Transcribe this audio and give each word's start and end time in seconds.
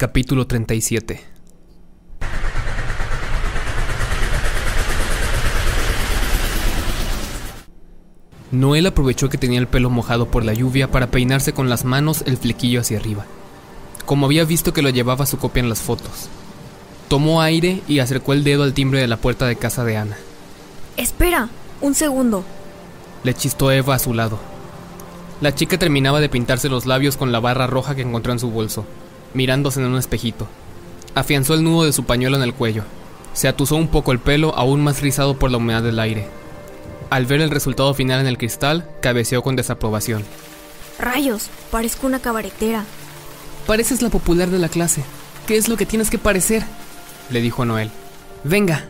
Capítulo 0.00 0.46
37 0.46 1.20
Noel 8.50 8.86
aprovechó 8.86 9.28
que 9.28 9.36
tenía 9.36 9.58
el 9.58 9.66
pelo 9.66 9.90
mojado 9.90 10.30
por 10.30 10.42
la 10.42 10.54
lluvia 10.54 10.90
para 10.90 11.10
peinarse 11.10 11.52
con 11.52 11.68
las 11.68 11.84
manos 11.84 12.22
el 12.24 12.38
flequillo 12.38 12.80
hacia 12.80 12.96
arriba, 12.96 13.26
como 14.06 14.24
había 14.24 14.46
visto 14.46 14.72
que 14.72 14.80
lo 14.80 14.88
llevaba 14.88 15.26
su 15.26 15.36
copia 15.36 15.60
en 15.60 15.68
las 15.68 15.80
fotos. 15.80 16.30
Tomó 17.08 17.42
aire 17.42 17.82
y 17.86 17.98
acercó 17.98 18.32
el 18.32 18.42
dedo 18.42 18.62
al 18.62 18.72
timbre 18.72 19.00
de 19.00 19.06
la 19.06 19.18
puerta 19.18 19.46
de 19.46 19.56
casa 19.56 19.84
de 19.84 19.98
Ana. 19.98 20.16
Espera, 20.96 21.50
un 21.82 21.94
segundo. 21.94 22.42
Le 23.22 23.34
chistó 23.34 23.70
Eva 23.70 23.96
a 23.96 23.98
su 23.98 24.14
lado. 24.14 24.38
La 25.42 25.54
chica 25.54 25.78
terminaba 25.78 26.20
de 26.20 26.30
pintarse 26.30 26.70
los 26.70 26.86
labios 26.86 27.18
con 27.18 27.32
la 27.32 27.40
barra 27.40 27.66
roja 27.66 27.94
que 27.94 28.00
encontró 28.00 28.32
en 28.32 28.38
su 28.38 28.50
bolso, 28.50 28.86
mirándose 29.34 29.80
en 29.80 29.86
un 29.86 29.98
espejito. 29.98 30.46
Afianzó 31.14 31.54
el 31.54 31.64
nudo 31.64 31.84
de 31.84 31.92
su 31.92 32.04
pañuelo 32.04 32.36
en 32.36 32.42
el 32.42 32.54
cuello. 32.54 32.84
Se 33.32 33.48
atusó 33.48 33.76
un 33.76 33.88
poco 33.88 34.12
el 34.12 34.18
pelo, 34.18 34.54
aún 34.56 34.82
más 34.82 35.02
rizado 35.02 35.38
por 35.38 35.50
la 35.50 35.58
humedad 35.58 35.82
del 35.82 35.98
aire. 35.98 36.28
Al 37.10 37.26
ver 37.26 37.40
el 37.40 37.50
resultado 37.50 37.92
final 37.94 38.20
en 38.20 38.26
el 38.26 38.38
cristal, 38.38 38.88
cabeceó 39.00 39.42
con 39.42 39.56
desaprobación. 39.56 40.24
Rayos, 40.98 41.48
parezco 41.70 42.06
una 42.06 42.20
cabaretera. 42.20 42.84
Pareces 43.66 44.02
la 44.02 44.10
popular 44.10 44.50
de 44.50 44.58
la 44.58 44.68
clase. 44.68 45.02
¿Qué 45.46 45.56
es 45.56 45.68
lo 45.68 45.76
que 45.76 45.86
tienes 45.86 46.10
que 46.10 46.18
parecer? 46.18 46.62
le 47.30 47.40
dijo 47.40 47.64
Noel. 47.64 47.90
Venga. 48.44 48.84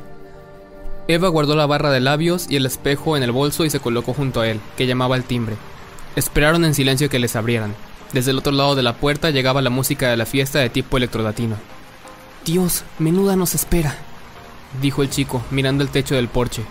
Eva 1.08 1.28
guardó 1.28 1.56
la 1.56 1.66
barra 1.66 1.90
de 1.90 2.00
labios 2.00 2.46
y 2.48 2.56
el 2.56 2.66
espejo 2.66 3.16
en 3.16 3.22
el 3.22 3.32
bolso 3.32 3.64
y 3.64 3.70
se 3.70 3.80
colocó 3.80 4.14
junto 4.14 4.40
a 4.40 4.48
él, 4.48 4.60
que 4.76 4.86
llamaba 4.86 5.16
al 5.16 5.24
timbre. 5.24 5.56
Esperaron 6.16 6.64
en 6.64 6.74
silencio 6.74 7.08
que 7.08 7.18
les 7.18 7.36
abrieran. 7.36 7.74
Desde 8.12 8.32
el 8.32 8.38
otro 8.38 8.52
lado 8.52 8.74
de 8.74 8.82
la 8.82 8.94
puerta 8.94 9.30
llegaba 9.30 9.62
la 9.62 9.70
música 9.70 10.08
de 10.08 10.16
la 10.16 10.26
fiesta 10.26 10.58
de 10.58 10.70
tipo 10.70 10.96
electrolatino. 10.96 11.56
Dios, 12.44 12.84
menuda 12.98 13.36
nos 13.36 13.54
espera, 13.54 13.94
dijo 14.80 15.02
el 15.02 15.10
chico, 15.10 15.42
mirando 15.50 15.84
el 15.84 15.90
techo 15.90 16.14
del 16.14 16.28
porche. 16.28 16.64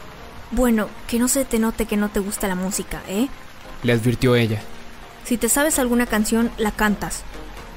Bueno, 0.52 0.88
que 1.08 1.20
no 1.20 1.28
se 1.28 1.46
te 1.46 1.60
note 1.60 1.86
que 1.86 1.96
no 1.96 2.10
te 2.10 2.20
gusta 2.20 2.48
la 2.48 2.56
música, 2.56 3.02
¿eh? 3.08 3.28
Le 3.84 3.94
advirtió 3.94 4.36
ella. 4.36 4.62
Si 5.24 5.38
te 5.38 5.48
sabes 5.48 5.80
alguna 5.80 6.08
canción, 6.08 6.50
la 6.58 6.72
cantas. 6.72 7.22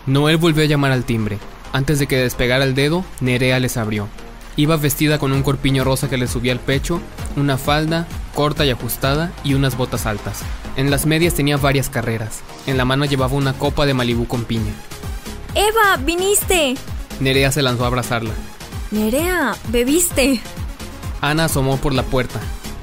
Noel 0.06 0.38
volvió 0.38 0.64
a 0.64 0.66
llamar 0.66 0.90
al 0.90 1.04
timbre. 1.04 1.38
Antes 1.72 1.98
de 1.98 2.06
que 2.06 2.16
despegara 2.16 2.64
el 2.64 2.74
dedo, 2.74 3.04
Nerea 3.20 3.60
les 3.60 3.76
abrió. 3.76 4.08
Iba 4.56 4.76
vestida 4.76 5.18
con 5.18 5.32
un 5.32 5.42
corpiño 5.42 5.84
rosa 5.84 6.10
que 6.10 6.18
le 6.18 6.26
subía 6.26 6.52
al 6.52 6.60
pecho, 6.60 7.00
una 7.36 7.58
falda 7.58 8.06
corta 8.34 8.64
y 8.64 8.70
ajustada 8.70 9.32
y 9.44 9.54
unas 9.54 9.76
botas 9.76 10.06
altas. 10.06 10.42
En 10.76 10.90
las 10.90 11.04
medias 11.04 11.34
tenía 11.34 11.58
varias 11.58 11.90
carreras. 11.90 12.40
En 12.66 12.76
la 12.76 12.84
mano 12.84 13.04
llevaba 13.04 13.34
una 13.34 13.52
copa 13.52 13.84
de 13.84 13.94
Malibú 13.94 14.26
con 14.26 14.44
piña. 14.44 14.72
¡Eva, 15.54 15.98
viniste! 15.98 16.76
Nerea 17.20 17.52
se 17.52 17.62
lanzó 17.62 17.84
a 17.84 17.88
abrazarla. 17.88 18.32
Nerea, 18.90 19.54
bebiste. 19.68 20.40
Ana 21.20 21.44
asomó 21.44 21.76
por 21.76 21.92
la 21.92 22.02
puerta. 22.02 22.40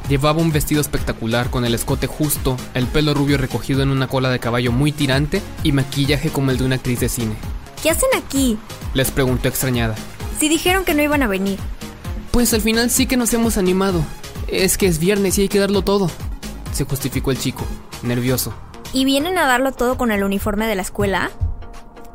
Llevaba 0.07 0.41
un 0.41 0.51
vestido 0.51 0.81
espectacular 0.81 1.49
con 1.49 1.65
el 1.65 1.75
escote 1.75 2.07
justo, 2.07 2.57
el 2.73 2.87
pelo 2.87 3.13
rubio 3.13 3.37
recogido 3.37 3.83
en 3.83 3.89
una 3.89 4.07
cola 4.07 4.29
de 4.29 4.39
caballo 4.39 4.71
muy 4.71 4.91
tirante 4.91 5.41
y 5.63 5.71
maquillaje 5.71 6.29
como 6.29 6.51
el 6.51 6.57
de 6.57 6.65
una 6.65 6.75
actriz 6.75 6.99
de 6.99 7.09
cine. 7.09 7.35
¿Qué 7.81 7.89
hacen 7.89 8.09
aquí? 8.15 8.57
Les 8.93 9.11
preguntó 9.11 9.47
extrañada. 9.47 9.95
Si 10.39 10.49
dijeron 10.49 10.85
que 10.85 10.93
no 10.93 11.03
iban 11.03 11.21
a 11.23 11.27
venir. 11.27 11.59
Pues 12.31 12.53
al 12.53 12.61
final 12.61 12.89
sí 12.89 13.07
que 13.07 13.17
nos 13.17 13.33
hemos 13.33 13.57
animado. 13.57 14.03
Es 14.47 14.77
que 14.77 14.87
es 14.87 14.99
viernes 14.99 15.37
y 15.37 15.41
hay 15.41 15.49
que 15.49 15.59
darlo 15.59 15.83
todo. 15.83 16.09
Se 16.71 16.85
justificó 16.85 17.31
el 17.31 17.39
chico, 17.39 17.65
nervioso. 18.03 18.53
¿Y 18.93 19.05
vienen 19.05 19.37
a 19.37 19.45
darlo 19.45 19.71
todo 19.71 19.97
con 19.97 20.11
el 20.11 20.23
uniforme 20.23 20.67
de 20.67 20.75
la 20.75 20.81
escuela? 20.81 21.31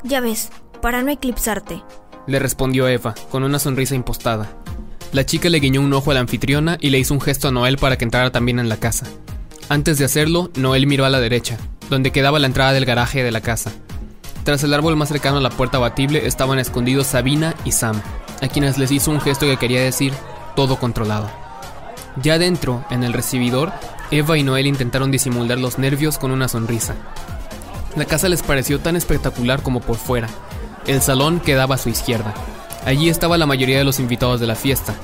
Ya 0.02 0.20
ves, 0.20 0.50
para 0.82 1.02
no 1.02 1.10
eclipsarte. 1.10 1.82
Le 2.26 2.38
respondió 2.38 2.88
Eva, 2.88 3.14
con 3.30 3.42
una 3.42 3.58
sonrisa 3.58 3.94
impostada. 3.94 4.48
La 5.12 5.24
chica 5.24 5.48
le 5.48 5.60
guiñó 5.60 5.80
un 5.80 5.92
ojo 5.92 6.10
a 6.10 6.14
la 6.14 6.20
anfitriona 6.20 6.76
y 6.80 6.90
le 6.90 6.98
hizo 6.98 7.14
un 7.14 7.20
gesto 7.20 7.48
a 7.48 7.52
Noel 7.52 7.78
para 7.78 7.96
que 7.96 8.04
entrara 8.04 8.32
también 8.32 8.58
en 8.58 8.68
la 8.68 8.78
casa. 8.78 9.06
Antes 9.68 9.98
de 9.98 10.04
hacerlo, 10.04 10.50
Noel 10.56 10.86
miró 10.86 11.04
a 11.04 11.10
la 11.10 11.20
derecha, 11.20 11.56
donde 11.88 12.10
quedaba 12.10 12.38
la 12.38 12.46
entrada 12.46 12.72
del 12.72 12.84
garaje 12.84 13.22
de 13.22 13.30
la 13.30 13.40
casa. 13.40 13.72
Tras 14.44 14.62
el 14.64 14.74
árbol 14.74 14.96
más 14.96 15.08
cercano 15.08 15.38
a 15.38 15.40
la 15.40 15.50
puerta 15.50 15.78
batible 15.78 16.26
estaban 16.26 16.58
escondidos 16.58 17.06
Sabina 17.06 17.54
y 17.64 17.72
Sam, 17.72 18.02
a 18.42 18.48
quienes 18.48 18.76
les 18.76 18.90
hizo 18.90 19.10
un 19.10 19.20
gesto 19.20 19.46
que 19.46 19.56
quería 19.56 19.82
decir 19.82 20.12
todo 20.56 20.76
controlado. 20.78 21.30
Ya 22.22 22.38
dentro, 22.38 22.84
en 22.90 23.04
el 23.04 23.12
recibidor, 23.12 23.72
Eva 24.10 24.38
y 24.38 24.42
Noel 24.42 24.66
intentaron 24.66 25.10
disimular 25.10 25.58
los 25.58 25.78
nervios 25.78 26.18
con 26.18 26.30
una 26.30 26.48
sonrisa. 26.48 26.94
La 27.96 28.04
casa 28.04 28.28
les 28.28 28.42
pareció 28.42 28.80
tan 28.80 28.96
espectacular 28.96 29.62
como 29.62 29.80
por 29.80 29.96
fuera. 29.96 30.28
El 30.86 31.00
salón 31.00 31.40
quedaba 31.40 31.76
a 31.76 31.78
su 31.78 31.88
izquierda. 31.88 32.34
Allí 32.84 33.08
estaba 33.08 33.38
la 33.38 33.46
mayoría 33.46 33.78
de 33.78 33.84
los 33.84 34.00
invitados 34.00 34.40
de 34.40 34.46
la 34.46 34.56
fiesta. 34.56 34.94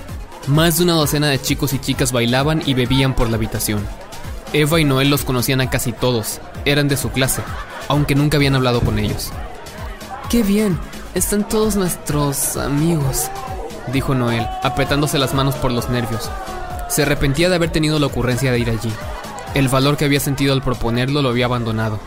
Más 0.46 0.76
de 0.76 0.84
una 0.84 0.94
docena 0.94 1.28
de 1.28 1.40
chicos 1.40 1.72
y 1.72 1.78
chicas 1.78 2.12
bailaban 2.12 2.62
y 2.66 2.74
bebían 2.74 3.14
por 3.14 3.30
la 3.30 3.36
habitación. 3.36 3.86
Eva 4.52 4.80
y 4.80 4.84
Noel 4.84 5.10
los 5.10 5.24
conocían 5.24 5.60
a 5.60 5.70
casi 5.70 5.92
todos, 5.92 6.40
eran 6.64 6.88
de 6.88 6.96
su 6.96 7.10
clase, 7.10 7.42
aunque 7.88 8.16
nunca 8.16 8.36
habían 8.36 8.56
hablado 8.56 8.80
con 8.80 8.98
ellos. 8.98 9.30
¡Qué 10.28 10.42
bien! 10.42 10.78
Están 11.14 11.48
todos 11.48 11.76
nuestros 11.76 12.56
amigos, 12.56 13.30
dijo 13.92 14.14
Noel, 14.14 14.46
apretándose 14.62 15.18
las 15.18 15.34
manos 15.34 15.54
por 15.56 15.72
los 15.72 15.88
nervios. 15.88 16.30
Se 16.90 17.02
arrepentía 17.02 17.48
de 17.48 17.54
haber 17.54 17.70
tenido 17.70 17.98
la 17.98 18.06
ocurrencia 18.06 18.50
de 18.52 18.58
ir 18.58 18.68
allí. 18.68 18.92
El 19.54 19.68
valor 19.68 19.96
que 19.96 20.04
había 20.04 20.20
sentido 20.20 20.52
al 20.52 20.62
proponerlo 20.62 21.22
lo 21.22 21.28
había 21.28 21.46
abandonado. 21.46 21.98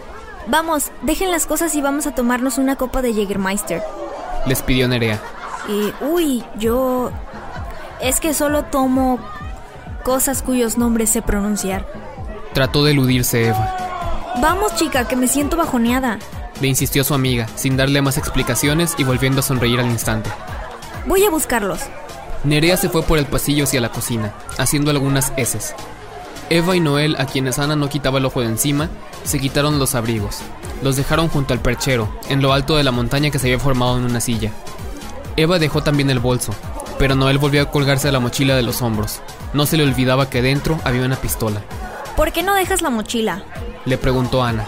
Vamos, 0.47 0.91
dejen 1.01 1.31
las 1.31 1.45
cosas 1.45 1.73
y 1.75 1.81
vamos 1.81 2.05
a 2.05 2.13
tomarnos 2.13 2.57
una 2.57 2.75
copa 2.75 3.01
de 3.01 3.13
Jägermeister. 3.13 3.81
Les 4.45 4.61
pidió 4.61 4.87
Nerea. 4.87 5.21
Y, 5.69 5.93
uy, 6.03 6.43
yo... 6.57 7.11
Es 8.01 8.19
que 8.19 8.33
solo 8.33 8.65
tomo 8.65 9.19
cosas 10.03 10.41
cuyos 10.41 10.77
nombres 10.77 11.09
sé 11.09 11.21
pronunciar. 11.21 11.87
Trató 12.53 12.83
de 12.83 12.91
eludirse 12.91 13.47
Eva. 13.47 13.77
Vamos, 14.41 14.75
chica, 14.75 15.07
que 15.07 15.15
me 15.15 15.29
siento 15.29 15.55
bajoneada. 15.55 16.19
Le 16.59 16.67
insistió 16.67 17.05
su 17.05 17.13
amiga, 17.13 17.47
sin 17.55 17.77
darle 17.77 18.01
más 18.01 18.17
explicaciones 18.17 18.95
y 18.97 19.05
volviendo 19.05 19.39
a 19.39 19.43
sonreír 19.43 19.79
al 19.79 19.89
instante. 19.89 20.29
Voy 21.07 21.23
a 21.23 21.29
buscarlos. 21.29 21.79
Nerea 22.43 22.75
se 22.75 22.89
fue 22.89 23.03
por 23.03 23.17
el 23.17 23.25
pasillo 23.25 23.63
hacia 23.63 23.79
la 23.79 23.89
cocina, 23.89 24.33
haciendo 24.57 24.91
algunas 24.91 25.31
heces. 25.37 25.73
Eva 26.49 26.75
y 26.75 26.81
Noel, 26.81 27.15
a 27.17 27.25
quienes 27.25 27.57
Ana 27.57 27.75
no 27.75 27.89
quitaba 27.89 28.19
el 28.19 28.25
ojo 28.25 28.41
de 28.41 28.47
encima, 28.47 28.89
se 29.23 29.39
quitaron 29.39 29.79
los 29.79 29.95
abrigos. 29.95 30.39
Los 30.81 30.97
dejaron 30.97 31.29
junto 31.29 31.53
al 31.53 31.61
perchero, 31.61 32.09
en 32.29 32.41
lo 32.41 32.51
alto 32.51 32.75
de 32.75 32.83
la 32.83 32.91
montaña 32.91 33.31
que 33.31 33.39
se 33.39 33.47
había 33.47 33.59
formado 33.59 33.97
en 33.97 34.03
una 34.03 34.19
silla. 34.19 34.51
Eva 35.37 35.57
dejó 35.57 35.81
también 35.83 36.09
el 36.09 36.19
bolso, 36.19 36.53
pero 36.99 37.15
Noel 37.15 37.37
volvió 37.37 37.61
a 37.61 37.71
colgarse 37.71 38.11
la 38.11 38.19
mochila 38.19 38.55
de 38.55 38.63
los 38.63 38.81
hombros. 38.81 39.21
No 39.53 39.65
se 39.65 39.77
le 39.77 39.83
olvidaba 39.83 40.29
que 40.29 40.41
dentro 40.41 40.79
había 40.83 41.05
una 41.05 41.15
pistola. 41.15 41.61
¿Por 42.17 42.31
qué 42.33 42.43
no 42.43 42.53
dejas 42.53 42.81
la 42.81 42.89
mochila? 42.89 43.43
Le 43.85 43.97
preguntó 43.97 44.43
Ana. 44.43 44.67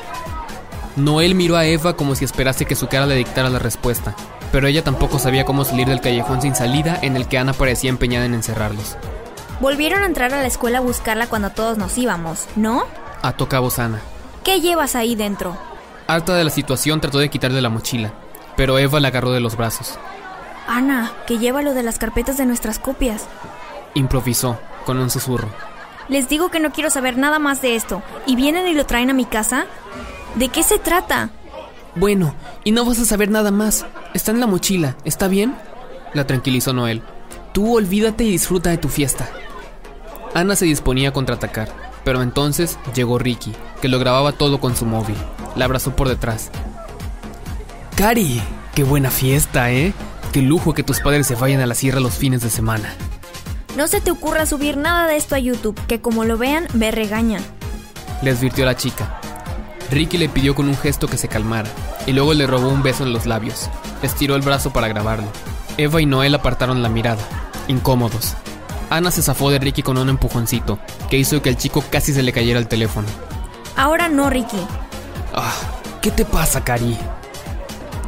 Noel 0.95 1.35
miró 1.35 1.57
a 1.57 1.65
Eva 1.65 1.95
como 1.97 2.15
si 2.15 2.23
esperase 2.23 2.65
que 2.65 2.75
su 2.75 2.87
cara 2.87 3.05
le 3.05 3.15
dictara 3.15 3.49
la 3.49 3.59
respuesta, 3.59 4.15
pero 4.55 4.69
ella 4.69 4.85
tampoco 4.85 5.19
sabía 5.19 5.43
cómo 5.43 5.65
salir 5.65 5.85
del 5.85 5.99
callejón 5.99 6.41
sin 6.41 6.55
salida 6.55 6.97
en 7.01 7.17
el 7.17 7.27
que 7.27 7.37
Ana 7.37 7.51
parecía 7.51 7.89
empeñada 7.89 8.25
en 8.25 8.33
encerrarlos. 8.33 8.95
Volvieron 9.59 10.01
a 10.01 10.05
entrar 10.05 10.33
a 10.33 10.37
la 10.37 10.47
escuela 10.47 10.77
a 10.77 10.81
buscarla 10.81 11.27
cuando 11.27 11.49
todos 11.49 11.77
nos 11.77 11.97
íbamos, 11.97 12.47
¿no? 12.55 12.85
Ató 13.21 13.49
cabos 13.49 13.79
Ana. 13.79 13.99
¿Qué 14.45 14.61
llevas 14.61 14.95
ahí 14.95 15.13
dentro? 15.15 15.57
Harta 16.07 16.35
de 16.35 16.45
la 16.45 16.51
situación 16.51 17.01
trató 17.01 17.19
de 17.19 17.29
quitarle 17.29 17.61
la 17.61 17.67
mochila, 17.67 18.13
pero 18.55 18.79
Eva 18.79 19.01
la 19.01 19.09
agarró 19.09 19.33
de 19.33 19.41
los 19.41 19.57
brazos. 19.57 19.99
Ana, 20.69 21.11
que 21.27 21.37
lleva 21.37 21.61
lo 21.61 21.73
de 21.73 21.83
las 21.83 21.99
carpetas 21.99 22.37
de 22.37 22.45
nuestras 22.45 22.79
copias. 22.79 23.25
Improvisó, 23.93 24.57
con 24.85 24.99
un 24.99 25.09
susurro. 25.09 25.49
Les 26.07 26.29
digo 26.29 26.47
que 26.47 26.61
no 26.61 26.71
quiero 26.71 26.89
saber 26.89 27.17
nada 27.17 27.39
más 27.39 27.61
de 27.61 27.75
esto. 27.75 28.01
¿Y 28.25 28.37
vienen 28.37 28.69
y 28.69 28.73
lo 28.73 28.85
traen 28.85 29.09
a 29.09 29.13
mi 29.13 29.25
casa? 29.25 29.65
¿De 30.35 30.47
qué 30.47 30.63
se 30.63 30.79
trata? 30.79 31.31
Bueno, 31.95 32.35
y 32.63 32.71
no 32.71 32.83
vas 32.85 32.99
a 32.99 33.05
saber 33.05 33.29
nada 33.29 33.51
más. 33.51 33.85
Está 34.13 34.31
en 34.31 34.39
la 34.39 34.47
mochila, 34.47 34.97
¿está 35.05 35.27
bien? 35.27 35.55
La 36.13 36.27
tranquilizó 36.27 36.73
Noel. 36.73 37.01
Tú 37.53 37.77
olvídate 37.77 38.25
y 38.25 38.31
disfruta 38.31 38.69
de 38.69 38.77
tu 38.77 38.89
fiesta. 38.89 39.29
Ana 40.33 40.57
se 40.57 40.65
disponía 40.65 41.09
a 41.09 41.13
contraatacar, 41.13 41.69
pero 42.03 42.21
entonces 42.21 42.77
llegó 42.93 43.17
Ricky, 43.17 43.53
que 43.81 43.87
lo 43.87 43.99
grababa 43.99 44.33
todo 44.33 44.59
con 44.59 44.75
su 44.75 44.85
móvil. 44.85 45.15
La 45.55 45.65
abrazó 45.65 45.95
por 45.95 46.09
detrás. 46.09 46.51
Cari, 47.95 48.41
qué 48.73 48.83
buena 48.83 49.09
fiesta, 49.09 49.71
¿eh? 49.71 49.93
Qué 50.33 50.41
lujo 50.41 50.73
que 50.73 50.83
tus 50.83 50.99
padres 50.99 51.27
se 51.27 51.35
vayan 51.35 51.61
a 51.61 51.65
la 51.65 51.75
sierra 51.75 52.01
los 52.01 52.15
fines 52.15 52.41
de 52.41 52.49
semana. 52.49 52.93
No 53.77 53.87
se 53.87 54.01
te 54.01 54.11
ocurra 54.11 54.45
subir 54.45 54.75
nada 54.75 55.07
de 55.07 55.15
esto 55.15 55.35
a 55.35 55.39
YouTube, 55.39 55.79
que 55.87 56.01
como 56.01 56.25
lo 56.25 56.37
vean, 56.37 56.67
me 56.73 56.91
regañan. 56.91 57.41
Le 58.21 58.31
advirtió 58.31 58.65
la 58.65 58.75
chica. 58.75 59.21
Ricky 59.91 60.17
le 60.17 60.29
pidió 60.29 60.55
con 60.55 60.67
un 60.67 60.77
gesto 60.77 61.07
que 61.07 61.17
se 61.17 61.27
calmara, 61.27 61.69
y 62.05 62.13
luego 62.13 62.33
le 62.33 62.47
robó 62.47 62.69
un 62.69 62.83
beso 62.83 63.03
en 63.03 63.13
los 63.13 63.25
labios. 63.25 63.69
Estiró 64.01 64.35
el 64.35 64.41
brazo 64.41 64.71
para 64.71 64.87
grabarlo. 64.87 65.27
Eva 65.77 66.01
y 66.01 66.05
Noel 66.05 66.35
apartaron 66.35 66.81
la 66.81 66.89
mirada, 66.89 67.21
incómodos. 67.67 68.33
Ana 68.89 69.11
se 69.11 69.21
zafó 69.21 69.49
de 69.49 69.59
Ricky 69.59 69.83
con 69.83 69.97
un 69.97 70.09
empujoncito, 70.09 70.79
que 71.09 71.17
hizo 71.17 71.41
que 71.41 71.49
el 71.49 71.57
chico 71.57 71.83
casi 71.89 72.13
se 72.13 72.23
le 72.23 72.33
cayera 72.33 72.59
el 72.59 72.67
teléfono. 72.67 73.07
Ahora 73.75 74.07
no, 74.07 74.29
Ricky. 74.29 74.57
Ah, 75.33 75.53
¿qué 76.01 76.11
te 76.11 76.25
pasa, 76.25 76.63
Cari? 76.63 76.97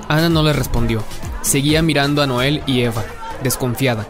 Ana 0.08 0.30
no 0.30 0.44
le 0.44 0.54
respondió. 0.54 1.04
Seguía 1.42 1.82
mirando 1.82 2.22
a 2.22 2.28
Noel 2.28 2.64
y 2.66 2.82
Eva, 2.82 3.04
desconfiada. 3.44 4.06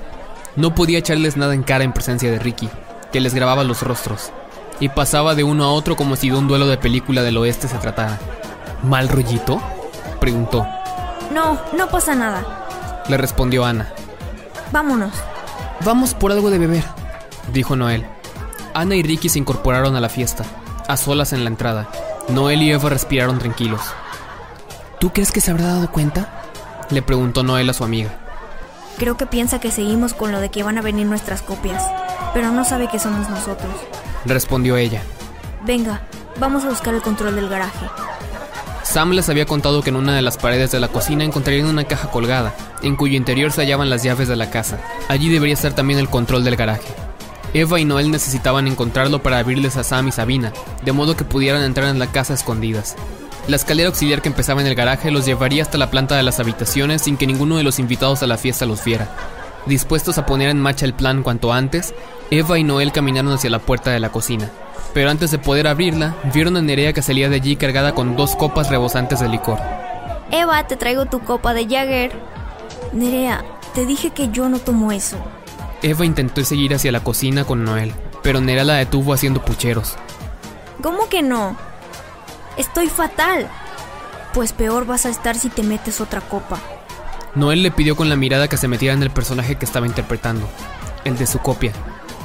No 0.55 0.73
podía 0.75 0.99
echarles 0.99 1.37
nada 1.37 1.53
en 1.53 1.63
cara 1.63 1.83
en 1.83 1.93
presencia 1.93 2.31
de 2.31 2.39
Ricky, 2.39 2.69
que 3.11 3.21
les 3.21 3.33
grababa 3.33 3.63
los 3.63 3.81
rostros, 3.81 4.31
y 4.79 4.89
pasaba 4.89 5.35
de 5.35 5.43
uno 5.43 5.63
a 5.63 5.71
otro 5.71 5.95
como 5.95 6.15
si 6.15 6.29
de 6.29 6.37
un 6.37 6.47
duelo 6.47 6.67
de 6.67 6.77
película 6.77 7.23
del 7.23 7.37
oeste 7.37 7.67
se 7.67 7.77
tratara. 7.77 8.19
¿Mal 8.83 9.09
rollito? 9.09 9.61
preguntó. 10.19 10.65
No, 11.33 11.59
no 11.77 11.87
pasa 11.89 12.15
nada, 12.15 12.43
Le 13.09 13.17
respondió 13.17 13.65
Ana. 13.65 13.91
vámonos. 14.71 15.11
Vamos 15.85 16.13
por 16.13 16.31
algo 16.31 16.49
de 16.49 16.57
beber, 16.57 16.83
dijo 17.53 17.75
Noel. 17.75 18.05
Ana 18.73 18.95
y 18.95 19.03
Ricky 19.03 19.29
se 19.29 19.39
incorporaron 19.39 19.95
a 19.95 20.01
la 20.01 20.09
fiesta, 20.09 20.43
a 20.87 20.97
solas 20.97 21.33
en 21.33 21.43
la 21.43 21.49
entrada. 21.49 21.87
Noel 22.29 22.61
y 22.63 22.71
Eva 22.71 22.89
respiraron 22.89 23.39
tranquilos. 23.39 23.81
¿Tú 24.99 25.11
crees 25.11 25.31
que 25.31 25.41
se 25.41 25.51
habrá 25.51 25.65
dado 25.67 25.91
cuenta? 25.91 26.27
Le 26.89 27.01
preguntó 27.01 27.43
Noel 27.43 27.69
a 27.69 27.73
su 27.73 27.83
amiga. 27.83 28.09
Creo 28.97 29.15
que 29.17 29.27
piensa 29.27 29.59
que 29.59 29.69
seguimos 29.71 30.13
con 30.13 30.31
lo 30.31 30.39
de 30.39 30.49
que 30.49 30.63
van 30.63 30.77
a 30.77 30.81
venir 30.81 31.05
nuestras 31.05 31.41
copias, 31.43 31.83
pero 32.33 32.51
no 32.51 32.65
sabe 32.65 32.87
que 32.89 32.97
somos 32.99 33.29
nosotros. 33.29 33.71
Respondió 34.25 34.77
ella. 34.77 35.01
Venga, 35.65 36.01
vamos 36.39 36.63
a 36.65 36.69
buscar 36.69 36.93
el 36.93 37.01
control 37.01 37.35
del 37.35 37.49
garaje. 37.49 37.87
Sam 38.83 39.11
les 39.11 39.27
había 39.27 39.45
contado 39.45 39.81
que 39.81 39.89
en 39.89 39.97
una 39.97 40.15
de 40.15 40.21
las 40.21 40.37
paredes 40.37 40.71
de 40.71 40.79
la 40.79 40.87
cocina 40.87 41.23
encontrarían 41.23 41.67
una 41.67 41.83
caja 41.83 42.09
colgada, 42.09 42.55
en 42.81 42.95
cuyo 42.95 43.17
interior 43.17 43.51
se 43.51 43.61
hallaban 43.61 43.89
las 43.89 44.01
llaves 44.01 44.27
de 44.29 44.37
la 44.37 44.49
casa. 44.49 44.79
Allí 45.09 45.29
debería 45.29 45.55
estar 45.55 45.73
también 45.73 45.99
el 45.99 46.09
control 46.09 46.43
del 46.43 46.55
garaje. 46.55 46.87
Eva 47.53 47.79
y 47.79 47.85
Noel 47.85 48.11
necesitaban 48.11 48.67
encontrarlo 48.67 49.21
para 49.21 49.39
abrirles 49.39 49.77
a 49.77 49.83
Sam 49.83 50.07
y 50.07 50.11
Sabina, 50.11 50.53
de 50.83 50.91
modo 50.91 51.17
que 51.17 51.25
pudieran 51.25 51.63
entrar 51.63 51.89
en 51.89 51.99
la 51.99 52.07
casa 52.07 52.33
a 52.33 52.35
escondidas. 52.35 52.95
La 53.47 53.55
escalera 53.55 53.87
auxiliar 53.89 54.21
que 54.21 54.29
empezaba 54.29 54.61
en 54.61 54.67
el 54.67 54.75
garaje 54.75 55.11
los 55.11 55.25
llevaría 55.25 55.63
hasta 55.63 55.77
la 55.77 55.89
planta 55.89 56.15
de 56.15 56.23
las 56.23 56.39
habitaciones 56.39 57.01
sin 57.01 57.17
que 57.17 57.27
ninguno 57.27 57.57
de 57.57 57.63
los 57.63 57.79
invitados 57.79 58.21
a 58.21 58.27
la 58.27 58.37
fiesta 58.37 58.65
los 58.65 58.83
viera. 58.83 59.09
Dispuestos 59.67 60.17
a 60.17 60.25
poner 60.25 60.49
en 60.49 60.61
marcha 60.61 60.85
el 60.85 60.93
plan 60.93 61.23
cuanto 61.23 61.51
antes, 61.51 61.93
Eva 62.31 62.57
y 62.57 62.63
Noel 62.63 62.93
caminaron 62.93 63.33
hacia 63.33 63.49
la 63.49 63.59
puerta 63.59 63.91
de 63.91 63.99
la 63.99 64.13
cocina. 64.13 64.49
Pero 64.93 65.09
antes 65.09 65.29
de 65.31 65.39
poder 65.39 65.67
abrirla, 65.67 66.15
vieron 66.33 66.55
a 66.55 66.61
Nerea 66.61 66.93
que 66.93 67.01
salía 67.01 67.27
de 67.27 67.35
allí 67.35 67.57
cargada 67.57 67.93
con 67.93 68.15
dos 68.15 68.37
copas 68.37 68.69
rebosantes 68.69 69.19
de 69.19 69.27
licor. 69.27 69.59
Eva, 70.31 70.65
te 70.67 70.77
traigo 70.77 71.05
tu 71.05 71.19
copa 71.19 71.53
de 71.53 71.65
Jagger. 71.65 72.13
Nerea, 72.93 73.43
te 73.73 73.85
dije 73.85 74.11
que 74.11 74.29
yo 74.29 74.47
no 74.47 74.59
tomo 74.59 74.93
eso. 74.93 75.17
Eva 75.81 76.05
intentó 76.05 76.43
seguir 76.45 76.73
hacia 76.73 76.93
la 76.93 77.01
cocina 77.01 77.43
con 77.43 77.65
Noel, 77.65 77.93
pero 78.23 78.39
Nerea 78.39 78.63
la 78.63 78.75
detuvo 78.75 79.13
haciendo 79.13 79.43
pucheros. 79.43 79.95
¿Cómo 80.81 81.09
que 81.09 81.21
no? 81.21 81.57
Estoy 82.55 82.87
fatal. 82.87 83.49
Pues 84.33 84.53
peor 84.53 84.85
vas 84.85 85.05
a 85.05 85.09
estar 85.09 85.35
si 85.35 85.49
te 85.49 85.61
metes 85.61 85.99
otra 85.99 86.21
copa. 86.21 86.57
Noel 87.37 87.61
le 87.61 87.69
pidió 87.69 87.95
con 87.95 88.09
la 88.09 88.15
mirada 88.15 88.47
que 88.47 88.57
se 88.57 88.67
metiera 88.67 88.95
en 88.95 89.03
el 89.03 89.11
personaje 89.11 89.57
que 89.57 89.65
estaba 89.65 89.85
interpretando, 89.85 90.49
el 91.05 91.17
de 91.17 91.27
su 91.27 91.37
copia. 91.37 91.71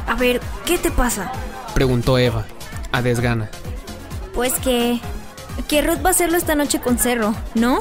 A 0.06 0.14
ver, 0.14 0.40
¿qué 0.64 0.78
te 0.78 0.90
pasa? 0.90 1.30
Preguntó 1.74 2.16
Eva, 2.16 2.46
a 2.92 3.02
desgana. 3.02 3.50
Pues 4.34 4.54
que... 4.54 5.00
Que 5.68 5.82
Ruth 5.82 6.02
va 6.02 6.08
a 6.08 6.12
hacerlo 6.12 6.38
esta 6.38 6.54
noche 6.54 6.80
con 6.80 6.98
Cerro, 6.98 7.34
¿no? 7.54 7.80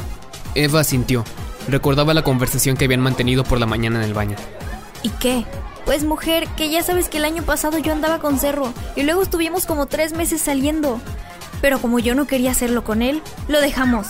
Eva 0.55 0.81
asintió. 0.81 1.23
Recordaba 1.69 2.13
la 2.13 2.21
conversación 2.21 2.75
que 2.75 2.83
habían 2.83 2.99
mantenido 2.99 3.45
por 3.45 3.61
la 3.61 3.65
mañana 3.65 3.99
en 3.99 4.05
el 4.05 4.13
baño. 4.13 4.35
¿Y 5.01 5.09
qué? 5.09 5.45
Pues 5.85 6.03
mujer, 6.03 6.49
que 6.57 6.69
ya 6.69 6.83
sabes 6.83 7.07
que 7.07 7.17
el 7.17 7.25
año 7.25 7.43
pasado 7.43 7.77
yo 7.77 7.93
andaba 7.93 8.19
con 8.19 8.39
Cerro 8.39 8.73
y 8.97 9.03
luego 9.03 9.21
estuvimos 9.21 9.65
como 9.65 9.85
tres 9.85 10.11
meses 10.11 10.41
saliendo. 10.41 10.99
Pero 11.61 11.79
como 11.79 11.99
yo 11.99 12.13
no 12.13 12.27
quería 12.27 12.51
hacerlo 12.51 12.83
con 12.83 13.01
él, 13.01 13.21
lo 13.47 13.61
dejamos. 13.61 14.07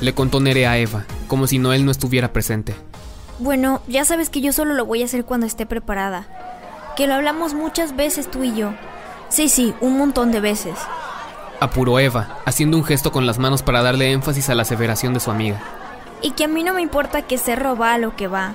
Le 0.00 0.14
contó 0.14 0.40
Nerea 0.40 0.72
a 0.72 0.78
Eva, 0.78 1.04
como 1.28 1.46
si 1.46 1.58
Noel 1.58 1.84
no 1.84 1.90
estuviera 1.90 2.32
presente. 2.32 2.74
Bueno, 3.38 3.82
ya 3.88 4.04
sabes 4.04 4.30
que 4.30 4.40
yo 4.40 4.52
solo 4.52 4.74
lo 4.74 4.86
voy 4.86 5.02
a 5.02 5.06
hacer 5.06 5.24
cuando 5.24 5.46
esté 5.46 5.66
preparada. 5.66 6.26
Que 6.96 7.06
lo 7.06 7.14
hablamos 7.14 7.54
muchas 7.54 7.96
veces 7.96 8.30
tú 8.30 8.44
y 8.44 8.54
yo. 8.54 8.72
Sí, 9.28 9.48
sí, 9.48 9.74
un 9.80 9.96
montón 9.96 10.30
de 10.30 10.40
veces. 10.40 10.74
Apuró 11.58 11.98
Eva, 11.98 12.38
haciendo 12.44 12.76
un 12.76 12.84
gesto 12.84 13.12
con 13.12 13.26
las 13.26 13.38
manos 13.38 13.62
para 13.62 13.82
darle 13.82 14.12
énfasis 14.12 14.50
a 14.50 14.54
la 14.54 14.62
aseveración 14.62 15.14
de 15.14 15.20
su 15.20 15.30
amiga. 15.30 15.60
Y 16.20 16.32
que 16.32 16.44
a 16.44 16.48
mí 16.48 16.62
no 16.62 16.74
me 16.74 16.82
importa 16.82 17.22
que 17.22 17.38
Cerro 17.38 17.76
va 17.76 17.94
a 17.94 17.98
lo 17.98 18.14
que 18.16 18.28
va. 18.28 18.54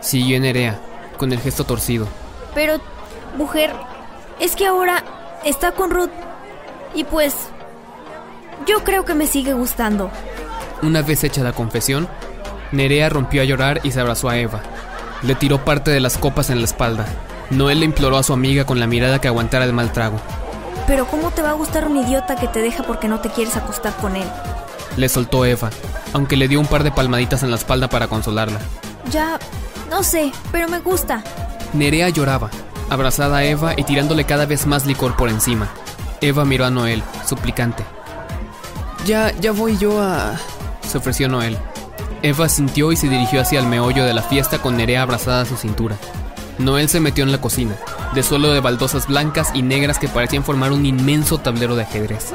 Siguió 0.00 0.40
Nerea, 0.40 0.80
con 1.16 1.32
el 1.32 1.40
gesto 1.40 1.64
torcido. 1.64 2.08
Pero, 2.54 2.80
mujer, 3.36 3.72
es 4.40 4.56
que 4.56 4.66
ahora 4.66 5.04
está 5.44 5.72
con 5.72 5.90
Ruth. 5.90 6.10
Y 6.94 7.04
pues, 7.04 7.34
yo 8.66 8.82
creo 8.84 9.04
que 9.04 9.14
me 9.14 9.26
sigue 9.26 9.52
gustando. 9.52 10.10
Una 10.84 11.00
vez 11.00 11.24
hecha 11.24 11.42
la 11.42 11.54
confesión, 11.54 12.08
Nerea 12.70 13.08
rompió 13.08 13.40
a 13.40 13.46
llorar 13.46 13.80
y 13.84 13.90
se 13.90 14.00
abrazó 14.00 14.28
a 14.28 14.36
Eva. 14.36 14.60
Le 15.22 15.34
tiró 15.34 15.64
parte 15.64 15.90
de 15.90 15.98
las 15.98 16.18
copas 16.18 16.50
en 16.50 16.58
la 16.58 16.66
espalda. 16.66 17.06
Noel 17.48 17.80
le 17.80 17.86
imploró 17.86 18.18
a 18.18 18.22
su 18.22 18.34
amiga 18.34 18.66
con 18.66 18.78
la 18.78 18.86
mirada 18.86 19.18
que 19.18 19.28
aguantara 19.28 19.64
el 19.64 19.72
mal 19.72 19.92
trago. 19.92 20.20
Pero 20.86 21.06
¿cómo 21.06 21.30
te 21.30 21.40
va 21.40 21.50
a 21.50 21.54
gustar 21.54 21.88
un 21.88 21.96
idiota 21.96 22.36
que 22.36 22.48
te 22.48 22.60
deja 22.60 22.82
porque 22.82 23.08
no 23.08 23.20
te 23.20 23.30
quieres 23.30 23.56
acostar 23.56 23.94
con 23.96 24.14
él? 24.14 24.28
Le 24.98 25.08
soltó 25.08 25.46
Eva, 25.46 25.70
aunque 26.12 26.36
le 26.36 26.48
dio 26.48 26.60
un 26.60 26.66
par 26.66 26.84
de 26.84 26.92
palmaditas 26.92 27.42
en 27.42 27.50
la 27.50 27.56
espalda 27.56 27.88
para 27.88 28.08
consolarla. 28.08 28.58
Ya, 29.10 29.38
no 29.88 30.02
sé, 30.02 30.32
pero 30.52 30.68
me 30.68 30.80
gusta. 30.80 31.24
Nerea 31.72 32.10
lloraba, 32.10 32.50
abrazada 32.90 33.38
a 33.38 33.44
Eva 33.44 33.72
y 33.74 33.84
tirándole 33.84 34.24
cada 34.24 34.44
vez 34.44 34.66
más 34.66 34.84
licor 34.84 35.16
por 35.16 35.30
encima. 35.30 35.68
Eva 36.20 36.44
miró 36.44 36.66
a 36.66 36.70
Noel, 36.70 37.02
suplicante. 37.26 37.84
Ya, 39.06 39.32
ya 39.40 39.52
voy 39.52 39.78
yo 39.78 40.02
a... 40.02 40.38
se 40.94 40.98
ofreció 40.98 41.28
Noel. 41.28 41.58
Eva 42.22 42.48
sintió 42.48 42.92
y 42.92 42.96
se 42.96 43.08
dirigió 43.08 43.40
hacia 43.40 43.58
el 43.58 43.66
meollo 43.66 44.04
de 44.04 44.14
la 44.14 44.22
fiesta 44.22 44.62
con 44.62 44.76
Nerea 44.76 45.02
abrazada 45.02 45.40
a 45.40 45.44
su 45.44 45.56
cintura. 45.56 45.96
Noel 46.60 46.88
se 46.88 47.00
metió 47.00 47.24
en 47.24 47.32
la 47.32 47.40
cocina, 47.40 47.74
de 48.14 48.22
suelo 48.22 48.52
de 48.52 48.60
baldosas 48.60 49.08
blancas 49.08 49.50
y 49.54 49.62
negras 49.62 49.98
que 49.98 50.06
parecían 50.06 50.44
formar 50.44 50.70
un 50.70 50.86
inmenso 50.86 51.38
tablero 51.38 51.74
de 51.74 51.82
ajedrez. 51.82 52.32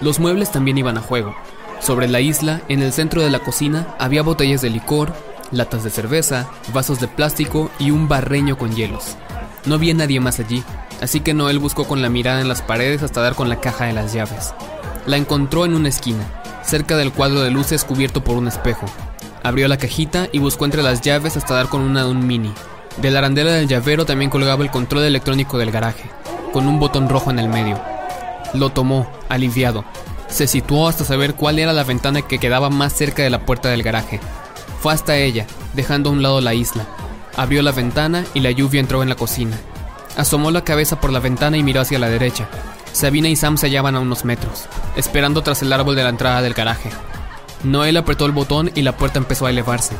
Los 0.00 0.18
muebles 0.18 0.50
también 0.50 0.76
iban 0.76 0.98
a 0.98 1.02
juego. 1.02 1.36
Sobre 1.78 2.08
la 2.08 2.20
isla, 2.20 2.62
en 2.68 2.82
el 2.82 2.92
centro 2.92 3.22
de 3.22 3.30
la 3.30 3.38
cocina, 3.38 3.94
había 4.00 4.24
botellas 4.24 4.60
de 4.60 4.70
licor, 4.70 5.14
latas 5.52 5.84
de 5.84 5.90
cerveza, 5.90 6.48
vasos 6.72 6.98
de 6.98 7.06
plástico 7.06 7.70
y 7.78 7.92
un 7.92 8.08
barreño 8.08 8.58
con 8.58 8.74
hielos. 8.74 9.16
No 9.66 9.76
había 9.76 9.94
nadie 9.94 10.18
más 10.18 10.40
allí, 10.40 10.64
así 11.00 11.20
que 11.20 11.32
Noel 11.32 11.60
buscó 11.60 11.86
con 11.86 12.02
la 12.02 12.08
mirada 12.08 12.40
en 12.40 12.48
las 12.48 12.60
paredes 12.60 13.04
hasta 13.04 13.20
dar 13.20 13.36
con 13.36 13.48
la 13.48 13.60
caja 13.60 13.84
de 13.84 13.92
las 13.92 14.12
llaves. 14.12 14.52
La 15.06 15.16
encontró 15.16 15.64
en 15.64 15.74
una 15.74 15.90
esquina, 15.90 16.24
cerca 16.66 16.96
del 16.96 17.12
cuadro 17.12 17.40
de 17.40 17.50
luces 17.50 17.84
cubierto 17.84 18.22
por 18.24 18.36
un 18.36 18.48
espejo. 18.48 18.86
Abrió 19.42 19.68
la 19.68 19.76
cajita 19.76 20.28
y 20.32 20.38
buscó 20.38 20.64
entre 20.64 20.82
las 20.82 21.00
llaves 21.00 21.36
hasta 21.36 21.54
dar 21.54 21.68
con 21.68 21.82
una 21.82 22.04
de 22.04 22.10
un 22.10 22.26
mini. 22.26 22.52
De 22.96 23.10
la 23.10 23.18
arandela 23.18 23.52
del 23.52 23.68
llavero 23.68 24.06
también 24.06 24.30
colgaba 24.30 24.62
el 24.62 24.70
control 24.70 25.04
electrónico 25.04 25.58
del 25.58 25.70
garaje, 25.70 26.08
con 26.52 26.66
un 26.66 26.78
botón 26.78 27.08
rojo 27.08 27.30
en 27.30 27.38
el 27.38 27.48
medio. 27.48 27.80
Lo 28.54 28.70
tomó, 28.70 29.10
aliviado. 29.28 29.84
Se 30.28 30.46
situó 30.46 30.88
hasta 30.88 31.04
saber 31.04 31.34
cuál 31.34 31.58
era 31.58 31.72
la 31.72 31.84
ventana 31.84 32.22
que 32.22 32.38
quedaba 32.38 32.70
más 32.70 32.92
cerca 32.92 33.22
de 33.22 33.30
la 33.30 33.44
puerta 33.44 33.68
del 33.68 33.82
garaje. 33.82 34.20
Fue 34.80 34.92
hasta 34.92 35.16
ella, 35.16 35.46
dejando 35.74 36.10
a 36.10 36.12
un 36.12 36.22
lado 36.22 36.40
la 36.40 36.54
isla. 36.54 36.86
Abrió 37.36 37.62
la 37.62 37.72
ventana 37.72 38.24
y 38.32 38.40
la 38.40 38.50
lluvia 38.52 38.80
entró 38.80 39.02
en 39.02 39.08
la 39.08 39.16
cocina. 39.16 39.58
Asomó 40.16 40.50
la 40.50 40.62
cabeza 40.64 41.00
por 41.00 41.12
la 41.12 41.18
ventana 41.18 41.56
y 41.56 41.62
miró 41.62 41.80
hacia 41.80 41.98
la 41.98 42.08
derecha. 42.08 42.48
Sabina 42.94 43.28
y 43.28 43.34
Sam 43.34 43.58
se 43.58 43.66
hallaban 43.66 43.96
a 43.96 44.00
unos 44.00 44.24
metros, 44.24 44.66
esperando 44.94 45.42
tras 45.42 45.60
el 45.62 45.72
árbol 45.72 45.96
de 45.96 46.04
la 46.04 46.10
entrada 46.10 46.42
del 46.42 46.54
garaje. 46.54 46.90
Noel 47.64 47.96
apretó 47.96 48.24
el 48.24 48.30
botón 48.30 48.70
y 48.76 48.82
la 48.82 48.96
puerta 48.96 49.18
empezó 49.18 49.46
a 49.46 49.50
elevarse. 49.50 49.96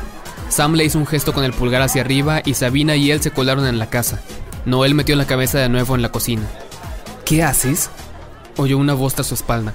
Sam 0.48 0.74
le 0.74 0.84
hizo 0.84 1.00
un 1.00 1.06
gesto 1.06 1.32
con 1.32 1.42
el 1.42 1.52
pulgar 1.52 1.82
hacia 1.82 2.02
arriba 2.02 2.40
y 2.44 2.54
Sabina 2.54 2.94
y 2.94 3.10
él 3.10 3.20
se 3.20 3.32
colaron 3.32 3.66
en 3.66 3.80
la 3.80 3.90
casa. 3.90 4.20
Noel 4.64 4.94
metió 4.94 5.16
la 5.16 5.26
cabeza 5.26 5.58
de 5.58 5.68
nuevo 5.68 5.96
en 5.96 6.02
la 6.02 6.12
cocina. 6.12 6.44
¿Qué 7.24 7.42
haces? 7.42 7.90
Oyó 8.58 8.78
una 8.78 8.94
voz 8.94 9.14
tras 9.14 9.26
su 9.26 9.34
espalda. 9.34 9.72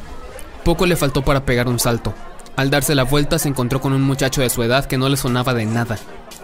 Poco 0.63 0.85
le 0.85 0.95
faltó 0.95 1.21
para 1.21 1.43
pegar 1.43 1.67
un 1.67 1.79
salto. 1.79 2.13
Al 2.55 2.69
darse 2.69 2.95
la 2.95 3.03
vuelta 3.03 3.37
se 3.37 3.49
encontró 3.49 3.81
con 3.81 3.91
un 3.91 4.01
muchacho 4.01 4.39
de 4.39 4.49
su 4.49 4.63
edad 4.63 4.85
que 4.85 4.97
no 4.97 5.09
le 5.09 5.17
sonaba 5.17 5.53
de 5.53 5.65
nada. 5.65 5.97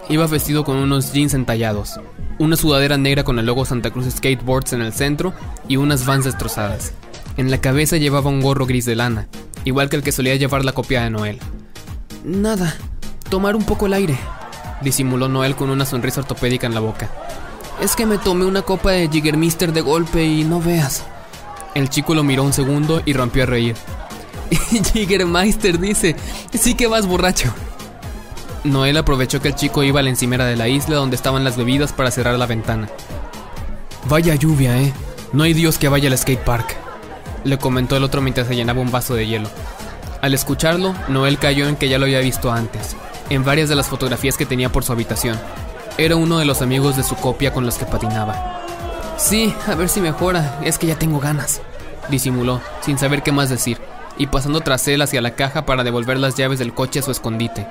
Iba 0.07 0.27
vestido 0.27 0.63
con 0.63 0.77
unos 0.77 1.13
jeans 1.13 1.33
entallados, 1.33 1.99
una 2.37 2.55
sudadera 2.55 2.95
negra 2.95 3.23
con 3.23 3.39
el 3.39 3.47
logo 3.47 3.65
Santa 3.65 3.89
Cruz 3.89 4.05
Skateboards 4.13 4.73
en 4.73 4.81
el 4.81 4.93
centro 4.93 5.33
y 5.67 5.77
unas 5.77 6.05
vans 6.05 6.25
destrozadas. 6.25 6.93
En 7.37 7.49
la 7.49 7.59
cabeza 7.59 7.97
llevaba 7.97 8.29
un 8.29 8.39
gorro 8.39 8.67
gris 8.67 8.85
de 8.85 8.95
lana, 8.95 9.27
igual 9.63 9.89
que 9.89 9.95
el 9.95 10.03
que 10.03 10.11
solía 10.11 10.35
llevar 10.35 10.63
la 10.63 10.73
copia 10.73 11.01
de 11.01 11.09
Noel. 11.09 11.39
Nada, 12.23 12.75
tomar 13.29 13.55
un 13.55 13.63
poco 13.63 13.87
el 13.87 13.93
aire, 13.93 14.15
disimuló 14.81 15.27
Noel 15.27 15.55
con 15.55 15.71
una 15.71 15.87
sonrisa 15.87 16.21
ortopédica 16.21 16.67
en 16.67 16.75
la 16.75 16.81
boca. 16.81 17.09
Es 17.81 17.95
que 17.95 18.05
me 18.05 18.19
tomé 18.19 18.45
una 18.45 18.61
copa 18.61 18.91
de 18.91 19.09
Jiggermister 19.09 19.73
de 19.73 19.81
golpe 19.81 20.23
y 20.23 20.43
no 20.43 20.61
veas. 20.61 21.03
El 21.73 21.89
chico 21.89 22.13
lo 22.13 22.23
miró 22.23 22.43
un 22.43 22.53
segundo 22.53 23.01
y 23.05 23.13
rompió 23.13 23.43
a 23.43 23.47
reír. 23.47 23.75
Jiggermeister 24.93 25.79
dice, 25.79 26.15
sí 26.53 26.75
que 26.75 26.85
vas 26.85 27.07
borracho. 27.07 27.51
Noel 28.65 28.97
aprovechó 28.97 29.41
que 29.41 29.49
el 29.49 29.55
chico 29.55 29.83
iba 29.83 29.99
a 29.99 30.03
la 30.03 30.09
encimera 30.09 30.45
de 30.45 30.55
la 30.55 30.67
isla 30.67 30.95
donde 30.95 31.15
estaban 31.15 31.43
las 31.43 31.55
bebidas 31.55 31.93
para 31.93 32.09
cerrar 32.09 32.37
la 32.39 32.47
ventana. 32.47 32.89
Vaya 34.05 34.33
lluvia, 34.35 34.77
eh. 34.79 34.91
No 35.33 35.43
hay 35.43 35.53
Dios 35.53 35.77
que 35.77 35.87
vaya 35.87 36.09
al 36.09 36.17
skate 36.17 36.43
park. 36.43 36.75
Le 37.43 37.59
comentó 37.59 37.95
el 37.95 38.03
otro 38.03 38.21
mientras 38.21 38.47
se 38.47 38.55
llenaba 38.55 38.81
un 38.81 38.91
vaso 38.91 39.13
de 39.13 39.27
hielo. 39.27 39.49
Al 40.21 40.33
escucharlo, 40.33 40.95
Noel 41.09 41.37
cayó 41.37 41.67
en 41.67 41.75
que 41.75 41.89
ya 41.89 41.99
lo 41.99 42.05
había 42.05 42.19
visto 42.19 42.51
antes. 42.51 42.95
en 43.29 43.43
varias 43.43 43.69
de 43.69 43.75
las 43.75 43.87
fotografías 43.87 44.37
que 44.37 44.45
tenía 44.45 44.71
por 44.71 44.83
su 44.83 44.91
habitación. 44.91 45.39
Era 45.97 46.15
uno 46.15 46.37
de 46.37 46.45
los 46.45 46.61
amigos 46.61 46.95
de 46.97 47.03
su 47.03 47.15
copia 47.15 47.53
con 47.53 47.65
los 47.65 47.77
que 47.77 47.85
patinaba. 47.85 48.61
Sí, 49.17 49.53
a 49.67 49.75
ver 49.75 49.89
si 49.89 50.01
mejora, 50.01 50.59
es 50.63 50.77
que 50.77 50.87
ya 50.87 50.99
tengo 50.99 51.19
ganas, 51.19 51.61
disimuló, 52.09 52.61
sin 52.81 52.97
saber 52.97 53.23
qué 53.23 53.31
más 53.31 53.49
decir, 53.49 53.79
y 54.17 54.27
pasando 54.27 54.61
tras 54.61 54.87
él 54.87 55.01
hacia 55.01 55.21
la 55.21 55.35
caja 55.35 55.65
para 55.65 55.83
devolver 55.83 56.19
las 56.19 56.35
llaves 56.35 56.59
del 56.59 56.73
coche 56.73 56.99
a 56.99 57.01
su 57.03 57.11
escondite. 57.11 57.65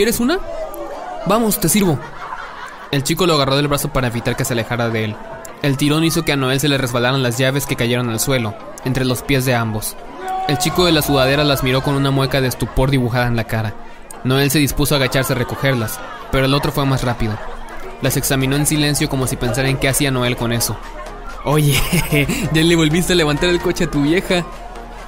¿Quieres 0.00 0.18
una? 0.18 0.38
Vamos, 1.26 1.60
te 1.60 1.68
sirvo. 1.68 1.98
El 2.90 3.04
chico 3.04 3.26
lo 3.26 3.34
agarró 3.34 3.56
del 3.56 3.68
brazo 3.68 3.92
para 3.92 4.06
evitar 4.06 4.34
que 4.34 4.46
se 4.46 4.54
alejara 4.54 4.88
de 4.88 5.04
él. 5.04 5.16
El 5.60 5.76
tirón 5.76 6.04
hizo 6.04 6.24
que 6.24 6.32
a 6.32 6.36
Noel 6.36 6.58
se 6.58 6.70
le 6.70 6.78
resbalaran 6.78 7.22
las 7.22 7.36
llaves 7.36 7.66
que 7.66 7.76
cayeron 7.76 8.08
al 8.08 8.18
suelo, 8.18 8.54
entre 8.86 9.04
los 9.04 9.20
pies 9.20 9.44
de 9.44 9.54
ambos. 9.54 9.98
El 10.48 10.56
chico 10.56 10.86
de 10.86 10.92
la 10.92 11.02
sudadera 11.02 11.44
las 11.44 11.62
miró 11.62 11.82
con 11.82 11.96
una 11.96 12.10
mueca 12.10 12.40
de 12.40 12.48
estupor 12.48 12.90
dibujada 12.90 13.26
en 13.26 13.36
la 13.36 13.44
cara. 13.44 13.74
Noel 14.24 14.50
se 14.50 14.58
dispuso 14.58 14.94
a 14.94 14.96
agacharse 14.96 15.34
a 15.34 15.36
recogerlas, 15.36 16.00
pero 16.32 16.46
el 16.46 16.54
otro 16.54 16.72
fue 16.72 16.86
más 16.86 17.04
rápido. 17.04 17.34
Las 18.00 18.16
examinó 18.16 18.56
en 18.56 18.64
silencio 18.64 19.10
como 19.10 19.26
si 19.26 19.36
pensara 19.36 19.68
en 19.68 19.76
qué 19.76 19.90
hacía 19.90 20.10
Noel 20.10 20.38
con 20.38 20.54
eso. 20.54 20.78
Oye, 21.44 21.78
ya 22.54 22.62
le 22.62 22.74
volviste 22.74 23.12
a 23.12 23.16
levantar 23.16 23.50
el 23.50 23.60
coche 23.60 23.84
a 23.84 23.90
tu 23.90 24.00
vieja. 24.00 24.46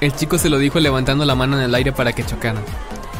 El 0.02 0.14
chico 0.14 0.36
se 0.36 0.50
lo 0.50 0.58
dijo 0.58 0.80
levantando 0.80 1.24
la 1.24 1.34
mano 1.34 1.56
en 1.56 1.62
el 1.62 1.74
aire 1.74 1.92
para 1.92 2.12
que 2.12 2.26
chocaran. 2.26 2.62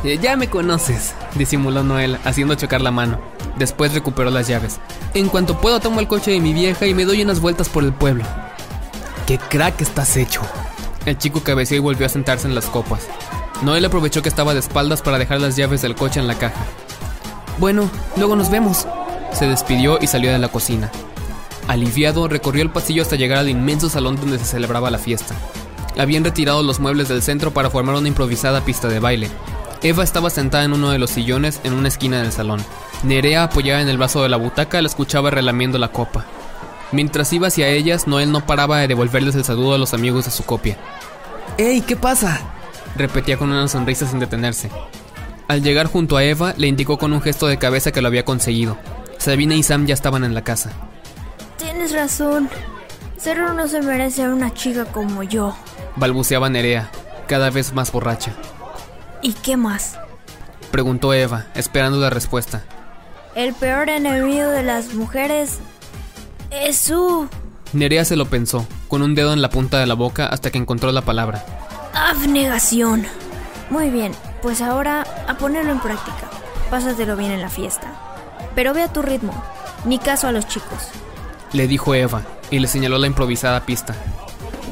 Eh, 0.04 0.18
ya 0.20 0.36
me 0.36 0.48
conoces, 0.48 1.14
disimuló 1.36 1.84
Noel, 1.84 2.18
haciendo 2.24 2.56
chocar 2.56 2.80
la 2.80 2.90
mano. 2.90 3.20
Después 3.56 3.94
recuperó 3.94 4.30
las 4.30 4.48
llaves. 4.48 4.80
En 5.14 5.28
cuanto 5.28 5.60
puedo 5.60 5.78
tomo 5.78 6.00
el 6.00 6.08
coche 6.08 6.32
de 6.32 6.40
mi 6.40 6.52
vieja 6.52 6.86
y 6.86 6.94
me 6.94 7.04
doy 7.04 7.22
unas 7.22 7.40
vueltas 7.40 7.68
por 7.68 7.84
el 7.84 7.92
pueblo. 7.92 8.24
¡Qué 9.26 9.38
crack 9.38 9.80
estás 9.80 10.16
hecho! 10.16 10.40
El 11.06 11.18
chico 11.18 11.42
cabeceó 11.42 11.76
y 11.76 11.80
volvió 11.80 12.06
a 12.06 12.10
sentarse 12.10 12.48
en 12.48 12.54
las 12.54 12.66
copas. 12.66 13.06
Noel 13.62 13.84
aprovechó 13.84 14.22
que 14.22 14.28
estaba 14.28 14.54
de 14.54 14.60
espaldas 14.60 15.02
para 15.02 15.18
dejar 15.18 15.40
las 15.40 15.54
llaves 15.54 15.82
del 15.82 15.94
coche 15.94 16.18
en 16.18 16.26
la 16.26 16.38
caja. 16.38 16.64
Bueno, 17.58 17.88
luego 18.16 18.34
nos 18.34 18.50
vemos. 18.50 18.88
Se 19.32 19.46
despidió 19.46 19.98
y 20.00 20.08
salió 20.08 20.32
de 20.32 20.38
la 20.38 20.48
cocina. 20.48 20.90
Aliviado, 21.68 22.26
recorrió 22.26 22.62
el 22.62 22.70
pasillo 22.70 23.02
hasta 23.02 23.14
llegar 23.14 23.38
al 23.38 23.48
inmenso 23.48 23.88
salón 23.88 24.16
donde 24.16 24.38
se 24.38 24.44
celebraba 24.44 24.90
la 24.90 24.98
fiesta. 24.98 25.36
Habían 25.96 26.24
retirado 26.24 26.62
los 26.62 26.80
muebles 26.80 27.08
del 27.08 27.22
centro 27.22 27.52
para 27.52 27.70
formar 27.70 27.94
una 27.94 28.08
improvisada 28.08 28.62
pista 28.62 28.88
de 28.88 28.98
baile. 28.98 29.28
Eva 29.82 30.04
estaba 30.04 30.30
sentada 30.30 30.64
en 30.64 30.72
uno 30.72 30.90
de 30.90 30.98
los 30.98 31.10
sillones 31.10 31.60
en 31.64 31.72
una 31.72 31.88
esquina 31.88 32.22
del 32.22 32.30
salón. 32.30 32.60
Nerea, 33.02 33.44
apoyada 33.44 33.80
en 33.80 33.88
el 33.88 33.98
brazo 33.98 34.22
de 34.22 34.28
la 34.28 34.36
butaca, 34.36 34.80
la 34.80 34.86
escuchaba 34.86 35.30
relamiendo 35.30 35.76
la 35.78 35.88
copa. 35.88 36.24
Mientras 36.92 37.32
iba 37.32 37.48
hacia 37.48 37.68
ellas, 37.68 38.06
Noel 38.06 38.30
no 38.30 38.46
paraba 38.46 38.78
de 38.78 38.86
devolverles 38.86 39.34
el 39.34 39.44
saludo 39.44 39.74
a 39.74 39.78
los 39.78 39.92
amigos 39.92 40.26
de 40.26 40.30
su 40.30 40.44
copia. 40.44 40.76
¡Ey, 41.58 41.80
qué 41.80 41.96
pasa! 41.96 42.40
repetía 42.94 43.38
con 43.38 43.50
una 43.50 43.66
sonrisa 43.66 44.06
sin 44.06 44.20
detenerse. 44.20 44.70
Al 45.48 45.62
llegar 45.62 45.86
junto 45.86 46.16
a 46.16 46.22
Eva, 46.22 46.54
le 46.56 46.68
indicó 46.68 46.98
con 46.98 47.12
un 47.12 47.20
gesto 47.20 47.46
de 47.46 47.58
cabeza 47.58 47.90
que 47.90 48.02
lo 48.02 48.08
había 48.08 48.24
conseguido. 48.24 48.78
Sabina 49.18 49.54
y 49.54 49.62
Sam 49.62 49.86
ya 49.86 49.94
estaban 49.94 50.22
en 50.24 50.34
la 50.34 50.44
casa. 50.44 50.70
Tienes 51.58 51.92
razón. 51.92 52.48
Cerro 53.16 53.52
no 53.54 53.66
se 53.68 53.82
merece 53.82 54.24
a 54.24 54.30
una 54.30 54.52
chica 54.52 54.84
como 54.84 55.22
yo. 55.22 55.56
Balbuceaba 55.96 56.48
Nerea, 56.50 56.90
cada 57.26 57.50
vez 57.50 57.72
más 57.72 57.90
borracha. 57.90 58.32
¿Y 59.22 59.32
qué 59.34 59.56
más? 59.56 59.98
Preguntó 60.70 61.14
Eva, 61.14 61.46
esperando 61.54 61.98
la 61.98 62.10
respuesta. 62.10 62.64
El 63.34 63.54
peor 63.54 63.88
enemigo 63.88 64.48
de 64.48 64.62
las 64.62 64.94
mujeres 64.94 65.58
es 66.50 66.76
su... 66.76 67.28
Nerea 67.72 68.04
se 68.04 68.16
lo 68.16 68.26
pensó, 68.26 68.66
con 68.88 69.00
un 69.00 69.14
dedo 69.14 69.32
en 69.32 69.40
la 69.40 69.48
punta 69.48 69.78
de 69.78 69.86
la 69.86 69.94
boca 69.94 70.26
hasta 70.26 70.50
que 70.50 70.58
encontró 70.58 70.92
la 70.92 71.02
palabra. 71.02 71.44
Abnegación. 71.94 73.06
Muy 73.70 73.88
bien, 73.88 74.12
pues 74.42 74.60
ahora 74.60 75.06
a 75.28 75.38
ponerlo 75.38 75.72
en 75.72 75.80
práctica. 75.80 76.28
Pásatelo 76.68 77.16
bien 77.16 77.30
en 77.30 77.40
la 77.40 77.48
fiesta. 77.48 77.92
Pero 78.54 78.74
ve 78.74 78.82
a 78.82 78.92
tu 78.92 79.00
ritmo, 79.00 79.32
ni 79.86 79.98
caso 79.98 80.26
a 80.26 80.32
los 80.32 80.46
chicos. 80.48 80.88
Le 81.52 81.66
dijo 81.68 81.94
Eva 81.94 82.22
y 82.50 82.58
le 82.58 82.68
señaló 82.68 82.98
la 82.98 83.06
improvisada 83.06 83.64
pista. 83.64 83.94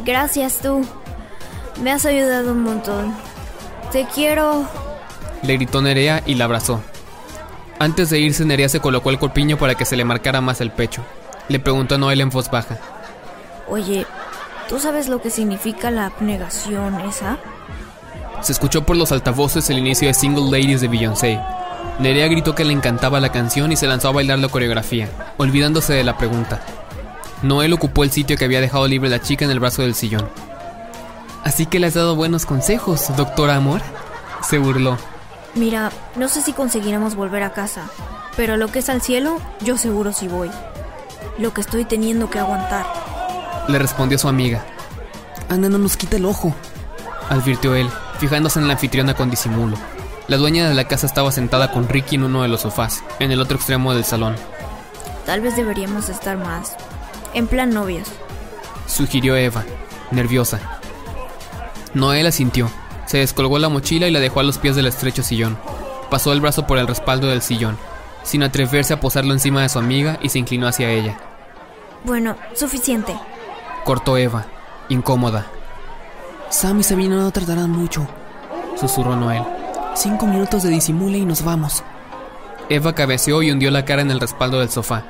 Gracias 0.04 0.59
tú. 0.59 0.85
Me 1.83 1.92
has 1.92 2.04
ayudado 2.04 2.52
un 2.52 2.62
montón. 2.62 3.14
Te 3.92 4.06
quiero. 4.14 4.66
Le 5.42 5.54
gritó 5.54 5.82
Nerea 5.82 6.23
y 6.25 6.35
la 6.35 6.44
abrazó. 6.44 6.80
Antes 7.78 8.11
de 8.11 8.20
irse, 8.20 8.44
Nerea 8.44 8.68
se 8.68 8.80
colocó 8.80 9.11
el 9.11 9.18
corpiño 9.18 9.56
para 9.56 9.75
que 9.75 9.85
se 9.85 9.97
le 9.97 10.04
marcara 10.04 10.40
más 10.40 10.61
el 10.61 10.70
pecho. 10.70 11.02
Le 11.49 11.59
preguntó 11.59 11.97
a 11.97 11.99
Noel 11.99 12.20
en 12.20 12.30
voz 12.30 12.50
baja. 12.50 12.78
Oye, 13.68 14.06
¿tú 14.68 14.78
sabes 14.78 15.09
lo 15.09 15.20
que 15.20 15.30
significa 15.30 15.90
la 15.90 16.06
abnegación 16.06 17.00
esa? 17.00 17.38
Se 18.42 18.52
escuchó 18.52 18.85
por 18.85 18.97
los 18.97 19.12
altavoces 19.12 19.68
el 19.70 19.78
inicio 19.78 20.06
de 20.06 20.14
Single 20.14 20.50
Ladies 20.50 20.80
de 20.80 20.88
Beyoncé. 20.88 21.40
Nerea 21.99 22.28
gritó 22.28 22.54
que 22.54 22.64
le 22.64 22.73
encantaba 22.73 23.18
la 23.18 23.32
canción 23.32 23.73
y 23.73 23.76
se 23.76 23.87
lanzó 23.87 24.09
a 24.09 24.12
bailar 24.12 24.38
la 24.38 24.49
coreografía, 24.49 25.09
olvidándose 25.37 25.94
de 25.94 26.04
la 26.04 26.16
pregunta. 26.16 26.61
Noel 27.42 27.73
ocupó 27.73 28.04
el 28.04 28.11
sitio 28.11 28.37
que 28.37 28.44
había 28.44 28.61
dejado 28.61 28.87
libre 28.87 29.11
la 29.11 29.20
chica 29.20 29.44
en 29.44 29.50
el 29.50 29.61
brazo 29.61 29.82
del 29.82 29.94
sillón. 29.94 30.28
Así 31.44 31.66
que 31.66 31.78
le 31.78 31.87
has 31.87 31.94
dado 31.94 32.16
buenos 32.16 32.47
consejos, 32.47 33.14
doctora 33.16 33.56
Amor. 33.56 33.80
Se 34.42 34.59
burló. 34.59 34.99
Mira, 35.54 35.90
no 36.16 36.28
sé 36.28 36.42
si 36.42 36.52
conseguiremos 36.52 37.14
volver 37.14 37.42
a 37.42 37.52
casa, 37.52 37.88
pero 38.37 38.56
lo 38.56 38.68
que 38.68 38.78
es 38.80 38.88
al 38.88 39.02
cielo, 39.02 39.38
yo 39.61 39.76
seguro 39.76 40.12
sí 40.12 40.28
voy. 40.28 40.50
Lo 41.38 41.52
que 41.52 41.61
estoy 41.61 41.85
teniendo 41.85 42.30
que 42.30 42.38
aguantar. 42.38 42.87
Le 43.68 43.78
respondió 43.78 44.18
su 44.18 44.28
amiga. 44.28 44.64
Ana, 45.49 45.68
no 45.68 45.78
nos 45.78 45.97
quita 45.97 46.16
el 46.16 46.25
ojo, 46.25 46.54
advirtió 47.28 47.75
él, 47.75 47.88
fijándose 48.18 48.61
en 48.61 48.68
la 48.68 48.75
anfitriona 48.75 49.14
con 49.14 49.30
disimulo. 49.30 49.76
La 50.28 50.37
dueña 50.37 50.68
de 50.68 50.75
la 50.75 50.87
casa 50.87 51.06
estaba 51.06 51.32
sentada 51.32 51.73
con 51.73 51.88
Ricky 51.88 52.14
en 52.14 52.23
uno 52.23 52.42
de 52.42 52.49
los 52.49 52.61
sofás, 52.61 53.02
en 53.18 53.32
el 53.32 53.40
otro 53.40 53.56
extremo 53.56 53.92
del 53.92 54.04
salón. 54.04 54.37
Tal 55.26 55.40
vez 55.40 55.56
deberíamos 55.56 56.09
estar 56.09 56.37
más. 56.37 56.76
En 57.35 57.49
plan 57.49 57.70
novios. 57.70 58.09
Sugirió 58.87 59.37
Eva, 59.37 59.64
nerviosa. 60.12 60.80
Noel 61.94 62.26
asintió. 62.26 62.70
Se 63.06 63.18
descolgó 63.18 63.59
la 63.59 63.68
mochila 63.68 64.06
y 64.06 64.11
la 64.11 64.20
dejó 64.20 64.40
a 64.40 64.44
los 64.44 64.59
pies 64.59 64.76
del 64.76 64.87
estrecho 64.87 65.23
sillón. 65.23 65.59
Pasó 66.11 66.32
el 66.32 66.40
brazo 66.40 66.66
por 66.66 66.78
el 66.78 66.87
respaldo 66.87 67.26
del 67.26 67.42
sillón, 67.42 67.76
sin 68.23 68.42
atreverse 68.42 68.92
a 68.92 69.00
posarlo 69.00 69.32
encima 69.32 69.62
de 69.62 69.68
su 69.68 69.78
amiga 69.78 70.18
y 70.23 70.28
se 70.28 70.38
inclinó 70.38 70.68
hacia 70.68 70.90
ella. 70.90 71.18
Bueno, 72.04 72.37
suficiente. 72.54 73.14
Cortó 73.85 74.16
Eva, 74.16 74.47
incómoda. 74.88 75.47
Sam 76.50 76.80
y 76.80 76.82
Sabina 76.82 77.16
no 77.16 77.30
tardarán 77.30 77.70
mucho, 77.70 78.06
susurró 78.78 79.16
Noel. 79.16 79.42
Cinco 79.94 80.26
minutos 80.26 80.62
de 80.62 80.70
disimule 80.70 81.18
y 81.18 81.25
nos 81.25 81.42
vamos. 81.42 81.82
Eva 82.68 82.94
cabeceó 82.94 83.42
y 83.42 83.50
hundió 83.50 83.70
la 83.70 83.85
cara 83.85 84.02
en 84.02 84.11
el 84.11 84.20
respaldo 84.20 84.61
del 84.61 84.70
sofá. 84.70 85.04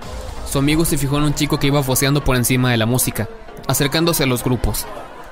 Su 0.51 0.59
amigo 0.59 0.85
se 0.85 0.99
fijó 0.99 1.19
en 1.19 1.25
un 1.25 1.35
chico 1.35 1.59
que 1.59 1.67
iba 1.67 1.83
foceando 1.83 2.25
por 2.25 2.37
encima 2.37 2.71
de 2.71 2.79
la 2.79 2.87
música, 2.87 3.29
acercándose 3.69 4.23
a 4.23 4.27
los 4.27 4.43
grupos. 4.43 4.87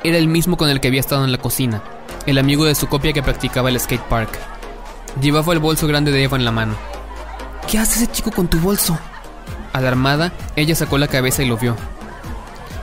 Era 0.04 0.18
el 0.18 0.28
mismo 0.28 0.56
con 0.56 0.70
el 0.70 0.80
que 0.80 0.88
había 0.88 1.00
estado 1.00 1.24
en 1.24 1.32
la 1.32 1.38
cocina, 1.38 1.82
el 2.26 2.38
amigo 2.38 2.64
de 2.64 2.74
su 2.74 2.86
copia 2.86 3.12
que 3.12 3.22
practicaba 3.22 3.68
el 3.68 3.80
skate 3.80 4.02
park. 4.02 4.38
Llevaba 5.20 5.52
el 5.52 5.58
bolso 5.58 5.86
grande 5.88 6.12
de 6.12 6.22
Eva 6.22 6.36
en 6.36 6.44
la 6.44 6.52
mano. 6.52 6.76
¿Qué 7.68 7.78
hace 7.78 8.04
ese 8.04 8.12
chico 8.12 8.30
con 8.30 8.48
tu 8.48 8.58
bolso? 8.58 8.98
Alarmada, 9.72 10.32
ella 10.56 10.74
sacó 10.74 10.98
la 10.98 11.08
cabeza 11.08 11.42
y 11.42 11.48
lo 11.48 11.56
vio. 11.56 11.76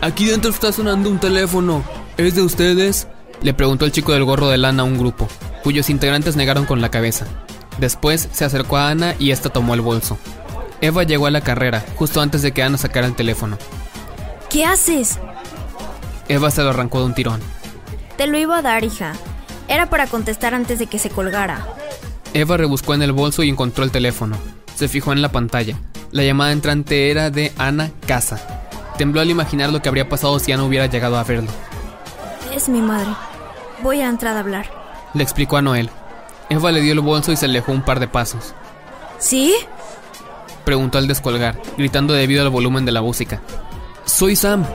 Aquí 0.01 0.25
dentro 0.25 0.51
está 0.51 0.71
sonando 0.71 1.09
un 1.09 1.19
teléfono. 1.19 1.83
¿Es 2.17 2.35
de 2.35 2.41
ustedes? 2.41 3.07
Le 3.41 3.53
preguntó 3.53 3.85
el 3.85 3.91
chico 3.91 4.11
del 4.11 4.25
gorro 4.25 4.49
de 4.49 4.57
lana 4.57 4.83
a 4.83 4.85
un 4.85 4.97
grupo, 4.97 5.27
cuyos 5.63 5.89
integrantes 5.89 6.35
negaron 6.35 6.65
con 6.65 6.81
la 6.81 6.91
cabeza. 6.91 7.25
Después 7.77 8.29
se 8.31 8.45
acercó 8.45 8.77
a 8.77 8.89
Ana 8.89 9.15
y 9.19 9.31
ésta 9.31 9.49
tomó 9.49 9.73
el 9.73 9.81
bolso. 9.81 10.17
Eva 10.81 11.03
llegó 11.03 11.27
a 11.27 11.31
la 11.31 11.41
carrera, 11.41 11.83
justo 11.95 12.21
antes 12.21 12.41
de 12.41 12.51
que 12.51 12.63
Ana 12.63 12.77
sacara 12.77 13.07
el 13.07 13.15
teléfono. 13.15 13.57
¿Qué 14.49 14.65
haces? 14.65 15.19
Eva 16.27 16.51
se 16.51 16.63
lo 16.63 16.69
arrancó 16.69 16.99
de 16.99 17.05
un 17.05 17.13
tirón. 17.13 17.39
Te 18.17 18.27
lo 18.27 18.37
iba 18.37 18.57
a 18.57 18.61
dar, 18.61 18.83
hija. 18.83 19.13
Era 19.67 19.89
para 19.89 20.07
contestar 20.07 20.53
antes 20.53 20.79
de 20.79 20.87
que 20.87 20.99
se 20.99 21.09
colgara. 21.09 21.65
Eva 22.33 22.57
rebuscó 22.57 22.93
en 22.93 23.01
el 23.01 23.11
bolso 23.11 23.43
y 23.43 23.49
encontró 23.49 23.83
el 23.83 23.91
teléfono. 23.91 24.37
Se 24.75 24.87
fijó 24.87 25.13
en 25.13 25.21
la 25.21 25.31
pantalla. 25.31 25.77
La 26.11 26.23
llamada 26.23 26.51
entrante 26.51 27.11
era 27.11 27.29
de 27.29 27.53
Ana 27.57 27.91
Casa. 28.07 28.39
Tembló 28.97 29.21
al 29.21 29.29
imaginar 29.29 29.71
lo 29.71 29.81
que 29.81 29.89
habría 29.89 30.07
pasado 30.07 30.39
si 30.39 30.51
Ana 30.51 30.63
hubiera 30.63 30.85
llegado 30.85 31.17
a 31.17 31.23
verlo. 31.23 31.49
Es 32.53 32.69
mi 32.69 32.81
madre. 32.81 33.09
Voy 33.83 34.01
a 34.01 34.09
entrar 34.09 34.37
a 34.37 34.39
hablar. 34.39 34.69
Le 35.13 35.23
explicó 35.23 35.57
a 35.57 35.61
Noel. 35.61 35.89
Eva 36.49 36.71
le 36.71 36.81
dio 36.81 36.93
el 36.93 36.99
bolso 37.01 37.31
y 37.31 37.35
se 37.35 37.45
alejó 37.45 37.71
un 37.71 37.83
par 37.83 37.99
de 37.99 38.07
pasos. 38.07 38.53
¿Sí? 39.17 39.53
Preguntó 40.63 40.97
al 40.97 41.07
descolgar, 41.07 41.59
gritando 41.77 42.13
debido 42.13 42.43
al 42.43 42.49
volumen 42.49 42.85
de 42.85 42.91
la 42.91 43.01
música. 43.01 43.41
Soy 44.05 44.35
Sam. 44.35 44.65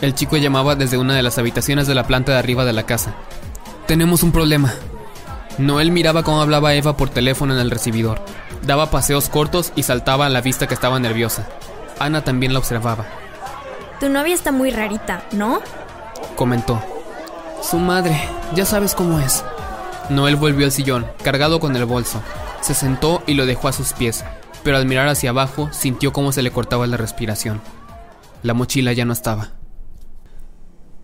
El 0.00 0.14
chico 0.14 0.36
llamaba 0.36 0.76
desde 0.76 0.96
una 0.96 1.14
de 1.14 1.22
las 1.22 1.38
habitaciones 1.38 1.88
de 1.88 1.94
la 1.94 2.06
planta 2.06 2.32
de 2.32 2.38
arriba 2.38 2.64
de 2.64 2.72
la 2.72 2.84
casa. 2.84 3.14
Tenemos 3.86 4.22
un 4.22 4.30
problema. 4.30 4.72
Noel 5.58 5.90
miraba 5.90 6.22
cómo 6.22 6.40
hablaba 6.40 6.74
Eva 6.74 6.96
por 6.96 7.10
teléfono 7.10 7.54
en 7.54 7.60
el 7.60 7.70
recibidor. 7.70 8.20
Daba 8.62 8.90
paseos 8.90 9.28
cortos 9.28 9.72
y 9.74 9.82
saltaba 9.82 10.26
a 10.26 10.28
la 10.28 10.40
vista 10.40 10.68
que 10.68 10.74
estaba 10.74 11.00
nerviosa. 11.00 11.48
Ana 11.98 12.22
también 12.22 12.52
la 12.52 12.60
observaba. 12.60 13.06
Tu 13.98 14.08
novia 14.08 14.34
está 14.34 14.52
muy 14.52 14.70
rarita, 14.70 15.24
¿no? 15.32 15.60
Comentó. 16.36 16.80
Su 17.60 17.78
madre, 17.78 18.16
ya 18.54 18.64
sabes 18.64 18.94
cómo 18.94 19.18
es. 19.18 19.44
Noel 20.10 20.36
volvió 20.36 20.64
al 20.64 20.72
sillón, 20.72 21.08
cargado 21.24 21.58
con 21.58 21.74
el 21.74 21.84
bolso. 21.86 22.22
Se 22.60 22.74
sentó 22.74 23.24
y 23.26 23.34
lo 23.34 23.46
dejó 23.46 23.66
a 23.66 23.72
sus 23.72 23.92
pies, 23.94 24.24
pero 24.62 24.76
al 24.76 24.86
mirar 24.86 25.08
hacia 25.08 25.30
abajo 25.30 25.70
sintió 25.72 26.12
cómo 26.12 26.30
se 26.30 26.42
le 26.42 26.52
cortaba 26.52 26.86
la 26.86 26.96
respiración. 26.96 27.60
La 28.44 28.54
mochila 28.54 28.92
ya 28.92 29.04
no 29.04 29.12
estaba. 29.12 29.57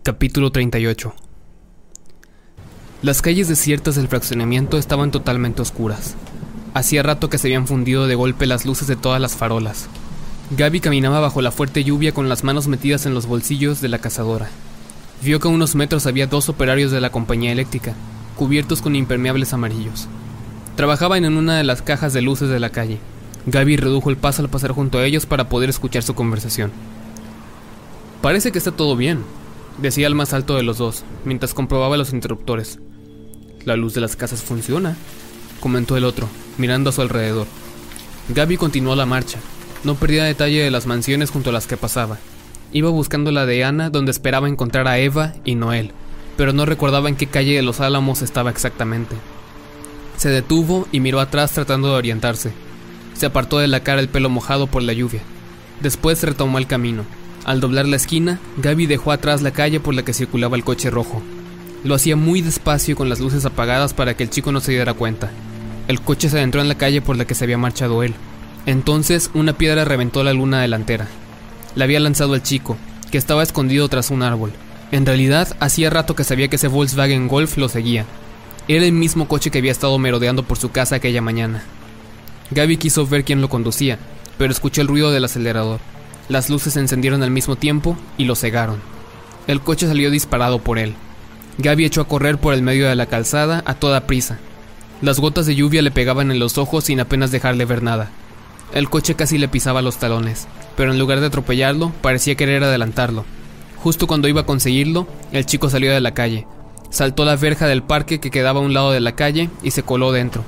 Capítulo 0.05 0.51
38 0.51 1.15
Las 3.01 3.23
calles 3.23 3.47
desiertas 3.47 3.95
del 3.95 4.07
fraccionamiento 4.07 4.77
estaban 4.77 5.09
totalmente 5.09 5.63
oscuras. 5.63 6.13
Hacía 6.75 7.01
rato 7.01 7.27
que 7.27 7.39
se 7.39 7.47
habían 7.47 7.65
fundido 7.65 8.05
de 8.05 8.13
golpe 8.13 8.45
las 8.45 8.67
luces 8.67 8.87
de 8.87 8.97
todas 8.97 9.19
las 9.19 9.35
farolas. 9.35 9.87
Gaby 10.51 10.79
caminaba 10.79 11.21
bajo 11.21 11.41
la 11.41 11.49
fuerte 11.49 11.83
lluvia 11.83 12.13
con 12.13 12.29
las 12.29 12.43
manos 12.43 12.67
metidas 12.67 13.07
en 13.07 13.15
los 13.15 13.25
bolsillos 13.25 13.81
de 13.81 13.89
la 13.89 13.97
cazadora. 13.97 14.47
Vio 15.23 15.39
que 15.39 15.47
a 15.47 15.51
unos 15.51 15.73
metros 15.73 16.05
había 16.05 16.27
dos 16.27 16.49
operarios 16.49 16.91
de 16.91 17.01
la 17.01 17.09
compañía 17.09 17.51
eléctrica, 17.51 17.95
cubiertos 18.35 18.83
con 18.83 18.95
impermeables 18.95 19.53
amarillos. 19.53 20.07
Trabajaban 20.75 21.25
en 21.25 21.35
una 21.35 21.57
de 21.57 21.63
las 21.63 21.81
cajas 21.81 22.13
de 22.13 22.21
luces 22.21 22.49
de 22.49 22.59
la 22.59 22.69
calle. 22.69 22.99
Gaby 23.47 23.77
redujo 23.77 24.11
el 24.11 24.17
paso 24.17 24.43
al 24.43 24.49
pasar 24.49 24.71
junto 24.71 24.99
a 24.99 25.05
ellos 25.07 25.25
para 25.25 25.49
poder 25.49 25.71
escuchar 25.71 26.03
su 26.03 26.13
conversación. 26.13 26.71
Parece 28.21 28.51
que 28.51 28.59
está 28.59 28.71
todo 28.71 28.95
bien, 28.95 29.23
decía 29.77 30.07
el 30.07 30.15
más 30.15 30.33
alto 30.33 30.55
de 30.55 30.63
los 30.63 30.77
dos, 30.77 31.03
mientras 31.23 31.53
comprobaba 31.53 31.97
los 31.97 32.13
interruptores. 32.13 32.79
La 33.65 33.75
luz 33.75 33.93
de 33.93 34.01
las 34.01 34.15
casas 34.15 34.41
funciona, 34.41 34.95
comentó 35.59 35.97
el 35.97 36.03
otro, 36.03 36.27
mirando 36.57 36.89
a 36.89 36.93
su 36.93 37.01
alrededor. 37.01 37.47
Gaby 38.29 38.57
continuó 38.57 38.95
la 38.95 39.05
marcha. 39.05 39.39
No 39.83 39.95
perdía 39.95 40.23
detalle 40.23 40.63
de 40.63 40.71
las 40.71 40.87
mansiones 40.87 41.29
junto 41.29 41.51
a 41.51 41.53
las 41.53 41.67
que 41.67 41.77
pasaba. 41.77 42.17
Iba 42.71 42.89
buscando 42.89 43.31
la 43.31 43.45
de 43.45 43.63
Ana, 43.63 43.89
donde 43.89 44.11
esperaba 44.11 44.49
encontrar 44.49 44.87
a 44.87 44.97
Eva 44.97 45.33
y 45.43 45.55
Noel, 45.55 45.91
pero 46.37 46.53
no 46.53 46.65
recordaba 46.65 47.07
en 47.07 47.15
qué 47.15 47.27
calle 47.27 47.55
de 47.55 47.61
los 47.61 47.79
Álamos 47.81 48.21
estaba 48.21 48.49
exactamente. 48.49 49.15
Se 50.17 50.29
detuvo 50.29 50.87
y 50.91 50.99
miró 50.99 51.19
atrás 51.19 51.51
tratando 51.51 51.89
de 51.89 51.95
orientarse. 51.95 52.51
Se 53.13 53.27
apartó 53.27 53.59
de 53.59 53.67
la 53.67 53.81
cara 53.81 54.01
el 54.01 54.09
pelo 54.09 54.29
mojado 54.29 54.67
por 54.67 54.81
la 54.81 54.93
lluvia. 54.93 55.21
Después 55.81 56.23
retomó 56.23 56.57
el 56.57 56.67
camino. 56.67 57.03
Al 57.45 57.61
doblar 57.61 57.85
la 57.85 57.95
esquina, 57.95 58.39
Gaby 58.57 58.87
dejó 58.87 59.11
atrás 59.11 59.41
la 59.41 59.51
calle 59.51 59.79
por 59.79 59.93
la 59.93 60.03
que 60.03 60.13
circulaba 60.13 60.57
el 60.57 60.63
coche 60.63 60.89
rojo. 60.89 61.21
Lo 61.83 61.93
hacía 61.95 62.15
muy 62.15 62.41
despacio 62.41 62.95
con 62.95 63.07
las 63.07 63.19
luces 63.19 63.45
apagadas 63.45 63.93
para 63.93 64.17
que 64.17 64.23
el 64.23 64.31
chico 64.31 64.51
no 64.51 64.59
se 64.59 64.71
diera 64.71 64.93
cuenta. 64.93 65.29
El 65.87 66.01
coche 66.01 66.29
se 66.29 66.37
adentró 66.37 66.61
en 66.61 66.67
la 66.67 66.75
calle 66.75 67.01
por 67.01 67.15
la 67.15 67.25
que 67.25 67.35
se 67.35 67.43
había 67.43 67.59
marchado 67.59 68.01
él. 68.01 68.15
Entonces 68.65 69.29
una 69.35 69.53
piedra 69.53 69.85
reventó 69.85 70.23
la 70.23 70.33
luna 70.33 70.61
delantera. 70.61 71.07
La 71.75 71.83
había 71.83 71.99
lanzado 71.99 72.33
el 72.33 72.41
chico, 72.41 72.77
que 73.11 73.19
estaba 73.19 73.43
escondido 73.43 73.87
tras 73.87 74.09
un 74.09 74.23
árbol. 74.23 74.51
En 74.91 75.05
realidad, 75.05 75.55
hacía 75.59 75.91
rato 75.91 76.15
que 76.15 76.23
sabía 76.23 76.47
que 76.47 76.55
ese 76.55 76.67
Volkswagen 76.67 77.27
Golf 77.27 77.57
lo 77.57 77.69
seguía, 77.69 78.05
era 78.67 78.85
el 78.85 78.93
mismo 78.93 79.27
coche 79.27 79.51
que 79.51 79.59
había 79.59 79.71
estado 79.71 79.97
merodeando 79.99 80.41
por 80.41 80.57
su 80.57 80.71
casa 80.71 80.95
aquella 80.95 81.21
mañana. 81.21 81.63
Gaby 82.49 82.77
quiso 82.77 83.05
ver 83.05 83.23
quién 83.23 83.39
lo 83.39 83.49
conducía, 83.49 83.99
pero 84.39 84.51
escuchó 84.51 84.81
el 84.81 84.87
ruido 84.87 85.11
del 85.11 85.25
acelerador. 85.25 85.79
Las 86.29 86.49
luces 86.49 86.73
se 86.73 86.79
encendieron 86.79 87.23
al 87.23 87.31
mismo 87.31 87.55
tiempo 87.55 87.97
y 88.17 88.25
lo 88.25 88.35
cegaron. 88.35 88.81
El 89.47 89.61
coche 89.61 89.87
salió 89.87 90.09
disparado 90.09 90.59
por 90.59 90.79
él. 90.79 90.95
Gaby 91.57 91.85
echó 91.85 92.01
a 92.01 92.07
correr 92.07 92.37
por 92.37 92.53
el 92.53 92.61
medio 92.61 92.87
de 92.87 92.95
la 92.95 93.05
calzada 93.05 93.63
a 93.65 93.75
toda 93.75 94.07
prisa. 94.07 94.39
Las 95.01 95.19
gotas 95.19 95.45
de 95.45 95.55
lluvia 95.55 95.81
le 95.81 95.91
pegaban 95.91 96.31
en 96.31 96.39
los 96.39 96.57
ojos 96.57 96.85
sin 96.85 96.99
apenas 96.99 97.31
dejarle 97.31 97.65
ver 97.65 97.83
nada. 97.83 98.09
El 98.73 98.89
coche 98.89 99.15
casi 99.15 99.37
le 99.37 99.47
pisaba 99.47 99.81
los 99.81 99.97
talones, 99.97 100.47
pero 100.75 100.91
en 100.91 100.99
lugar 100.99 101.19
de 101.19 101.27
atropellarlo, 101.27 101.91
parecía 102.01 102.35
querer 102.35 102.63
adelantarlo. 102.63 103.25
Justo 103.77 104.07
cuando 104.07 104.27
iba 104.27 104.41
a 104.41 104.45
conseguirlo, 104.45 105.07
el 105.31 105.45
chico 105.45 105.69
salió 105.69 105.91
de 105.91 106.01
la 106.01 106.13
calle, 106.13 106.47
Saltó 106.95 107.25
la 107.25 107.35
verja 107.35 107.67
del 107.67 107.83
parque 107.83 108.21
que 108.21 108.31
quedaba 108.31 108.61
a 108.61 108.63
un 108.63 108.73
lado 108.73 108.91
de 108.91 109.01
la 109.01 109.15
calle 109.15 109.49
y 109.63 109.71
se 109.71 109.83
coló 109.83 110.13
dentro. 110.13 110.45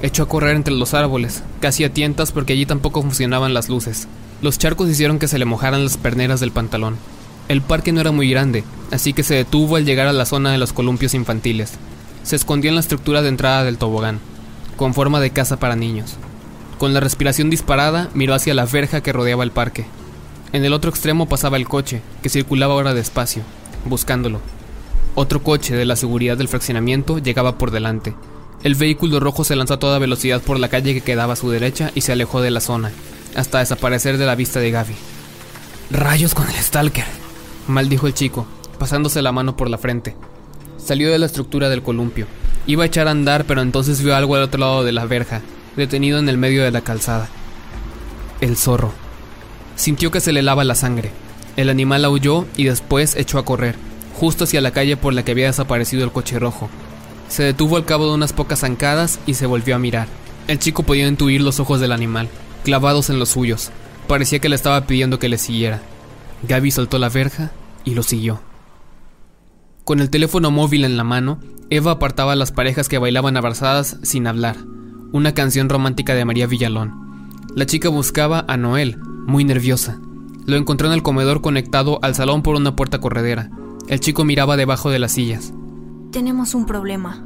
Echó 0.00 0.22
a 0.22 0.28
correr 0.28 0.54
entre 0.54 0.74
los 0.74 0.94
árboles, 0.94 1.42
casi 1.60 1.82
a 1.82 1.92
tientas 1.92 2.30
porque 2.30 2.52
allí 2.52 2.66
tampoco 2.66 3.02
funcionaban 3.02 3.52
las 3.52 3.68
luces. 3.68 4.06
Los 4.40 4.58
charcos 4.58 4.88
hicieron 4.88 5.18
que 5.18 5.26
se 5.26 5.38
le 5.38 5.44
mojaran 5.44 5.82
las 5.82 5.96
perneras 5.96 6.38
del 6.38 6.52
pantalón. 6.52 6.96
El 7.48 7.60
parque 7.60 7.92
no 7.92 8.00
era 8.00 8.12
muy 8.12 8.30
grande, 8.30 8.62
así 8.92 9.12
que 9.12 9.24
se 9.24 9.34
detuvo 9.34 9.76
al 9.76 9.84
llegar 9.84 10.06
a 10.06 10.12
la 10.12 10.26
zona 10.26 10.52
de 10.52 10.58
los 10.58 10.72
columpios 10.72 11.14
infantiles. 11.14 11.72
Se 12.22 12.36
escondió 12.36 12.68
en 12.68 12.76
la 12.76 12.80
estructura 12.80 13.22
de 13.22 13.30
entrada 13.30 13.64
del 13.64 13.78
tobogán, 13.78 14.20
con 14.76 14.94
forma 14.94 15.18
de 15.18 15.30
casa 15.30 15.58
para 15.58 15.74
niños. 15.74 16.14
Con 16.78 16.94
la 16.94 17.00
respiración 17.00 17.50
disparada, 17.50 18.10
miró 18.14 18.34
hacia 18.34 18.54
la 18.54 18.64
verja 18.64 19.00
que 19.00 19.12
rodeaba 19.12 19.42
el 19.42 19.50
parque. 19.50 19.86
En 20.52 20.64
el 20.64 20.72
otro 20.72 20.90
extremo 20.90 21.28
pasaba 21.28 21.56
el 21.56 21.66
coche, 21.66 22.00
que 22.22 22.28
circulaba 22.28 22.74
ahora 22.74 22.94
despacio, 22.94 23.42
buscándolo. 23.86 24.40
Otro 25.16 25.42
coche 25.42 25.74
de 25.74 25.84
la 25.84 25.96
seguridad 25.96 26.36
del 26.36 26.46
fraccionamiento 26.46 27.18
llegaba 27.18 27.58
por 27.58 27.72
delante. 27.72 28.14
El 28.62 28.76
vehículo 28.76 29.18
rojo 29.18 29.42
se 29.42 29.56
lanzó 29.56 29.74
a 29.74 29.78
toda 29.80 29.98
velocidad 29.98 30.40
por 30.40 30.60
la 30.60 30.68
calle 30.68 30.94
que 30.94 31.00
quedaba 31.00 31.32
a 31.32 31.36
su 31.36 31.50
derecha 31.50 31.90
y 31.96 32.02
se 32.02 32.12
alejó 32.12 32.40
de 32.40 32.50
la 32.50 32.60
zona, 32.60 32.92
hasta 33.34 33.58
desaparecer 33.58 34.18
de 34.18 34.26
la 34.26 34.34
vista 34.34 34.60
de 34.60 34.70
Gaby. 34.70 34.94
Rayos 35.90 36.34
con 36.34 36.48
el 36.48 36.54
Stalker, 36.54 37.04
maldijo 37.66 38.06
el 38.06 38.14
chico, 38.14 38.46
pasándose 38.78 39.22
la 39.22 39.32
mano 39.32 39.56
por 39.56 39.70
la 39.70 39.78
frente. 39.78 40.16
Salió 40.76 41.10
de 41.10 41.18
la 41.18 41.26
estructura 41.26 41.68
del 41.68 41.82
columpio. 41.82 42.26
Iba 42.66 42.84
a 42.84 42.86
echar 42.86 43.08
a 43.08 43.12
andar, 43.12 43.44
pero 43.44 43.62
entonces 43.62 44.02
vio 44.02 44.14
algo 44.14 44.34
al 44.34 44.42
otro 44.42 44.60
lado 44.60 44.84
de 44.84 44.92
la 44.92 45.06
verja, 45.06 45.42
detenido 45.76 46.18
en 46.18 46.28
el 46.28 46.38
medio 46.38 46.62
de 46.62 46.70
la 46.70 46.82
calzada. 46.82 47.28
El 48.40 48.56
zorro. 48.56 48.92
Sintió 49.76 50.10
que 50.10 50.20
se 50.20 50.32
le 50.32 50.42
lava 50.42 50.64
la 50.64 50.74
sangre. 50.74 51.10
El 51.56 51.68
animal 51.68 52.04
aulló 52.04 52.46
y 52.56 52.64
después 52.64 53.16
echó 53.16 53.38
a 53.38 53.44
correr 53.44 53.88
justo 54.18 54.44
hacia 54.44 54.60
la 54.60 54.72
calle 54.72 54.96
por 54.96 55.14
la 55.14 55.24
que 55.24 55.30
había 55.30 55.46
desaparecido 55.46 56.04
el 56.04 56.12
coche 56.12 56.38
rojo. 56.38 56.68
Se 57.28 57.44
detuvo 57.44 57.76
al 57.76 57.84
cabo 57.84 58.08
de 58.08 58.14
unas 58.14 58.32
pocas 58.32 58.60
zancadas 58.60 59.20
y 59.26 59.34
se 59.34 59.46
volvió 59.46 59.76
a 59.76 59.78
mirar. 59.78 60.08
El 60.48 60.58
chico 60.58 60.82
podía 60.82 61.06
intuir 61.06 61.40
los 61.40 61.60
ojos 61.60 61.80
del 61.80 61.92
animal, 61.92 62.28
clavados 62.68 63.08
en 63.08 63.18
los 63.18 63.30
suyos. 63.30 63.70
Parecía 64.08 64.40
que 64.40 64.50
le 64.50 64.54
estaba 64.54 64.86
pidiendo 64.86 65.18
que 65.18 65.30
le 65.30 65.38
siguiera. 65.38 65.80
Gaby 66.46 66.70
soltó 66.70 66.98
la 66.98 67.08
verja 67.08 67.50
y 67.82 67.94
lo 67.94 68.02
siguió. 68.02 68.42
Con 69.84 70.00
el 70.00 70.10
teléfono 70.10 70.50
móvil 70.50 70.84
en 70.84 70.98
la 70.98 71.02
mano, 71.02 71.40
Eva 71.70 71.92
apartaba 71.92 72.32
a 72.32 72.36
las 72.36 72.52
parejas 72.52 72.90
que 72.90 72.98
bailaban 72.98 73.38
abrazadas 73.38 73.96
sin 74.02 74.26
hablar, 74.26 74.58
una 75.12 75.32
canción 75.32 75.70
romántica 75.70 76.14
de 76.14 76.26
María 76.26 76.46
Villalón. 76.46 77.40
La 77.54 77.64
chica 77.64 77.88
buscaba 77.88 78.44
a 78.46 78.58
Noel, 78.58 78.98
muy 78.98 79.44
nerviosa. 79.44 79.98
Lo 80.44 80.56
encontró 80.58 80.88
en 80.88 80.92
el 80.92 81.02
comedor 81.02 81.40
conectado 81.40 81.98
al 82.02 82.14
salón 82.14 82.42
por 82.42 82.54
una 82.54 82.76
puerta 82.76 83.00
corredera. 83.00 83.50
El 83.88 84.00
chico 84.00 84.26
miraba 84.26 84.58
debajo 84.58 84.90
de 84.90 84.98
las 84.98 85.12
sillas. 85.12 85.54
Tenemos 86.12 86.54
un 86.54 86.66
problema. 86.66 87.24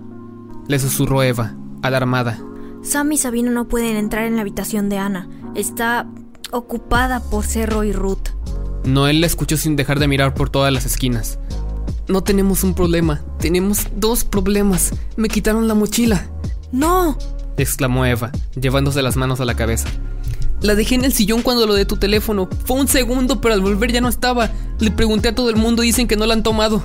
Le 0.69 0.79
susurró 0.79 1.25
Eva, 1.25 1.57
alarmada. 1.83 2.39
Sam 2.83 3.13
y 3.13 3.19
Sabino 3.19 3.51
no 3.53 3.69
pueden 3.69 3.97
entrar 3.97 4.25
en 4.25 4.37
la 4.37 4.43
habitación 4.43 4.89
de 4.89 4.99
Ana. 4.99 5.29
Está 5.55 6.07
ocupada 6.51 7.21
por 7.21 7.45
Cerro 7.45 7.85
y 7.85 7.93
Ruth. 7.93 8.29
Noel 8.85 9.21
la 9.21 9.27
escuchó 9.29 9.57
sin 9.57 9.77
dejar 9.77 10.01
de 10.01 10.09
mirar 10.09 10.35
por 10.35 10.51
todas 10.51 10.73
las 10.73 10.85
esquinas. 10.85 11.39
No 12.09 12.25
tenemos 12.25 12.65
un 12.65 12.75
problema, 12.75 13.23
tenemos 13.39 13.87
dos 13.97 14.25
problemas. 14.25 14.93
Me 15.17 15.29
quitaron 15.29 15.69
la 15.69 15.75
mochila. 15.75 16.27
¡No! 16.73 17.17
exclamó 17.57 18.05
Eva, 18.05 18.33
llevándose 18.61 19.03
las 19.03 19.17
manos 19.17 19.41
a 19.41 19.45
la 19.45 19.55
cabeza. 19.55 19.89
La 20.61 20.75
dejé 20.75 20.97
en 20.97 21.05
el 21.05 21.13
sillón 21.13 21.43
cuando 21.43 21.67
lo 21.67 21.75
de 21.75 21.85
tu 21.85 21.97
teléfono. 21.97 22.49
Fue 22.65 22.77
un 22.79 22.89
segundo, 22.89 23.41
pero 23.41 23.55
al 23.55 23.61
volver 23.61 23.93
ya 23.93 24.01
no 24.01 24.09
estaba. 24.09 24.51
Le 24.81 24.91
pregunté 24.91 25.29
a 25.29 25.35
todo 25.35 25.51
el 25.51 25.57
mundo 25.57 25.83
y 25.83 25.87
dicen 25.87 26.09
que 26.09 26.17
no 26.17 26.27
la 26.27 26.35
han 26.35 26.43
tomado. 26.43 26.83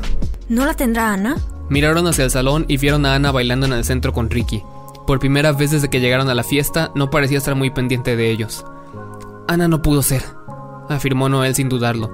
¿No 0.50 0.66
la 0.66 0.76
tendrá 0.76 1.14
Ana? 1.14 1.38
Miraron 1.70 2.06
hacia 2.08 2.26
el 2.26 2.32
salón 2.32 2.66
y 2.68 2.78
vieron 2.78 3.06
a 3.06 3.16
Ana 3.16 3.32
bailando 3.32 3.66
en 3.66 3.74
el 3.74 3.86
centro 3.86 4.14
con 4.14 4.30
Ricky. 4.30 4.64
Por 5.08 5.20
primera 5.20 5.54
vez 5.54 5.72
desde 5.72 5.90
que 5.90 6.02
llegaron 6.02 6.30
a 6.30 6.36
la 6.36 6.44
fiesta, 6.44 6.92
no 6.94 7.10
parecía 7.10 7.38
estar 7.38 7.56
muy 7.56 7.70
pendiente 7.70 8.18
de 8.18 8.30
ellos. 8.30 8.66
Ana 9.48 9.70
no 9.70 9.82
pudo 9.82 10.04
ser, 10.04 10.22
afirmó 10.90 11.30
Noel 11.30 11.56
sin 11.56 11.70
dudarlo. 11.70 12.12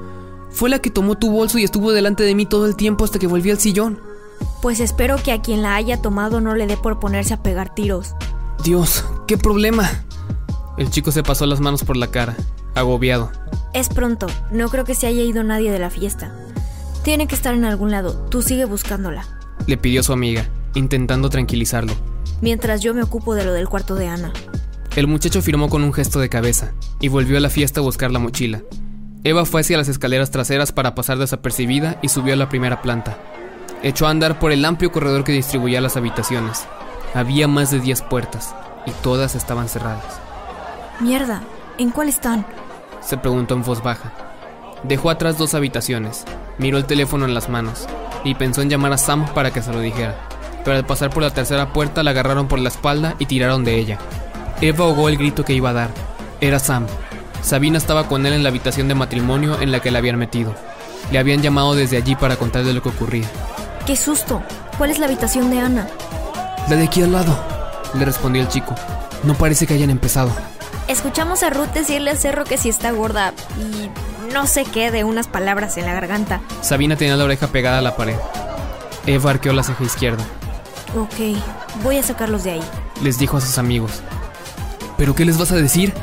Fue 0.51 0.69
la 0.69 0.77
que 0.77 0.91
tomó 0.91 1.17
tu 1.17 1.31
bolso 1.31 1.57
y 1.57 1.63
estuvo 1.63 1.91
delante 1.91 2.21
de 2.21 2.35
mí 2.35 2.45
todo 2.45 2.67
el 2.67 2.75
tiempo 2.75 3.03
hasta 3.03 3.17
que 3.17 3.25
volví 3.25 3.49
al 3.49 3.57
sillón. 3.57 3.99
Pues 4.61 4.79
espero 4.79 5.15
que 5.17 5.31
a 5.31 5.41
quien 5.41 5.63
la 5.63 5.73
haya 5.73 6.03
tomado 6.03 6.39
no 6.39 6.53
le 6.53 6.67
dé 6.67 6.77
por 6.77 6.99
ponerse 6.99 7.33
a 7.33 7.41
pegar 7.41 7.73
tiros. 7.73 8.13
Dios, 8.63 9.03
qué 9.25 9.39
problema. 9.39 9.89
El 10.77 10.91
chico 10.91 11.11
se 11.11 11.23
pasó 11.23 11.47
las 11.47 11.61
manos 11.61 11.83
por 11.83 11.97
la 11.97 12.11
cara, 12.11 12.37
agobiado. 12.75 13.31
Es 13.73 13.89
pronto, 13.89 14.27
no 14.51 14.69
creo 14.69 14.85
que 14.85 14.93
se 14.93 15.07
haya 15.07 15.23
ido 15.23 15.43
nadie 15.43 15.71
de 15.71 15.79
la 15.79 15.89
fiesta. 15.89 16.31
Tiene 17.03 17.25
que 17.25 17.33
estar 17.33 17.55
en 17.55 17.65
algún 17.65 17.89
lado, 17.89 18.27
tú 18.29 18.43
sigue 18.43 18.65
buscándola. 18.65 19.25
Le 19.65 19.77
pidió 19.77 20.03
su 20.03 20.13
amiga, 20.13 20.47
intentando 20.75 21.31
tranquilizarlo. 21.31 21.93
Mientras 22.43 22.81
yo 22.81 22.93
me 22.93 23.01
ocupo 23.01 23.35
de 23.35 23.45
lo 23.45 23.53
del 23.53 23.69
cuarto 23.69 23.95
de 23.95 24.09
Ana. 24.09 24.33
El 24.97 25.07
muchacho 25.07 25.41
firmó 25.41 25.69
con 25.69 25.81
un 25.81 25.93
gesto 25.93 26.19
de 26.19 26.27
cabeza 26.27 26.73
y 26.99 27.07
volvió 27.07 27.37
a 27.37 27.39
la 27.39 27.49
fiesta 27.49 27.79
a 27.79 27.83
buscar 27.83 28.11
la 28.11 28.19
mochila. 28.19 28.61
Eva 29.23 29.45
fue 29.45 29.61
hacia 29.61 29.77
las 29.77 29.87
escaleras 29.87 30.29
traseras 30.29 30.73
para 30.73 30.93
pasar 30.93 31.17
desapercibida 31.19 31.97
y 32.01 32.09
subió 32.09 32.33
a 32.33 32.35
la 32.35 32.49
primera 32.49 32.81
planta. 32.81 33.17
Echó 33.81 34.07
a 34.07 34.09
andar 34.09 34.39
por 34.39 34.51
el 34.51 34.65
amplio 34.65 34.91
corredor 34.91 35.23
que 35.23 35.31
distribuía 35.31 35.79
las 35.79 35.95
habitaciones. 35.95 36.65
Había 37.13 37.47
más 37.47 37.71
de 37.71 37.79
10 37.79 38.01
puertas 38.01 38.53
y 38.85 38.91
todas 38.91 39.35
estaban 39.35 39.69
cerradas. 39.69 40.19
Mierda, 40.99 41.43
¿en 41.77 41.91
cuál 41.91 42.09
están? 42.09 42.45
Se 42.99 43.15
preguntó 43.15 43.53
en 43.53 43.63
voz 43.63 43.81
baja. 43.81 44.11
Dejó 44.83 45.11
atrás 45.11 45.37
dos 45.37 45.53
habitaciones, 45.53 46.25
miró 46.57 46.77
el 46.77 46.83
teléfono 46.87 47.23
en 47.23 47.35
las 47.35 47.47
manos 47.47 47.87
y 48.25 48.35
pensó 48.35 48.61
en 48.61 48.69
llamar 48.69 48.91
a 48.91 48.97
Sam 48.97 49.33
para 49.33 49.51
que 49.51 49.61
se 49.61 49.71
lo 49.71 49.79
dijera. 49.79 50.32
Pero 50.63 50.77
al 50.77 50.85
pasar 50.85 51.09
por 51.09 51.23
la 51.23 51.33
tercera 51.33 51.73
puerta 51.73 52.03
la 52.03 52.11
agarraron 52.11 52.47
por 52.47 52.59
la 52.59 52.69
espalda 52.69 53.15
y 53.19 53.25
tiraron 53.25 53.63
de 53.63 53.77
ella. 53.77 53.97
Eva 54.61 54.85
ahogó 54.85 55.09
el 55.09 55.17
grito 55.17 55.43
que 55.43 55.53
iba 55.53 55.71
a 55.71 55.73
dar. 55.73 55.89
Era 56.39 56.59
Sam. 56.59 56.85
Sabina 57.41 57.77
estaba 57.77 58.07
con 58.07 58.25
él 58.25 58.33
en 58.33 58.43
la 58.43 58.49
habitación 58.49 58.87
de 58.87 58.95
matrimonio 58.95 59.59
en 59.61 59.71
la 59.71 59.81
que 59.81 59.91
la 59.91 59.99
habían 59.99 60.17
metido. 60.17 60.55
Le 61.11 61.19
habían 61.19 61.41
llamado 61.41 61.75
desde 61.75 61.97
allí 61.97 62.15
para 62.15 62.37
contarle 62.37 62.73
lo 62.73 62.81
que 62.81 62.89
ocurría. 62.89 63.27
¡Qué 63.85 63.97
susto! 63.97 64.41
¿Cuál 64.77 64.91
es 64.91 64.99
la 64.99 65.07
habitación 65.07 65.51
de 65.51 65.59
Ana? 65.59 65.87
La 66.69 66.77
de 66.77 66.85
aquí 66.85 67.01
al 67.01 67.11
lado, 67.11 67.37
le 67.93 68.05
respondió 68.05 68.41
el 68.41 68.47
chico. 68.47 68.73
No 69.23 69.33
parece 69.33 69.67
que 69.67 69.73
hayan 69.73 69.89
empezado. 69.89 70.31
Escuchamos 70.87 71.43
a 71.43 71.49
Ruth 71.49 71.73
decirle 71.73 72.11
a 72.11 72.15
Cerro 72.15 72.45
que 72.45 72.57
si 72.57 72.69
está 72.69 72.91
gorda 72.91 73.33
y 73.57 73.89
no 74.33 74.47
sé 74.47 74.63
qué 74.65 74.91
de 74.91 75.03
unas 75.03 75.27
palabras 75.27 75.77
en 75.77 75.85
la 75.85 75.93
garganta. 75.93 76.41
Sabina 76.61 76.95
tenía 76.95 77.17
la 77.17 77.25
oreja 77.25 77.47
pegada 77.47 77.79
a 77.79 77.81
la 77.81 77.95
pared. 77.95 78.15
Eva 79.05 79.31
arqueó 79.31 79.53
la 79.53 79.63
ceja 79.63 79.83
izquierda. 79.83 80.23
Ok, 80.95 81.37
voy 81.83 81.97
a 81.97 82.03
sacarlos 82.03 82.43
de 82.43 82.51
ahí. 82.51 82.63
Les 83.01 83.17
dijo 83.17 83.37
a 83.37 83.41
sus 83.41 83.57
amigos. 83.57 84.01
¿Pero 84.97 85.15
qué 85.15 85.25
les 85.25 85.37
vas 85.37 85.51
a 85.51 85.55
decir? 85.55 85.93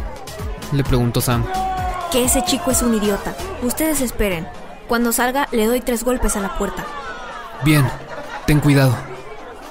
Le 0.73 0.83
preguntó 0.83 1.21
Sam. 1.21 1.45
Que 2.11 2.25
ese 2.25 2.45
chico 2.45 2.73
es 2.73 2.83
un 2.83 2.95
idiota. 2.95 3.35
Ustedes 3.63 4.01
esperen. 4.01 4.49
Cuando 4.89 5.13
salga 5.13 5.47
le 5.53 5.67
doy 5.67 5.81
tres 5.81 6.03
golpes 6.03 6.37
a 6.37 6.41
la 6.41 6.59
puerta. 6.59 6.85
Bien, 7.65 7.89
ten 8.47 8.59
cuidado, 8.59 8.97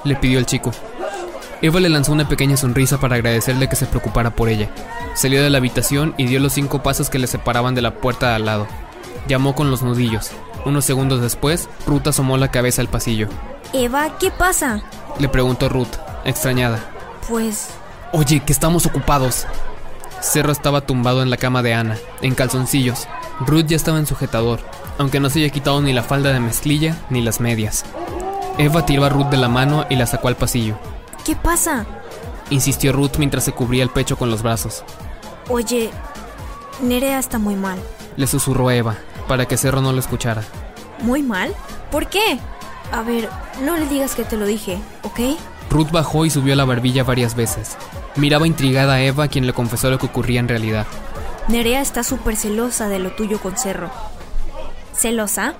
le 0.04 0.16
pidió 0.16 0.38
el 0.38 0.46
chico. 0.46 0.70
Eva 1.60 1.80
le 1.80 1.90
lanzó 1.90 2.12
una 2.12 2.26
pequeña 2.26 2.56
sonrisa 2.56 2.98
para 2.98 3.16
agradecerle 3.16 3.68
que 3.68 3.76
se 3.76 3.84
preocupara 3.84 4.30
por 4.30 4.48
ella. 4.48 4.70
Salió 5.12 5.42
de 5.42 5.50
la 5.50 5.58
habitación 5.58 6.14
y 6.16 6.24
dio 6.24 6.40
los 6.40 6.54
cinco 6.54 6.82
pasos 6.82 7.10
que 7.10 7.18
le 7.18 7.26
separaban 7.26 7.74
de 7.74 7.82
la 7.82 7.96
puerta 7.96 8.30
de 8.30 8.36
al 8.36 8.46
lado. 8.46 8.66
Llamó 9.28 9.54
con 9.54 9.70
los 9.70 9.82
nudillos. 9.82 10.30
Unos 10.64 10.84
segundos 10.84 11.20
después, 11.20 11.68
Ruth 11.86 12.06
asomó 12.08 12.36
la 12.36 12.50
cabeza 12.50 12.82
al 12.82 12.88
pasillo. 12.88 13.28
Eva, 13.72 14.18
¿qué 14.18 14.30
pasa? 14.30 14.82
Le 15.18 15.28
preguntó 15.28 15.68
Ruth, 15.68 15.96
extrañada. 16.24 16.80
Pues... 17.28 17.68
Oye, 18.12 18.40
que 18.40 18.52
estamos 18.52 18.86
ocupados. 18.86 19.46
Cerro 20.20 20.52
estaba 20.52 20.80
tumbado 20.80 21.22
en 21.22 21.30
la 21.30 21.36
cama 21.36 21.62
de 21.62 21.74
Ana, 21.74 21.96
en 22.22 22.34
calzoncillos. 22.34 23.06
Ruth 23.40 23.66
ya 23.66 23.76
estaba 23.76 23.98
en 23.98 24.06
sujetador, 24.06 24.60
aunque 24.98 25.20
no 25.20 25.30
se 25.30 25.38
haya 25.38 25.50
quitado 25.50 25.80
ni 25.80 25.92
la 25.92 26.02
falda 26.02 26.32
de 26.32 26.40
mezclilla 26.40 26.96
ni 27.08 27.22
las 27.22 27.40
medias. 27.40 27.84
Eva 28.58 28.84
tiró 28.84 29.04
a 29.04 29.08
Ruth 29.08 29.28
de 29.28 29.38
la 29.38 29.48
mano 29.48 29.86
y 29.88 29.96
la 29.96 30.06
sacó 30.06 30.28
al 30.28 30.36
pasillo. 30.36 30.76
¿Qué 31.24 31.36
pasa? 31.36 31.86
Insistió 32.50 32.92
Ruth 32.92 33.16
mientras 33.18 33.44
se 33.44 33.52
cubría 33.52 33.82
el 33.82 33.90
pecho 33.90 34.18
con 34.18 34.30
los 34.30 34.42
brazos. 34.42 34.84
Oye, 35.48 35.90
Nerea 36.82 37.18
está 37.18 37.38
muy 37.38 37.54
mal. 37.54 37.78
Le 38.16 38.26
susurró 38.26 38.70
Eva, 38.70 38.96
para 39.30 39.46
que 39.46 39.56
Cerro 39.56 39.80
no 39.80 39.92
lo 39.92 40.00
escuchara. 40.00 40.42
¿Muy 41.02 41.22
mal? 41.22 41.54
¿Por 41.92 42.08
qué? 42.08 42.40
A 42.90 43.02
ver, 43.02 43.28
no 43.62 43.76
le 43.76 43.86
digas 43.86 44.16
que 44.16 44.24
te 44.24 44.36
lo 44.36 44.44
dije, 44.44 44.76
¿ok? 45.04 45.38
Ruth 45.70 45.92
bajó 45.92 46.26
y 46.26 46.30
subió 46.30 46.56
la 46.56 46.64
barbilla 46.64 47.04
varias 47.04 47.36
veces. 47.36 47.76
Miraba 48.16 48.48
intrigada 48.48 48.94
a 48.94 49.02
Eva, 49.02 49.28
quien 49.28 49.46
le 49.46 49.52
confesó 49.52 49.88
lo 49.88 50.00
que 50.00 50.06
ocurría 50.06 50.40
en 50.40 50.48
realidad. 50.48 50.84
Nerea 51.46 51.80
está 51.80 52.02
súper 52.02 52.34
celosa 52.34 52.88
de 52.88 52.98
lo 52.98 53.12
tuyo 53.12 53.38
con 53.38 53.56
Cerro. 53.56 53.88
¿Celosa? 54.94 55.54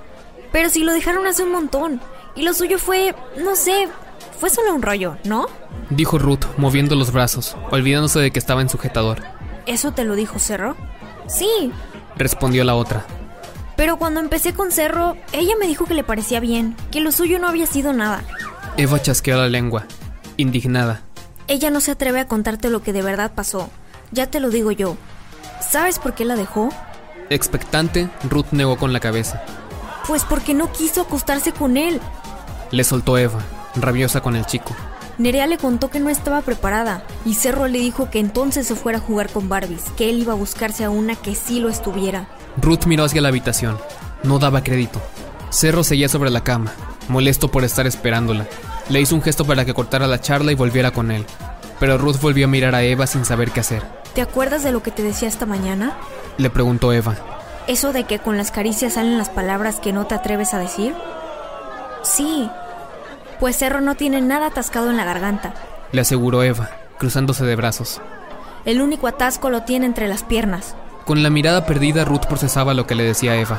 Pero 0.50 0.68
si 0.68 0.83
lo 0.83 0.92
dejaron 0.92 1.28
hace 1.28 1.44
un 1.44 1.52
montón. 1.52 2.00
Y 2.35 2.42
lo 2.42 2.54
suyo 2.54 2.76
fue, 2.76 3.14
no 3.40 3.54
sé, 3.54 3.87
fue 4.40 4.50
solo 4.50 4.74
un 4.74 4.83
rollo, 4.83 5.16
¿no? 5.22 5.46
Dijo 5.90 6.18
Ruth, 6.18 6.44
moviendo 6.56 6.96
los 6.96 7.12
brazos, 7.12 7.56
olvidándose 7.70 8.18
de 8.18 8.33
que 8.33 8.40
estaba 8.40 8.62
en 8.62 8.68
sujetador. 8.68 9.22
¿Eso 9.66 9.92
te 9.92 10.02
lo 10.02 10.16
dijo 10.16 10.40
Cerro? 10.40 10.74
Sí, 11.28 11.70
Respondió 12.20 12.64
la 12.64 12.74
otra. 12.74 13.06
Pero 13.81 13.97
cuando 13.97 14.21
empecé 14.21 14.53
con 14.53 14.73
Cerro, 14.73 15.16
ella 15.33 15.55
me 15.59 15.66
dijo 15.66 15.87
que 15.87 15.95
le 15.95 16.05
parecía 16.05 16.38
bien, 16.38 16.77
que 16.90 17.01
lo 17.01 17.11
suyo 17.12 17.38
no 17.38 17.49
había 17.49 17.64
sido 17.64 17.95
nada. 17.95 18.23
Eva 18.77 19.01
chasqueó 19.01 19.38
la 19.38 19.49
lengua, 19.49 19.87
indignada. 20.37 21.01
Ella 21.49 21.71
no 21.71 21.81
se 21.81 21.93
atreve 21.93 22.21
a 22.21 22.29
contarte 22.29 22.69
lo 22.69 22.83
que 22.83 22.93
de 22.93 23.01
verdad 23.01 23.33
pasó. 23.35 23.71
Ya 24.12 24.27
te 24.27 24.38
lo 24.38 24.51
digo 24.51 24.71
yo. 24.71 24.99
¿Sabes 25.66 25.99
por 25.99 26.14
qué 26.14 26.27
la 26.27 26.37
dejó? 26.37 26.69
Expectante, 27.31 28.11
Ruth 28.29 28.49
negó 28.51 28.77
con 28.77 28.93
la 28.93 29.01
cabeza. 29.01 29.43
Pues 30.07 30.25
porque 30.25 30.53
no 30.53 30.71
quiso 30.73 31.01
acostarse 31.01 31.53
con 31.53 31.79
él. 31.79 32.03
Le 32.73 32.85
soltó 32.85 33.16
Eva, 33.16 33.40
rabiosa 33.77 34.21
con 34.21 34.37
el 34.37 34.45
chico. 34.45 34.77
Nerea 35.20 35.46
le 35.46 35.59
contó 35.59 35.90
que 35.90 36.00
no 36.00 36.09
estaba 36.09 36.40
preparada 36.40 37.04
y 37.26 37.35
Cerro 37.35 37.68
le 37.68 37.78
dijo 37.78 38.09
que 38.09 38.20
entonces 38.20 38.66
se 38.66 38.74
fuera 38.74 38.96
a 38.96 39.02
jugar 39.02 39.28
con 39.28 39.50
Barbies, 39.50 39.85
que 39.94 40.09
él 40.09 40.20
iba 40.20 40.33
a 40.33 40.37
buscarse 40.37 40.83
a 40.83 40.88
una 40.88 41.14
que 41.14 41.35
sí 41.35 41.61
lo 41.61 41.68
estuviera. 41.68 42.26
Ruth 42.56 42.87
miró 42.87 43.04
hacia 43.04 43.20
la 43.20 43.28
habitación. 43.28 43.76
No 44.22 44.38
daba 44.38 44.64
crédito. 44.64 44.98
Cerro 45.50 45.85
seguía 45.85 46.09
sobre 46.09 46.30
la 46.30 46.42
cama, 46.42 46.72
molesto 47.09 47.50
por 47.50 47.64
estar 47.64 47.87
esperándola. 47.87 48.46
Le 48.88 49.02
hizo 49.02 49.14
un 49.14 49.20
gesto 49.20 49.44
para 49.44 49.66
que 49.66 49.74
cortara 49.74 50.06
la 50.06 50.22
charla 50.22 50.52
y 50.52 50.54
volviera 50.54 50.90
con 50.90 51.11
él. 51.11 51.26
Pero 51.78 51.98
Ruth 51.98 52.18
volvió 52.22 52.46
a 52.46 52.48
mirar 52.48 52.74
a 52.74 52.83
Eva 52.83 53.06
sin 53.06 53.26
saber 53.26 53.50
qué 53.50 53.61
hacer. 53.61 53.83
¿Te 54.14 54.22
acuerdas 54.22 54.62
de 54.62 54.72
lo 54.72 54.83
que 54.83 54.90
te 54.90 55.02
decía 55.02 55.28
esta 55.28 55.44
mañana? 55.44 55.98
Le 56.38 56.48
preguntó 56.48 56.94
Eva. 56.94 57.14
¿Eso 57.66 57.92
de 57.92 58.04
que 58.04 58.20
con 58.20 58.38
las 58.38 58.50
caricias 58.50 58.94
salen 58.94 59.18
las 59.18 59.28
palabras 59.28 59.80
que 59.80 59.92
no 59.92 60.06
te 60.06 60.14
atreves 60.14 60.54
a 60.54 60.59
decir? 60.59 60.94
Sí. 62.04 62.48
Pues 63.40 63.57
Cerro 63.57 63.81
no 63.81 63.94
tiene 63.94 64.20
nada 64.20 64.48
atascado 64.48 64.90
en 64.90 64.98
la 64.98 65.05
garganta. 65.05 65.55
Le 65.92 66.03
aseguró 66.03 66.42
Eva, 66.42 66.70
cruzándose 66.98 67.44
de 67.44 67.57
brazos. 67.57 68.00
El 68.66 68.83
único 68.83 69.07
atasco 69.07 69.48
lo 69.48 69.62
tiene 69.62 69.87
entre 69.87 70.07
las 70.09 70.22
piernas. 70.22 70.76
Con 71.07 71.22
la 71.22 71.31
mirada 71.31 71.64
perdida, 71.64 72.05
Ruth 72.05 72.26
procesaba 72.26 72.74
lo 72.74 72.87
que 72.87 72.94
le 72.94 73.03
decía 73.03 73.37
Eva. 73.37 73.59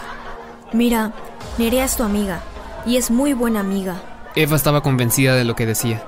Mira, 0.72 1.12
Nerea 1.58 1.86
es 1.86 1.98
tu 1.98 2.04
amiga 2.04 2.40
y 2.86 2.98
es 2.98 3.10
muy 3.10 3.34
buena 3.34 3.60
amiga. 3.60 3.96
Eva 4.36 4.56
estaba 4.56 4.82
convencida 4.82 5.36
de 5.36 5.44
lo 5.44 5.56
que 5.56 5.66
decía. 5.66 6.04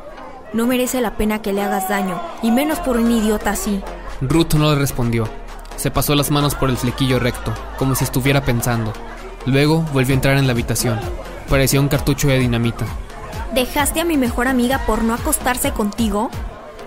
No 0.54 0.68
merece 0.68 1.02
la 1.02 1.18
pena 1.18 1.42
que 1.42 1.52
le 1.52 1.64
hagas 1.64 1.90
daño, 1.90 2.22
y 2.44 2.52
menos 2.52 2.80
por 2.80 2.98
un 2.98 3.12
idiota 3.12 3.50
así. 3.50 3.82
Ruth 4.22 4.54
no 4.54 4.72
le 4.72 4.80
respondió. 4.80 5.28
Se 5.78 5.90
pasó 5.90 6.14
las 6.14 6.30
manos 6.30 6.54
por 6.54 6.70
el 6.70 6.78
flequillo 6.78 7.18
recto, 7.18 7.52
como 7.78 7.96
si 7.96 8.04
estuviera 8.04 8.46
pensando. 8.46 8.94
Luego 9.48 9.80
volvió 9.92 10.14
a 10.14 10.18
entrar 10.18 10.38
en 10.38 10.46
la 10.46 10.54
habitación. 10.54 11.00
Parecía 11.50 11.82
un 11.82 11.88
cartucho 11.90 12.28
de 12.28 12.38
dinamita. 12.38 12.86
¿Dejaste 13.54 14.02
a 14.02 14.06
mi 14.06 14.18
mejor 14.18 14.48
amiga 14.48 14.80
por 14.80 15.04
no 15.04 15.14
acostarse 15.14 15.72
contigo? 15.72 16.32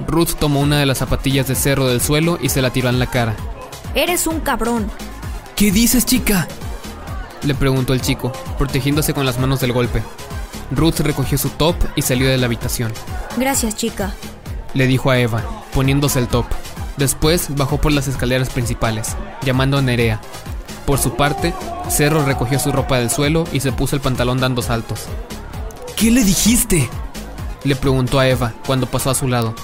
Ruth 0.04 0.30
tomó 0.36 0.60
una 0.60 0.80
de 0.80 0.86
las 0.86 0.98
zapatillas 0.98 1.46
de 1.46 1.54
cerro 1.54 1.86
del 1.86 2.00
suelo 2.00 2.38
y 2.42 2.48
se 2.48 2.60
la 2.60 2.70
tiró 2.70 2.88
en 2.88 2.98
la 2.98 3.06
cara. 3.06 3.36
Eres 3.94 4.26
un 4.26 4.40
cabrón. 4.40 4.90
¿Qué 5.54 5.70
dices, 5.70 6.04
chica? 6.04 6.48
Le 7.44 7.54
preguntó 7.54 7.92
el 7.92 8.00
chico, 8.00 8.32
protegiéndose 8.58 9.14
con 9.14 9.24
las 9.24 9.38
manos 9.38 9.60
del 9.60 9.72
golpe. 9.72 10.02
Ruth 10.72 10.98
recogió 10.98 11.38
su 11.38 11.50
top 11.50 11.76
y 11.94 12.02
salió 12.02 12.28
de 12.28 12.36
la 12.36 12.46
habitación. 12.46 12.92
Gracias, 13.36 13.76
chica. 13.76 14.12
Le 14.74 14.88
dijo 14.88 15.10
a 15.10 15.20
Eva, 15.20 15.44
poniéndose 15.72 16.18
el 16.18 16.26
top. 16.26 16.46
Después 16.96 17.54
bajó 17.54 17.80
por 17.80 17.92
las 17.92 18.08
escaleras 18.08 18.48
principales, 18.48 19.16
llamando 19.42 19.78
a 19.78 19.82
Nerea. 19.82 20.20
Por 20.84 20.98
su 20.98 21.14
parte, 21.14 21.54
Cerro 21.88 22.24
recogió 22.24 22.58
su 22.58 22.72
ropa 22.72 22.98
del 22.98 23.10
suelo 23.10 23.44
y 23.52 23.60
se 23.60 23.70
puso 23.70 23.94
el 23.94 24.02
pantalón 24.02 24.40
dando 24.40 24.62
saltos. 24.62 25.06
¿Qué 25.96 26.10
le 26.10 26.24
dijiste? 26.24 26.90
Le 27.64 27.74
preguntó 27.74 28.18
a 28.18 28.28
Eva 28.28 28.52
cuando 28.66 28.86
pasó 28.86 29.08
a 29.08 29.14
su 29.14 29.28
lado. 29.28 29.54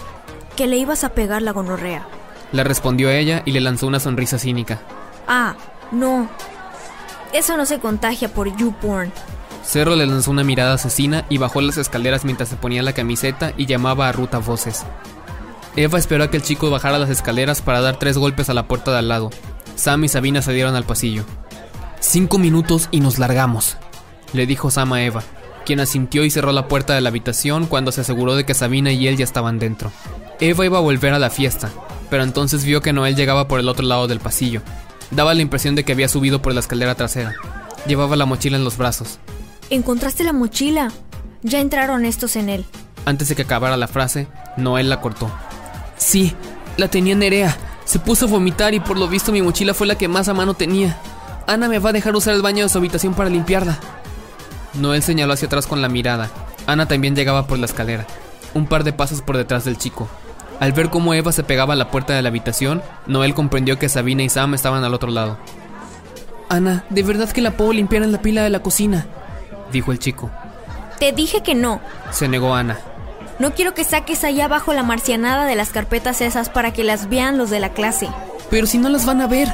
Que 0.56 0.66
le 0.66 0.78
ibas 0.78 1.04
a 1.04 1.10
pegar 1.10 1.42
la 1.42 1.52
gonorrea. 1.52 2.06
Le 2.52 2.64
respondió 2.64 3.10
ella 3.10 3.42
y 3.44 3.52
le 3.52 3.60
lanzó 3.60 3.86
una 3.86 4.00
sonrisa 4.00 4.38
cínica. 4.38 4.80
Ah, 5.28 5.54
no. 5.90 6.30
Eso 7.34 7.58
no 7.58 7.66
se 7.66 7.80
contagia 7.80 8.32
por 8.32 8.54
YouPorn. 8.56 9.12
Cerro 9.62 9.94
le 9.94 10.06
lanzó 10.06 10.30
una 10.30 10.42
mirada 10.42 10.72
asesina 10.72 11.26
y 11.28 11.36
bajó 11.36 11.60
las 11.60 11.76
escaleras 11.76 12.24
mientras 12.24 12.48
se 12.48 12.56
ponía 12.56 12.82
la 12.82 12.94
camiseta 12.94 13.52
y 13.58 13.66
llamaba 13.66 14.08
a 14.08 14.12
Ruth 14.12 14.32
a 14.32 14.38
voces. 14.38 14.84
Eva 15.76 15.98
esperó 15.98 16.24
a 16.24 16.30
que 16.30 16.38
el 16.38 16.42
chico 16.42 16.70
bajara 16.70 16.98
las 16.98 17.10
escaleras 17.10 17.60
para 17.60 17.82
dar 17.82 17.98
tres 17.98 18.16
golpes 18.16 18.48
a 18.48 18.54
la 18.54 18.66
puerta 18.68 18.90
de 18.90 18.98
al 18.98 19.08
lado. 19.08 19.28
Sam 19.76 20.04
y 20.04 20.08
Sabina 20.08 20.40
salieron 20.40 20.76
al 20.76 20.84
pasillo. 20.84 21.24
Cinco 22.00 22.38
minutos 22.38 22.88
y 22.90 23.00
nos 23.00 23.18
largamos, 23.18 23.76
le 24.32 24.46
dijo 24.46 24.70
Sam 24.70 24.94
a 24.94 25.02
Eva, 25.02 25.22
quien 25.64 25.81
asintió 25.81 26.25
y 26.25 26.31
cerró 26.31 26.53
la 26.53 26.68
puerta 26.68 26.94
de 26.94 27.01
la 27.01 27.09
habitación 27.09 27.66
cuando 27.66 27.92
se 27.92 28.03
aseguró 28.03 28.35
de 28.35 28.44
que 28.44 28.55
Sabina 28.55 28.92
y 28.92 29.09
él 29.09 29.16
ya 29.16 29.25
estaban 29.25 29.59
dentro. 29.59 29.92
Eva 30.40 30.64
iba 30.64 30.79
a 30.79 30.83
volver 30.83 31.14
a 31.14 31.18
la 31.18 31.31
fiesta, 31.31 31.70
pero 32.11 32.22
entonces 32.22 32.64
vio 32.64 32.81
que 32.81 32.92
Noel 32.92 33.16
llegaba 33.16 33.48
por 33.48 33.61
el 33.61 33.68
otro 33.68 33.87
lado 33.87 34.09
del 34.09 34.20
pasillo. 34.20 34.62
Daba 35.11 35.35
la 35.35 35.42
impresión 35.42 35.75
de 35.75 35.85
que 35.85 35.92
había 35.92 36.09
subido 36.09 36.42
por 36.42 36.55
la 36.55 36.61
escalera 36.61 36.94
trasera. 36.94 37.35
Llevaba 37.87 38.16
la 38.16 38.27
mochila 38.27 38.57
en 38.57 38.64
los 38.64 38.77
brazos. 38.77 39.18
Encontraste 39.70 40.25
la 40.25 40.33
mochila. 40.33 40.90
Ya 41.42 41.61
entraron 41.61 42.05
estos 42.05 42.37
en 42.37 42.48
él. 42.48 42.64
Antes 43.05 43.29
de 43.29 43.35
que 43.35 43.42
acabara 43.42 43.77
la 43.77 43.88
frase, 43.88 44.29
Noel 44.57 44.88
la 44.88 45.01
cortó. 45.01 45.31
Sí, 45.96 46.35
la 46.77 46.88
tenía 46.88 47.14
Nerea. 47.14 47.57
Se 47.85 47.98
puso 47.98 48.27
a 48.27 48.29
vomitar 48.29 48.75
y 48.75 48.81
por 48.81 48.98
lo 48.98 49.09
visto 49.09 49.33
mi 49.33 49.42
mochila 49.42 49.75
fue 49.75 49.87
la 49.87 49.96
que 49.96 50.09
más 50.09 50.29
a 50.29 50.35
mano 50.35 50.55
tenía. 50.55 50.98
Ana 51.46 51.68
me 51.68 51.79
va 51.79 51.90
a 51.90 51.92
dejar 51.92 52.14
usar 52.14 52.35
el 52.35 52.42
baño 52.42 52.62
de 52.62 52.68
su 52.68 52.79
habitación 52.79 53.14
para 53.14 53.29
limpiarla. 53.29 53.79
Noel 54.74 55.02
señaló 55.02 55.32
hacia 55.32 55.46
atrás 55.46 55.66
con 55.66 55.82
la 55.82 55.88
mirada. 55.88 56.30
Ana 56.66 56.87
también 56.87 57.14
llegaba 57.14 57.46
por 57.46 57.58
la 57.58 57.66
escalera, 57.66 58.06
un 58.54 58.66
par 58.66 58.85
de 58.85 58.92
pasos 58.92 59.22
por 59.22 59.37
detrás 59.37 59.64
del 59.64 59.78
chico. 59.78 60.08
Al 60.61 60.72
ver 60.72 60.90
cómo 60.90 61.12
Eva 61.14 61.32
se 61.32 61.42
pegaba 61.42 61.74
a 61.74 61.76
la 61.76 61.90
puerta 61.90 62.14
de 62.14 62.22
la 62.22 62.28
habitación, 62.28 62.82
Noel 63.06 63.35
comprendió 63.35 63.78
que 63.78 63.88
Sabina 63.88 64.22
y 64.22 64.28
Sam 64.28 64.54
estaban 64.54 64.85
al 64.85 64.94
otro 64.94 65.11
lado. 65.11 65.38
Ana, 66.48 66.85
¿de 66.90 67.02
verdad 67.02 67.30
que 67.30 67.40
la 67.40 67.52
puedo 67.52 67.72
limpiar 67.72 68.02
en 68.02 68.12
la 68.12 68.22
pila 68.22 68.42
de 68.42 68.50
la 68.50 68.61
cocina? 68.61 69.06
dijo 69.72 69.90
el 69.90 69.98
chico. 69.98 70.30
Te 70.98 71.12
dije 71.12 71.42
que 71.42 71.54
no. 71.54 71.80
Se 72.12 72.28
negó 72.28 72.54
Ana. 72.54 72.78
No 73.38 73.54
quiero 73.54 73.74
que 73.74 73.85
saques 73.85 74.22
allá 74.22 74.44
abajo 74.44 74.72
la 74.72 74.82
marcianada 74.82 75.46
de 75.46 75.56
las 75.56 75.70
carpetas 75.70 76.20
esas 76.20 76.48
para 76.48 76.72
que 76.72 76.85
las 76.85 77.08
vean 77.08 77.38
los 77.38 77.50
de 77.50 77.58
la 77.58 77.70
clase. 77.70 78.08
Pero 78.50 78.66
si 78.66 78.78
no 78.78 78.88
las 78.88 79.06
van 79.06 79.20
a 79.20 79.26
ver. 79.26 79.48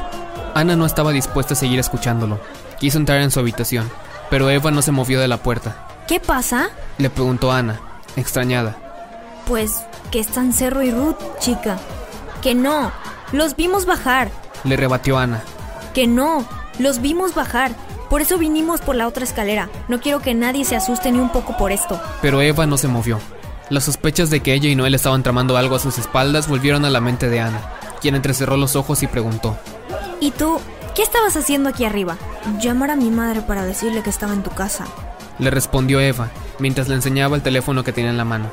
Ana 0.54 0.76
no 0.76 0.84
estaba 0.84 1.12
dispuesta 1.12 1.54
a 1.54 1.56
seguir 1.56 1.78
escuchándolo. 1.78 2.40
Quiso 2.78 2.98
entrar 2.98 3.20
en 3.20 3.30
su 3.30 3.40
habitación, 3.40 3.88
pero 4.30 4.50
Eva 4.50 4.70
no 4.70 4.82
se 4.82 4.92
movió 4.92 5.20
de 5.20 5.28
la 5.28 5.38
puerta. 5.38 5.86
¿Qué 6.06 6.20
pasa? 6.20 6.70
Le 6.98 7.10
preguntó 7.10 7.52
Ana, 7.52 7.80
extrañada. 8.16 8.76
Pues 9.46 9.84
que 10.10 10.20
están 10.20 10.52
Cerro 10.52 10.82
y 10.82 10.90
Ruth, 10.90 11.16
chica. 11.38 11.78
Que 12.42 12.54
no, 12.54 12.92
los 13.32 13.56
vimos 13.56 13.86
bajar. 13.86 14.30
Le 14.64 14.76
rebatió 14.76 15.18
Ana. 15.18 15.42
Que 15.94 16.06
no, 16.06 16.46
los 16.78 17.00
vimos 17.00 17.34
bajar. 17.34 17.72
Por 18.08 18.22
eso 18.22 18.38
vinimos 18.38 18.80
por 18.80 18.96
la 18.96 19.06
otra 19.06 19.24
escalera. 19.24 19.68
No 19.88 20.00
quiero 20.00 20.20
que 20.20 20.34
nadie 20.34 20.64
se 20.64 20.76
asuste 20.76 21.12
ni 21.12 21.18
un 21.18 21.30
poco 21.30 21.56
por 21.56 21.72
esto. 21.72 22.00
Pero 22.22 22.40
Eva 22.40 22.66
no 22.66 22.78
se 22.78 22.88
movió. 22.88 23.20
Las 23.68 23.84
sospechas 23.84 24.30
de 24.30 24.40
que 24.40 24.54
ella 24.54 24.70
y 24.70 24.74
Noel 24.74 24.94
estaban 24.94 25.22
tramando 25.22 25.58
algo 25.58 25.76
a 25.76 25.78
sus 25.78 25.98
espaldas 25.98 26.48
volvieron 26.48 26.86
a 26.86 26.90
la 26.90 27.02
mente 27.02 27.28
de 27.28 27.40
Ana, 27.40 27.60
quien 28.00 28.14
entrecerró 28.14 28.56
los 28.56 28.76
ojos 28.76 29.02
y 29.02 29.06
preguntó. 29.06 29.58
¿Y 30.20 30.30
tú? 30.30 30.58
¿Qué 30.98 31.04
estabas 31.04 31.36
haciendo 31.36 31.68
aquí 31.68 31.84
arriba? 31.84 32.16
Llamar 32.60 32.90
a 32.90 32.96
mi 32.96 33.08
madre 33.08 33.40
para 33.40 33.64
decirle 33.64 34.02
que 34.02 34.10
estaba 34.10 34.32
en 34.32 34.42
tu 34.42 34.50
casa. 34.50 34.84
Le 35.38 35.48
respondió 35.48 36.00
Eva, 36.00 36.30
mientras 36.58 36.88
le 36.88 36.96
enseñaba 36.96 37.36
el 37.36 37.42
teléfono 37.42 37.84
que 37.84 37.92
tenía 37.92 38.10
en 38.10 38.16
la 38.16 38.24
mano. 38.24 38.50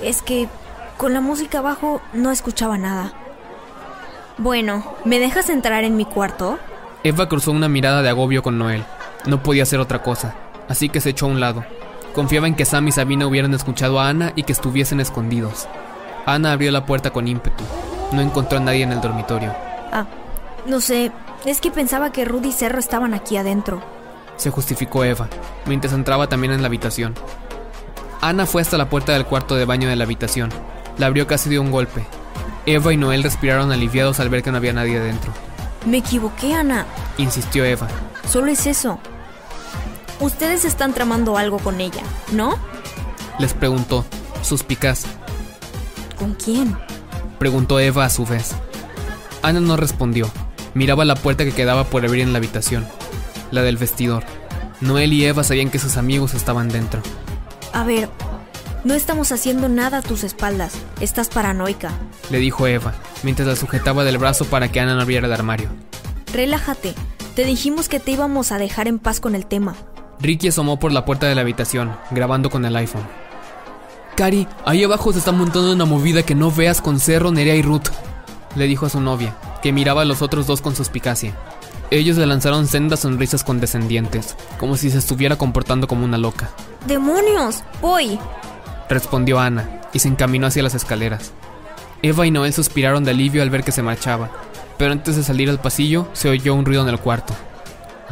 Es 0.00 0.22
que 0.22 0.48
con 0.96 1.12
la 1.12 1.20
música 1.20 1.58
abajo 1.58 2.00
no 2.14 2.30
escuchaba 2.30 2.78
nada. 2.78 3.12
Bueno, 4.38 4.94
¿me 5.04 5.18
dejas 5.18 5.50
entrar 5.50 5.84
en 5.84 5.94
mi 5.94 6.06
cuarto? 6.06 6.58
Eva 7.02 7.28
cruzó 7.28 7.52
una 7.52 7.68
mirada 7.68 8.00
de 8.00 8.08
agobio 8.08 8.42
con 8.42 8.56
Noel. 8.56 8.82
No 9.26 9.42
podía 9.42 9.64
hacer 9.64 9.78
otra 9.78 10.02
cosa, 10.02 10.34
así 10.70 10.88
que 10.88 11.02
se 11.02 11.10
echó 11.10 11.26
a 11.26 11.32
un 11.32 11.40
lado. 11.40 11.66
Confiaba 12.14 12.46
en 12.46 12.54
que 12.54 12.64
Sam 12.64 12.88
y 12.88 12.92
Sabina 12.92 13.26
hubieran 13.26 13.52
escuchado 13.52 14.00
a 14.00 14.08
Ana 14.08 14.32
y 14.36 14.44
que 14.44 14.52
estuviesen 14.52 15.00
escondidos. 15.00 15.68
Ana 16.24 16.52
abrió 16.52 16.70
la 16.70 16.86
puerta 16.86 17.10
con 17.10 17.28
ímpetu. 17.28 17.62
No 18.10 18.22
encontró 18.22 18.56
a 18.56 18.62
nadie 18.62 18.84
en 18.84 18.92
el 18.92 19.02
dormitorio. 19.02 19.54
Ah, 19.92 20.06
no 20.66 20.80
sé, 20.80 21.12
es 21.44 21.60
que 21.60 21.70
pensaba 21.70 22.12
que 22.12 22.24
Rudy 22.24 22.48
y 22.48 22.52
Cerro 22.52 22.78
estaban 22.78 23.14
aquí 23.14 23.36
adentro. 23.36 23.82
Se 24.36 24.50
justificó 24.50 25.04
Eva, 25.04 25.28
mientras 25.66 25.92
entraba 25.92 26.28
también 26.28 26.52
en 26.52 26.62
la 26.62 26.68
habitación. 26.68 27.14
Ana 28.20 28.46
fue 28.46 28.62
hasta 28.62 28.78
la 28.78 28.88
puerta 28.88 29.12
del 29.12 29.26
cuarto 29.26 29.54
de 29.54 29.64
baño 29.64 29.88
de 29.88 29.96
la 29.96 30.04
habitación. 30.04 30.50
La 30.98 31.06
abrió 31.06 31.26
casi 31.26 31.50
de 31.50 31.58
un 31.58 31.70
golpe. 31.70 32.04
Eva 32.66 32.92
y 32.92 32.96
Noel 32.96 33.22
respiraron 33.22 33.70
aliviados 33.70 34.20
al 34.20 34.30
ver 34.30 34.42
que 34.42 34.50
no 34.50 34.56
había 34.56 34.72
nadie 34.72 34.98
adentro. 34.98 35.32
Me 35.86 35.98
equivoqué, 35.98 36.54
Ana. 36.54 36.86
Insistió 37.18 37.64
Eva. 37.64 37.88
Solo 38.26 38.50
es 38.50 38.66
eso. 38.66 38.98
Ustedes 40.20 40.64
están 40.64 40.94
tramando 40.94 41.36
algo 41.36 41.58
con 41.58 41.80
ella, 41.80 42.02
¿no? 42.32 42.56
Les 43.38 43.52
preguntó, 43.52 44.04
suspicaz. 44.42 45.04
¿Con 46.18 46.34
quién? 46.34 46.76
Preguntó 47.38 47.78
Eva 47.80 48.06
a 48.06 48.10
su 48.10 48.24
vez. 48.24 48.52
Ana 49.42 49.60
no 49.60 49.76
respondió. 49.76 50.30
Miraba 50.74 51.04
la 51.04 51.14
puerta 51.14 51.44
que 51.44 51.52
quedaba 51.52 51.84
por 51.84 52.04
abrir 52.04 52.22
en 52.22 52.32
la 52.32 52.38
habitación, 52.38 52.86
la 53.50 53.62
del 53.62 53.76
vestidor. 53.76 54.24
Noel 54.80 55.12
y 55.12 55.24
Eva 55.24 55.44
sabían 55.44 55.70
que 55.70 55.78
sus 55.78 55.96
amigos 55.96 56.34
estaban 56.34 56.68
dentro. 56.68 57.00
A 57.72 57.84
ver, 57.84 58.08
no 58.84 58.94
estamos 58.94 59.32
haciendo 59.32 59.68
nada 59.68 59.98
a 59.98 60.02
tus 60.02 60.24
espaldas. 60.24 60.74
Estás 61.00 61.28
paranoica. 61.28 61.92
Le 62.30 62.38
dijo 62.38 62.66
Eva, 62.66 62.92
mientras 63.22 63.48
la 63.48 63.56
sujetaba 63.56 64.04
del 64.04 64.18
brazo 64.18 64.44
para 64.44 64.70
que 64.70 64.80
Ana 64.80 64.94
no 64.94 65.02
abriera 65.02 65.26
el 65.26 65.32
armario. 65.32 65.68
Relájate. 66.32 66.94
Te 67.34 67.44
dijimos 67.44 67.88
que 67.88 67.98
te 67.98 68.12
íbamos 68.12 68.52
a 68.52 68.58
dejar 68.58 68.86
en 68.86 68.98
paz 68.98 69.20
con 69.20 69.34
el 69.34 69.46
tema. 69.46 69.74
Ricky 70.20 70.48
asomó 70.48 70.78
por 70.78 70.92
la 70.92 71.04
puerta 71.04 71.26
de 71.26 71.34
la 71.34 71.40
habitación, 71.40 71.96
grabando 72.10 72.50
con 72.50 72.64
el 72.64 72.76
iPhone. 72.76 73.06
Cari, 74.16 74.46
ahí 74.64 74.84
abajo 74.84 75.12
se 75.12 75.18
está 75.18 75.32
montando 75.32 75.72
una 75.72 75.84
movida 75.84 76.22
que 76.22 76.36
no 76.36 76.52
veas 76.52 76.80
con 76.80 77.00
Cerro, 77.00 77.32
Nerea 77.32 77.56
y 77.56 77.62
Ruth, 77.62 77.88
le 78.54 78.66
dijo 78.66 78.86
a 78.86 78.90
su 78.90 79.00
novia, 79.00 79.34
que 79.64 79.72
miraba 79.72 80.02
a 80.02 80.04
los 80.04 80.20
otros 80.20 80.46
dos 80.46 80.60
con 80.60 80.76
suspicacia. 80.76 81.32
Ellos 81.90 82.18
le 82.18 82.26
lanzaron 82.26 82.66
sendas 82.66 83.00
sonrisas 83.00 83.42
condescendientes, 83.42 84.36
como 84.58 84.76
si 84.76 84.90
se 84.90 84.98
estuviera 84.98 85.36
comportando 85.36 85.88
como 85.88 86.04
una 86.04 86.18
loca. 86.18 86.50
¡Demonios! 86.86 87.64
¡Voy! 87.80 88.18
respondió 88.90 89.40
Ana, 89.40 89.80
y 89.94 90.00
se 90.00 90.08
encaminó 90.08 90.48
hacia 90.48 90.62
las 90.62 90.74
escaleras. 90.74 91.32
Eva 92.02 92.26
y 92.26 92.30
Noel 92.30 92.52
suspiraron 92.52 93.04
de 93.04 93.12
alivio 93.12 93.40
al 93.40 93.48
ver 93.48 93.64
que 93.64 93.72
se 93.72 93.82
marchaba, 93.82 94.28
pero 94.76 94.92
antes 94.92 95.16
de 95.16 95.22
salir 95.22 95.48
al 95.48 95.62
pasillo 95.62 96.08
se 96.12 96.28
oyó 96.28 96.54
un 96.54 96.66
ruido 96.66 96.82
en 96.82 96.90
el 96.90 97.00
cuarto. 97.00 97.32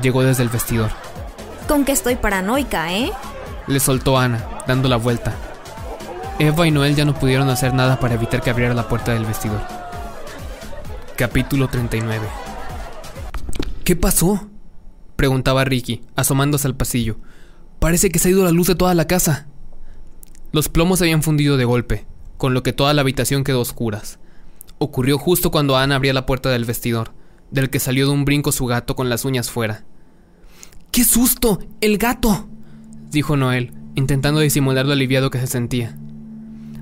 Llegó 0.00 0.22
desde 0.22 0.44
el 0.44 0.48
vestidor. 0.48 0.90
Con 1.68 1.84
que 1.84 1.92
estoy 1.92 2.16
paranoica, 2.16 2.94
¿eh? 2.94 3.12
Le 3.66 3.78
soltó 3.78 4.16
Ana, 4.16 4.42
dando 4.66 4.88
la 4.88 4.96
vuelta. 4.96 5.34
Eva 6.38 6.66
y 6.66 6.70
Noel 6.70 6.96
ya 6.96 7.04
no 7.04 7.12
pudieron 7.12 7.50
hacer 7.50 7.74
nada 7.74 8.00
para 8.00 8.14
evitar 8.14 8.40
que 8.40 8.48
abriera 8.48 8.72
la 8.72 8.88
puerta 8.88 9.12
del 9.12 9.26
vestidor. 9.26 9.81
Capítulo 11.16 11.68
39 11.68 12.26
¿Qué 13.84 13.96
pasó? 13.96 14.48
Preguntaba 15.16 15.64
Ricky, 15.64 16.00
asomándose 16.16 16.66
al 16.66 16.74
pasillo. 16.74 17.18
Parece 17.78 18.10
que 18.10 18.18
se 18.18 18.28
ha 18.28 18.30
ido 18.30 18.44
la 18.44 18.50
luz 18.50 18.68
de 18.68 18.74
toda 18.74 18.94
la 18.94 19.06
casa. 19.06 19.46
Los 20.52 20.70
plomos 20.70 20.98
se 20.98 21.04
habían 21.04 21.22
fundido 21.22 21.58
de 21.58 21.66
golpe, 21.66 22.06
con 22.38 22.54
lo 22.54 22.62
que 22.62 22.72
toda 22.72 22.94
la 22.94 23.02
habitación 23.02 23.44
quedó 23.44 23.60
oscuras. 23.60 24.20
Ocurrió 24.78 25.18
justo 25.18 25.50
cuando 25.50 25.76
Ana 25.76 25.96
abría 25.96 26.14
la 26.14 26.24
puerta 26.24 26.48
del 26.48 26.64
vestidor, 26.64 27.12
del 27.50 27.68
que 27.68 27.78
salió 27.78 28.06
de 28.06 28.12
un 28.12 28.24
brinco 28.24 28.50
su 28.50 28.64
gato 28.64 28.96
con 28.96 29.10
las 29.10 29.26
uñas 29.26 29.50
fuera. 29.50 29.84
¡Qué 30.90 31.04
susto! 31.04 31.60
¡El 31.82 31.98
gato! 31.98 32.48
dijo 33.10 33.36
Noel, 33.36 33.74
intentando 33.96 34.40
disimular 34.40 34.86
lo 34.86 34.92
aliviado 34.92 35.30
que 35.30 35.40
se 35.40 35.46
sentía. 35.46 35.94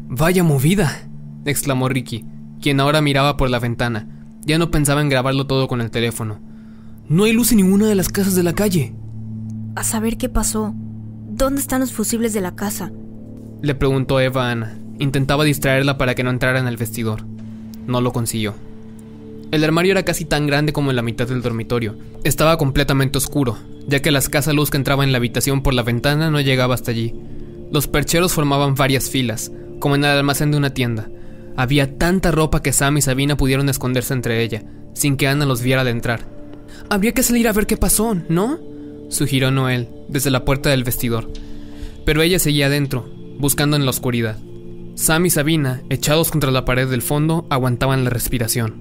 Vaya 0.09 0.45
movida, 0.45 1.09
exclamó 1.45 1.89
Ricky, 1.89 2.25
quien 2.61 2.79
ahora 2.79 3.01
miraba 3.01 3.37
por 3.37 3.51
la 3.51 3.59
ventana. 3.59 4.20
Ya 4.45 4.59
no 4.59 4.71
pensaba 4.71 5.01
en 5.01 5.09
grabarlo 5.09 5.47
todo 5.47 5.69
con 5.69 5.81
el 5.81 5.91
teléfono. 5.91 6.41
No 7.09 7.25
hay 7.25 7.33
luz 7.33 7.51
en 7.53 7.59
ninguna 7.59 7.87
de 7.87 7.95
las 7.95 8.09
casas 8.09 8.35
de 8.35 8.43
la 8.43 8.55
calle. 8.55 8.95
A 9.77 9.85
saber 9.85 10.17
qué 10.17 10.29
pasó. 10.29 10.75
¿Dónde 11.29 11.61
están 11.61 11.81
los 11.81 11.93
fusibles 11.93 12.33
de 12.33 12.41
la 12.41 12.55
casa? 12.55 12.91
Le 13.63 13.75
preguntó 13.75 14.21
Eva 14.21 14.49
a 14.49 14.53
Ana. 14.53 14.79
Intentaba 14.99 15.45
distraerla 15.45 15.99
para 15.99 16.15
que 16.15 16.23
no 16.23 16.31
entrara 16.31 16.59
en 16.59 16.67
el 16.67 16.77
vestidor. 16.77 17.25
No 17.87 18.01
lo 18.01 18.13
consiguió. 18.13 18.55
El 19.51 19.65
armario 19.65 19.93
era 19.93 20.05
casi 20.05 20.25
tan 20.25 20.47
grande 20.47 20.73
como 20.73 20.91
en 20.91 20.97
la 20.97 21.03
mitad 21.03 21.27
del 21.27 21.43
dormitorio. 21.43 21.97
Estaba 22.23 22.57
completamente 22.57 23.19
oscuro, 23.19 23.59
ya 23.89 24.01
que 24.01 24.13
la 24.13 24.21
escasa 24.21 24.53
luz 24.53 24.71
que 24.71 24.77
entraba 24.77 25.03
en 25.03 25.11
la 25.11 25.19
habitación 25.19 25.63
por 25.63 25.75
la 25.75 25.83
ventana 25.83 26.31
no 26.31 26.41
llegaba 26.41 26.75
hasta 26.75 26.93
allí. 26.93 27.15
Los 27.73 27.89
percheros 27.89 28.33
formaban 28.33 28.77
varias 28.77 29.11
filas, 29.11 29.51
como 29.81 29.97
en 29.97 30.05
el 30.05 30.11
almacén 30.11 30.53
de 30.53 30.59
una 30.59 30.71
tienda. 30.71 31.09
Había 31.61 31.99
tanta 31.99 32.31
ropa 32.31 32.63
que 32.63 32.73
Sam 32.73 32.97
y 32.97 33.03
Sabina 33.03 33.37
pudieron 33.37 33.69
esconderse 33.69 34.15
entre 34.15 34.43
ella, 34.43 34.63
sin 34.95 35.19
que 35.19 35.29
Ana 35.29 35.45
los 35.45 35.61
viera 35.61 35.85
de 35.85 35.91
entrar. 35.91 36.27
Habría 36.89 37.13
que 37.13 37.23
salir 37.23 37.47
a 37.49 37.53
ver 37.53 37.67
qué 37.67 37.77
pasó, 37.77 38.15
¿no? 38.15 38.59
sugirió 39.11 39.51
Noel, 39.51 39.91
desde 40.09 40.31
la 40.31 40.47
puerta 40.47 40.71
del 40.71 40.85
vestidor. 40.85 41.31
Pero 42.07 42.23
ella 42.23 42.39
seguía 42.39 42.69
adentro, 42.69 43.13
buscando 43.39 43.77
en 43.77 43.85
la 43.85 43.91
oscuridad. 43.91 44.39
Sam 44.95 45.27
y 45.27 45.31
Sabina, 45.31 45.83
echados 45.91 46.31
contra 46.31 46.51
la 46.51 46.65
pared 46.65 46.89
del 46.89 47.03
fondo, 47.03 47.47
aguantaban 47.51 48.05
la 48.05 48.11
respiración. 48.11 48.77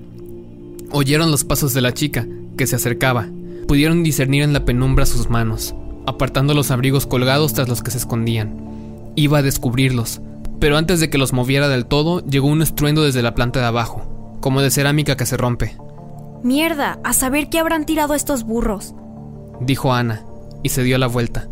Oyeron 0.91 1.31
los 1.31 1.43
pasos 1.43 1.73
de 1.73 1.81
la 1.81 1.93
chica, 1.93 2.25
que 2.57 2.65
se 2.65 2.77
acercaba. 2.77 3.27
Pudieron 3.67 4.03
discernir 4.03 4.43
en 4.43 4.53
la 4.53 4.63
penumbra 4.63 5.05
sus 5.05 5.29
manos, 5.29 5.75
apartando 6.07 6.53
los 6.53 6.71
abrigos 6.71 7.05
colgados 7.05 7.53
tras 7.53 7.67
los 7.67 7.83
que 7.83 7.91
se 7.91 7.97
escondían. 7.97 9.11
Iba 9.17 9.39
a 9.39 9.43
descubrirlos, 9.43 10.21
pero 10.59 10.77
antes 10.77 10.99
de 10.99 11.09
que 11.09 11.17
los 11.17 11.33
moviera 11.33 11.67
del 11.67 11.85
todo, 11.85 12.25
llegó 12.25 12.47
un 12.47 12.61
estruendo 12.61 13.03
desde 13.03 13.21
la 13.21 13.35
planta 13.35 13.59
de 13.59 13.65
abajo, 13.65 14.37
como 14.41 14.61
de 14.61 14.71
cerámica 14.71 15.17
que 15.17 15.25
se 15.25 15.37
rompe. 15.37 15.75
Mierda, 16.43 16.99
a 17.03 17.13
saber 17.13 17.49
qué 17.49 17.59
habrán 17.59 17.85
tirado 17.85 18.13
estos 18.13 18.43
burros, 18.43 18.93
dijo 19.59 19.93
Ana, 19.93 20.23
y 20.63 20.69
se 20.69 20.83
dio 20.83 20.97
la 20.97 21.07
vuelta. 21.07 21.47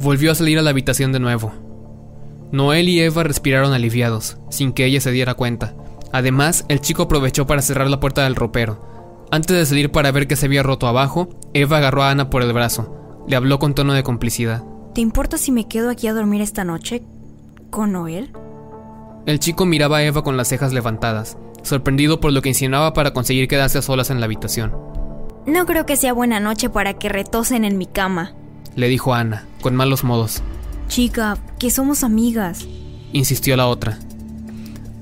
Volvió 0.00 0.32
a 0.32 0.34
salir 0.34 0.58
a 0.58 0.62
la 0.62 0.70
habitación 0.70 1.12
de 1.12 1.20
nuevo. 1.20 1.52
Noel 2.52 2.88
y 2.88 3.00
Eva 3.00 3.22
respiraron 3.22 3.72
aliviados, 3.72 4.38
sin 4.48 4.72
que 4.72 4.84
ella 4.84 5.00
se 5.00 5.12
diera 5.12 5.34
cuenta. 5.34 5.74
Además, 6.12 6.64
el 6.68 6.80
chico 6.80 7.04
aprovechó 7.04 7.46
para 7.46 7.62
cerrar 7.62 7.88
la 7.88 8.00
puerta 8.00 8.24
del 8.24 8.34
ropero. 8.34 9.26
Antes 9.30 9.56
de 9.56 9.66
salir 9.66 9.92
para 9.92 10.10
ver 10.10 10.26
que 10.26 10.36
se 10.36 10.46
había 10.46 10.62
roto 10.62 10.88
abajo, 10.88 11.28
Eva 11.54 11.76
agarró 11.76 12.02
a 12.02 12.10
Ana 12.10 12.30
por 12.30 12.42
el 12.42 12.52
brazo. 12.52 13.24
Le 13.28 13.36
habló 13.36 13.58
con 13.60 13.74
tono 13.74 13.92
de 13.92 14.02
complicidad. 14.02 14.64
¿Te 14.94 15.00
importa 15.00 15.38
si 15.38 15.52
me 15.52 15.68
quedo 15.68 15.88
aquí 15.88 16.08
a 16.08 16.14
dormir 16.14 16.40
esta 16.40 16.64
noche? 16.64 17.04
¿Con 17.70 17.92
Noel? 17.92 18.30
El 19.26 19.38
chico 19.38 19.64
miraba 19.66 19.98
a 19.98 20.02
Eva 20.02 20.22
con 20.22 20.36
las 20.36 20.48
cejas 20.48 20.72
levantadas, 20.72 21.36
sorprendido 21.62 22.20
por 22.20 22.32
lo 22.32 22.42
que 22.42 22.48
insinuaba 22.48 22.92
para 22.92 23.12
conseguir 23.12 23.48
quedarse 23.48 23.78
a 23.78 23.82
solas 23.82 24.10
en 24.10 24.20
la 24.20 24.26
habitación. 24.26 24.72
No 25.46 25.66
creo 25.66 25.86
que 25.86 25.96
sea 25.96 26.12
buena 26.12 26.40
noche 26.40 26.68
para 26.68 26.94
que 26.94 27.08
retosen 27.08 27.64
en 27.64 27.78
mi 27.78 27.86
cama, 27.86 28.34
le 28.76 28.88
dijo 28.88 29.14
Ana, 29.14 29.46
con 29.60 29.74
malos 29.74 30.04
modos. 30.04 30.42
Chica, 30.88 31.38
que 31.58 31.70
somos 31.70 32.04
amigas, 32.04 32.66
insistió 33.12 33.56
la 33.56 33.66
otra. 33.66 33.98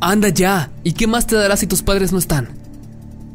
Anda 0.01 0.29
ya, 0.29 0.71
¿y 0.85 0.93
qué 0.93 1.07
más 1.07 1.27
te 1.27 1.37
dará 1.37 1.57
si 1.57 1.67
tus 1.67 1.83
padres 1.83 2.13
no 2.13 2.19
están? 2.19 2.49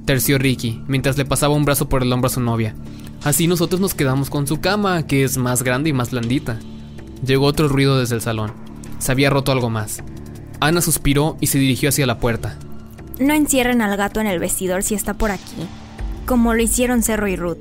Terció 0.05 0.37
Ricky, 0.37 0.81
mientras 0.87 1.17
le 1.17 1.25
pasaba 1.25 1.55
un 1.55 1.65
brazo 1.65 1.89
por 1.89 2.03
el 2.03 2.11
hombro 2.11 2.27
a 2.27 2.33
su 2.33 2.41
novia. 2.41 2.75
Así 3.23 3.47
nosotros 3.47 3.79
nos 3.79 3.93
quedamos 3.93 4.29
con 4.29 4.47
su 4.47 4.59
cama, 4.59 5.07
que 5.07 5.23
es 5.23 5.37
más 5.37 5.63
grande 5.63 5.89
y 5.89 5.93
más 5.93 6.11
blandita. 6.11 6.59
Llegó 7.25 7.45
otro 7.45 7.67
ruido 7.69 7.99
desde 7.99 8.15
el 8.15 8.21
salón. 8.21 8.51
Se 9.03 9.11
había 9.11 9.29
roto 9.29 9.51
algo 9.51 9.69
más. 9.69 10.01
Ana 10.61 10.79
suspiró 10.79 11.35
y 11.41 11.47
se 11.47 11.59
dirigió 11.59 11.89
hacia 11.89 12.05
la 12.05 12.19
puerta. 12.19 12.57
No 13.19 13.33
encierren 13.33 13.81
al 13.81 13.97
gato 13.97 14.21
en 14.21 14.27
el 14.27 14.39
vestidor 14.39 14.81
si 14.81 14.95
está 14.95 15.13
por 15.13 15.29
aquí, 15.29 15.67
como 16.25 16.53
lo 16.53 16.63
hicieron 16.63 17.03
Cerro 17.03 17.27
y 17.27 17.35
Ruth. 17.35 17.57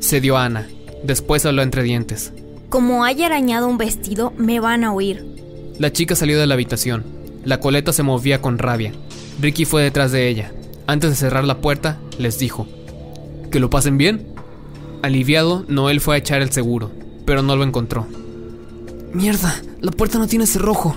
Se 0.00 0.20
dio 0.20 0.36
Ana. 0.36 0.68
Después 1.02 1.46
habló 1.46 1.62
entre 1.62 1.82
dientes. 1.82 2.34
Como 2.68 3.04
haya 3.04 3.24
arañado 3.24 3.68
un 3.68 3.78
vestido, 3.78 4.34
me 4.36 4.60
van 4.60 4.84
a 4.84 4.92
oír. 4.92 5.24
La 5.78 5.94
chica 5.94 6.14
salió 6.14 6.38
de 6.38 6.46
la 6.46 6.52
habitación. 6.52 7.04
La 7.42 7.58
coleta 7.58 7.94
se 7.94 8.02
movía 8.02 8.42
con 8.42 8.58
rabia. 8.58 8.92
Ricky 9.40 9.64
fue 9.64 9.82
detrás 9.82 10.12
de 10.12 10.28
ella. 10.28 10.52
Antes 10.86 11.08
de 11.08 11.16
cerrar 11.16 11.44
la 11.44 11.62
puerta, 11.62 12.00
les 12.18 12.38
dijo, 12.38 12.68
¿Que 13.50 13.60
lo 13.60 13.70
pasen 13.70 13.96
bien? 13.96 14.26
Aliviado, 15.00 15.64
Noel 15.68 16.02
fue 16.02 16.16
a 16.16 16.18
echar 16.18 16.42
el 16.42 16.52
seguro, 16.52 16.90
pero 17.24 17.40
no 17.40 17.56
lo 17.56 17.64
encontró. 17.64 18.06
Mierda, 19.12 19.54
la 19.80 19.90
puerta 19.90 20.18
no 20.18 20.26
tiene 20.26 20.46
cerrojo. 20.46 20.96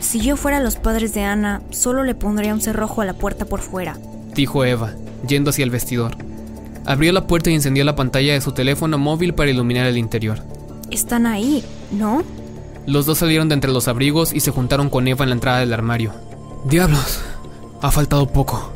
Si 0.00 0.20
yo 0.20 0.36
fuera 0.36 0.60
los 0.60 0.76
padres 0.76 1.14
de 1.14 1.22
Ana, 1.22 1.62
solo 1.70 2.02
le 2.02 2.14
pondría 2.14 2.54
un 2.54 2.60
cerrojo 2.60 3.02
a 3.02 3.04
la 3.04 3.14
puerta 3.14 3.44
por 3.44 3.60
fuera, 3.60 3.98
dijo 4.34 4.64
Eva, 4.64 4.92
yendo 5.26 5.50
hacia 5.50 5.64
el 5.64 5.70
vestidor. 5.70 6.16
Abrió 6.86 7.12
la 7.12 7.26
puerta 7.26 7.50
y 7.50 7.54
encendió 7.54 7.84
la 7.84 7.96
pantalla 7.96 8.34
de 8.34 8.40
su 8.40 8.52
teléfono 8.52 8.98
móvil 8.98 9.34
para 9.34 9.50
iluminar 9.50 9.86
el 9.86 9.96
interior. 9.96 10.42
Están 10.90 11.26
ahí, 11.26 11.64
¿no? 11.92 12.22
Los 12.86 13.06
dos 13.06 13.18
salieron 13.18 13.48
de 13.48 13.54
entre 13.54 13.72
los 13.72 13.88
abrigos 13.88 14.32
y 14.34 14.40
se 14.40 14.50
juntaron 14.50 14.90
con 14.90 15.08
Eva 15.08 15.24
en 15.24 15.30
la 15.30 15.34
entrada 15.34 15.60
del 15.60 15.72
armario. 15.72 16.12
Diablos, 16.66 17.20
ha 17.80 17.90
faltado 17.90 18.26
poco. 18.26 18.72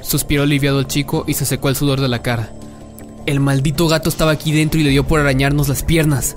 Suspiró 0.00 0.42
aliviado 0.42 0.80
el 0.80 0.86
chico 0.86 1.24
y 1.26 1.34
se 1.34 1.44
secó 1.44 1.68
el 1.68 1.76
sudor 1.76 2.00
de 2.00 2.08
la 2.08 2.22
cara. 2.22 2.50
El 3.26 3.40
maldito 3.40 3.86
gato 3.88 4.08
estaba 4.08 4.32
aquí 4.32 4.52
dentro 4.52 4.80
y 4.80 4.84
le 4.84 4.90
dio 4.90 5.06
por 5.06 5.20
arañarnos 5.20 5.68
las 5.68 5.82
piernas. 5.82 6.36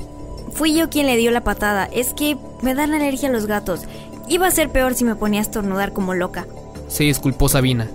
Fui 0.56 0.76
yo 0.76 0.90
quien 0.90 1.06
le 1.06 1.18
dio 1.18 1.30
la 1.30 1.44
patada. 1.44 1.86
Es 1.86 2.14
que 2.14 2.38
me 2.64 2.74
dan 2.74 2.94
alergia 2.94 3.30
a 3.30 3.32
los 3.32 3.46
gatos. 3.46 3.82
Iba 4.28 4.48
a 4.48 4.52
ser 4.52 4.72
peor 4.72 4.96
si 4.96 5.04
me 5.04 5.16
ponía 5.16 5.40
a 5.40 5.44
estornudar 5.44 5.94
como 5.94 6.16
loca. 6.16 6.48
Se 6.88 7.04
disculpó 7.04 7.48
Sabina. 7.48 7.88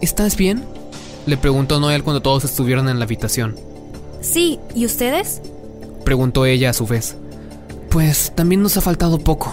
¿Estás 0.00 0.36
bien? 0.36 0.64
Le 1.26 1.36
preguntó 1.36 1.80
Noel 1.80 2.02
cuando 2.02 2.22
todos 2.22 2.44
estuvieron 2.44 2.88
en 2.88 2.98
la 2.98 3.04
habitación. 3.04 3.56
Sí, 4.22 4.58
¿y 4.74 4.86
ustedes? 4.86 5.42
Preguntó 6.04 6.46
ella 6.46 6.70
a 6.70 6.74
su 6.74 6.86
vez. 6.86 7.16
Pues 7.90 8.32
también 8.34 8.62
nos 8.62 8.76
ha 8.78 8.80
faltado 8.80 9.18
poco. 9.18 9.52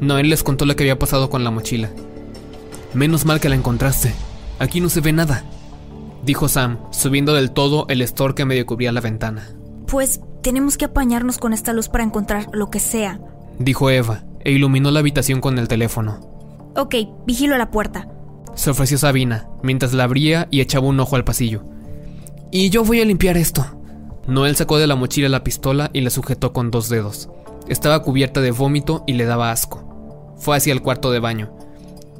Noel 0.00 0.30
les 0.30 0.42
contó 0.42 0.66
lo 0.66 0.74
que 0.74 0.82
había 0.82 0.98
pasado 0.98 1.30
con 1.30 1.44
la 1.44 1.50
mochila. 1.52 1.90
Menos 2.94 3.24
mal 3.24 3.40
que 3.40 3.48
la 3.48 3.54
encontraste. 3.54 4.12
Aquí 4.58 4.80
no 4.80 4.88
se 4.88 5.00
ve 5.00 5.12
nada 5.12 5.44
dijo 6.24 6.48
Sam, 6.48 6.78
subiendo 6.90 7.34
del 7.34 7.50
todo 7.50 7.86
el 7.88 8.00
estor 8.00 8.34
que 8.34 8.44
medio 8.44 8.66
cubría 8.66 8.92
la 8.92 9.00
ventana. 9.00 9.48
Pues 9.86 10.20
tenemos 10.42 10.76
que 10.76 10.84
apañarnos 10.84 11.38
con 11.38 11.52
esta 11.52 11.72
luz 11.72 11.88
para 11.88 12.04
encontrar 12.04 12.48
lo 12.52 12.70
que 12.70 12.80
sea, 12.80 13.20
dijo 13.58 13.90
Eva, 13.90 14.24
e 14.40 14.52
iluminó 14.52 14.90
la 14.90 15.00
habitación 15.00 15.40
con 15.40 15.58
el 15.58 15.68
teléfono. 15.68 16.20
Ok, 16.76 16.94
vigilo 17.26 17.56
la 17.56 17.70
puerta. 17.70 18.08
Se 18.54 18.70
ofreció 18.70 18.98
Sabina, 18.98 19.48
mientras 19.62 19.92
la 19.92 20.04
abría 20.04 20.48
y 20.50 20.60
echaba 20.60 20.86
un 20.86 21.00
ojo 21.00 21.16
al 21.16 21.24
pasillo. 21.24 21.64
Y 22.50 22.70
yo 22.70 22.84
voy 22.84 23.00
a 23.00 23.04
limpiar 23.04 23.36
esto. 23.36 23.64
Noel 24.26 24.56
sacó 24.56 24.78
de 24.78 24.86
la 24.86 24.96
mochila 24.96 25.28
la 25.28 25.44
pistola 25.44 25.90
y 25.92 26.00
la 26.02 26.10
sujetó 26.10 26.52
con 26.52 26.70
dos 26.70 26.88
dedos. 26.88 27.28
Estaba 27.68 28.02
cubierta 28.02 28.40
de 28.40 28.50
vómito 28.50 29.04
y 29.06 29.14
le 29.14 29.24
daba 29.24 29.50
asco. 29.50 30.34
Fue 30.36 30.56
hacia 30.56 30.72
el 30.72 30.82
cuarto 30.82 31.10
de 31.10 31.20
baño. 31.20 31.52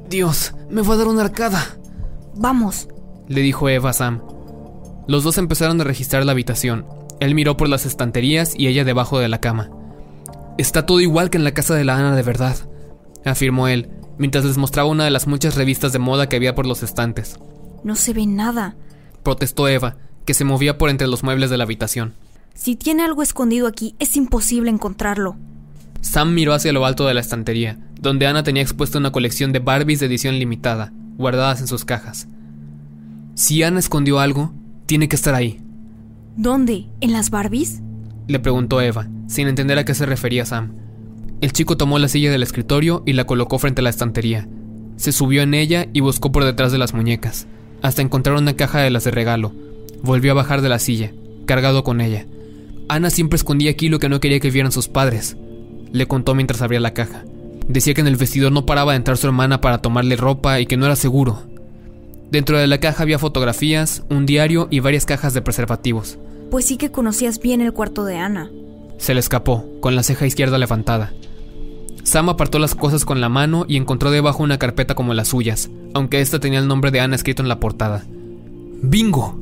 Dios, 0.09 0.53
me 0.69 0.81
va 0.81 0.93
a 0.93 0.97
dar 0.97 1.07
una 1.07 1.23
arcada. 1.23 1.77
Vamos, 2.35 2.87
le 3.27 3.41
dijo 3.41 3.69
Eva 3.69 3.91
a 3.91 3.93
Sam. 3.93 4.21
Los 5.07 5.23
dos 5.23 5.37
empezaron 5.37 5.79
a 5.81 5.83
registrar 5.83 6.25
la 6.25 6.31
habitación. 6.31 6.85
Él 7.23 7.35
miró 7.35 7.55
por 7.55 7.69
las 7.69 7.85
estanterías 7.85 8.53
y 8.57 8.67
ella 8.67 8.83
debajo 8.83 9.17
de 9.17 9.29
la 9.29 9.39
cama. 9.39 9.71
Está 10.57 10.85
todo 10.85 10.99
igual 10.99 11.29
que 11.29 11.37
en 11.37 11.45
la 11.45 11.53
casa 11.53 11.73
de 11.73 11.85
la 11.85 11.97
Ana 11.97 12.13
de 12.17 12.21
verdad, 12.21 12.57
afirmó 13.23 13.69
él, 13.69 13.89
mientras 14.17 14.43
les 14.43 14.57
mostraba 14.57 14.89
una 14.89 15.05
de 15.05 15.09
las 15.09 15.25
muchas 15.25 15.55
revistas 15.55 15.93
de 15.93 15.99
moda 15.99 16.27
que 16.27 16.35
había 16.35 16.53
por 16.53 16.65
los 16.65 16.83
estantes. 16.83 17.39
No 17.85 17.95
se 17.95 18.11
ve 18.11 18.25
nada, 18.25 18.75
protestó 19.23 19.69
Eva, 19.69 19.95
que 20.25 20.33
se 20.33 20.43
movía 20.43 20.77
por 20.77 20.89
entre 20.89 21.07
los 21.07 21.23
muebles 21.23 21.49
de 21.49 21.57
la 21.57 21.63
habitación. 21.63 22.13
Si 22.55 22.75
tiene 22.75 23.03
algo 23.03 23.23
escondido 23.23 23.67
aquí, 23.67 23.95
es 23.99 24.17
imposible 24.17 24.69
encontrarlo. 24.69 25.37
Sam 26.01 26.33
miró 26.33 26.53
hacia 26.53 26.73
lo 26.73 26.85
alto 26.85 27.07
de 27.07 27.13
la 27.13 27.21
estantería, 27.21 27.79
donde 28.01 28.27
Ana 28.27 28.43
tenía 28.43 28.63
expuesta 28.63 28.97
una 28.97 29.13
colección 29.13 29.53
de 29.53 29.59
Barbies 29.59 30.01
de 30.01 30.07
edición 30.07 30.37
limitada, 30.39 30.91
guardadas 31.15 31.61
en 31.61 31.67
sus 31.67 31.85
cajas. 31.85 32.27
Si 33.35 33.63
Ana 33.63 33.79
escondió 33.79 34.19
algo, 34.19 34.53
tiene 34.87 35.07
que 35.07 35.15
estar 35.15 35.33
ahí. 35.35 35.62
¿Dónde? 36.35 36.87
¿En 36.99 37.13
las 37.13 37.29
Barbies? 37.29 37.81
Le 38.27 38.39
preguntó 38.39 38.81
Eva, 38.81 39.07
sin 39.27 39.47
entender 39.47 39.77
a 39.77 39.85
qué 39.85 39.93
se 39.93 40.07
refería 40.07 40.45
Sam. 40.45 40.73
El 41.41 41.53
chico 41.53 41.77
tomó 41.77 41.99
la 41.99 42.07
silla 42.07 42.31
del 42.31 42.41
escritorio 42.41 43.03
y 43.05 43.13
la 43.13 43.25
colocó 43.25 43.59
frente 43.59 43.81
a 43.81 43.83
la 43.83 43.91
estantería. 43.91 44.47
Se 44.95 45.11
subió 45.11 45.43
en 45.43 45.53
ella 45.53 45.87
y 45.93 45.99
buscó 45.99 46.31
por 46.31 46.43
detrás 46.43 46.71
de 46.71 46.79
las 46.79 46.93
muñecas, 46.95 47.45
hasta 47.83 48.01
encontrar 48.01 48.35
una 48.35 48.55
caja 48.55 48.79
de 48.79 48.89
las 48.89 49.03
de 49.03 49.11
regalo. 49.11 49.53
Volvió 50.01 50.31
a 50.31 50.35
bajar 50.35 50.61
de 50.61 50.69
la 50.69 50.79
silla, 50.79 51.11
cargado 51.45 51.83
con 51.83 52.01
ella. 52.01 52.25
Ana 52.89 53.11
siempre 53.11 53.37
escondía 53.37 53.69
aquí 53.69 53.89
lo 53.89 53.99
que 53.99 54.09
no 54.09 54.19
quería 54.19 54.39
que 54.39 54.49
vieran 54.49 54.71
sus 54.71 54.87
padres, 54.87 55.37
le 55.91 56.07
contó 56.07 56.33
mientras 56.33 56.63
abría 56.63 56.79
la 56.79 56.95
caja. 56.95 57.23
Decía 57.67 57.93
que 57.93 58.01
en 58.01 58.07
el 58.07 58.15
vestidor 58.15 58.51
no 58.51 58.65
paraba 58.65 58.93
de 58.93 58.97
entrar 58.97 59.17
su 59.17 59.27
hermana 59.27 59.61
para 59.61 59.77
tomarle 59.77 60.15
ropa 60.15 60.59
y 60.59 60.65
que 60.65 60.77
no 60.77 60.85
era 60.85 60.95
seguro. 60.95 61.43
Dentro 62.33 62.57
de 62.57 62.65
la 62.65 62.79
caja 62.79 63.03
había 63.03 63.19
fotografías, 63.19 64.01
un 64.09 64.25
diario 64.25 64.67
y 64.71 64.79
varias 64.79 65.05
cajas 65.05 65.35
de 65.35 65.43
preservativos. 65.43 66.17
Pues 66.49 66.65
sí 66.65 66.77
que 66.77 66.91
conocías 66.91 67.39
bien 67.39 67.61
el 67.61 67.73
cuarto 67.73 68.05
de 68.05 68.17
Ana. 68.17 68.49
Se 68.97 69.13
le 69.13 69.19
escapó, 69.19 69.69
con 69.81 69.95
la 69.95 70.01
ceja 70.01 70.25
izquierda 70.25 70.57
levantada. 70.57 71.13
Sam 72.01 72.29
apartó 72.29 72.57
las 72.57 72.73
cosas 72.73 73.05
con 73.05 73.21
la 73.21 73.29
mano 73.29 73.65
y 73.67 73.77
encontró 73.77 74.09
debajo 74.09 74.41
una 74.41 74.57
carpeta 74.57 74.95
como 74.95 75.13
las 75.13 75.27
suyas, 75.27 75.69
aunque 75.93 76.21
esta 76.21 76.39
tenía 76.39 76.57
el 76.57 76.67
nombre 76.67 76.89
de 76.89 77.01
Ana 77.01 77.15
escrito 77.15 77.43
en 77.43 77.49
la 77.49 77.59
portada. 77.59 78.03
¡Bingo! 78.81 79.39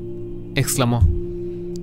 exclamó. 0.55 1.01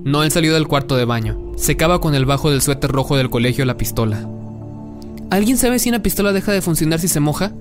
Noel 0.03 0.29
salió 0.29 0.53
del 0.53 0.67
cuarto 0.67 0.95
de 0.95 1.05
baño. 1.05 1.53
Secaba 1.57 2.01
con 2.01 2.13
el 2.13 2.25
bajo 2.27 2.51
del 2.51 2.61
suéter 2.61 2.91
rojo 2.91 3.17
del 3.17 3.31
colegio 3.31 3.65
la 3.65 3.77
pistola. 3.77 4.29
¿Alguien 5.31 5.57
sabe 5.57 5.79
si 5.79 5.89
una 5.89 6.03
pistola 6.03 6.33
deja 6.33 6.51
de 6.51 6.61
funcionar 6.61 6.99
si 6.99 7.07
se 7.07 7.19
moja? 7.19 7.51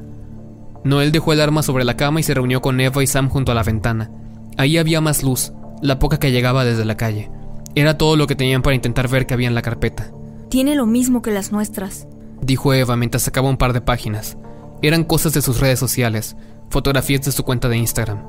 Noel 0.89 1.13
dejó 1.13 1.35
el 1.35 1.43
arma 1.43 1.63
sobre 1.63 1.85
la 1.85 1.99
cama 1.99 2.19
y 2.19 2.23
se 2.23 2.33
reunió 2.33 2.63
con 2.63 2.81
Eva 2.81 3.03
y 3.03 3.07
Sam 3.07 3.29
junto 3.29 3.53
a 3.53 3.55
la 3.55 3.63
ventana. 3.63 4.11
Ahí 4.57 4.79
había 4.79 5.03
más 5.03 5.23
luz, 5.23 5.53
la 5.83 5.99
poca 5.99 6.19
que 6.19 6.33
llegaba 6.33 6.65
desde 6.65 6.87
la 6.87 6.97
calle. 6.97 7.31
Era 7.75 7.99
todo 7.99 8.17
lo 8.17 8.27
que 8.27 8.35
tenían 8.35 8.63
para 8.63 8.75
intentar 8.75 9.07
ver 9.07 9.27
qué 9.27 9.35
había 9.35 9.49
en 9.49 9.55
la 9.55 9.61
carpeta. 9.61 10.11
Tiene 10.49 10.75
lo 10.75 10.87
mismo 10.87 11.21
que 11.21 11.31
las 11.31 11.53
nuestras, 11.53 12.09
dijo 12.41 12.73
Eva 12.73 12.97
mientras 12.97 13.25
sacaba 13.25 13.51
un 13.51 13.59
par 13.59 13.75
de 13.75 13.83
páginas. 13.83 14.39
Eran 14.81 15.05
cosas 15.05 15.35
de 15.35 15.43
sus 15.43 15.61
redes 15.61 15.79
sociales, 15.79 16.37
fotografías 16.71 17.21
de 17.21 17.33
su 17.33 17.45
cuenta 17.45 17.69
de 17.69 17.77
Instagram. 17.77 18.25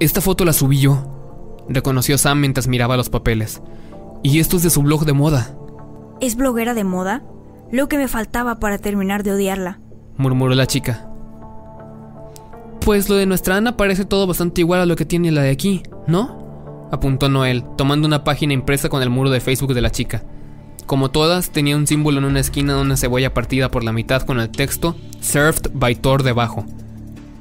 Esta 0.00 0.20
foto 0.20 0.44
la 0.44 0.52
subí 0.52 0.80
yo, 0.80 1.64
reconoció 1.68 2.18
Sam 2.18 2.40
mientras 2.40 2.66
miraba 2.66 2.96
los 2.96 3.10
papeles. 3.10 3.62
Y 4.24 4.40
esto 4.40 4.56
es 4.56 4.64
de 4.64 4.70
su 4.70 4.82
blog 4.82 5.04
de 5.04 5.12
moda. 5.12 5.56
¿Es 6.20 6.34
bloguera 6.34 6.74
de 6.74 6.82
moda? 6.82 7.22
Lo 7.70 7.86
que 7.88 7.96
me 7.96 8.08
faltaba 8.08 8.56
para 8.56 8.78
terminar 8.78 9.22
de 9.22 9.30
odiarla, 9.30 9.78
murmuró 10.16 10.52
la 10.56 10.66
chica. 10.66 11.13
Pues 12.84 13.08
lo 13.08 13.16
de 13.16 13.24
nuestra 13.24 13.56
Ana 13.56 13.78
parece 13.78 14.04
todo 14.04 14.26
bastante 14.26 14.60
igual 14.60 14.80
a 14.80 14.86
lo 14.86 14.94
que 14.94 15.06
tiene 15.06 15.32
la 15.32 15.40
de 15.40 15.50
aquí, 15.50 15.82
¿no? 16.06 16.88
Apuntó 16.92 17.30
Noel, 17.30 17.64
tomando 17.78 18.06
una 18.06 18.24
página 18.24 18.52
impresa 18.52 18.90
con 18.90 19.02
el 19.02 19.08
muro 19.08 19.30
de 19.30 19.40
Facebook 19.40 19.72
de 19.72 19.80
la 19.80 19.90
chica. 19.90 20.22
Como 20.84 21.10
todas, 21.10 21.48
tenía 21.48 21.78
un 21.78 21.86
símbolo 21.86 22.18
en 22.18 22.26
una 22.26 22.40
esquina 22.40 22.74
de 22.74 22.82
una 22.82 22.98
cebolla 22.98 23.32
partida 23.32 23.70
por 23.70 23.84
la 23.84 23.92
mitad 23.92 24.20
con 24.22 24.38
el 24.38 24.50
texto 24.50 24.96
Served 25.20 25.70
by 25.72 25.94
Thor 25.94 26.22
debajo. 26.22 26.66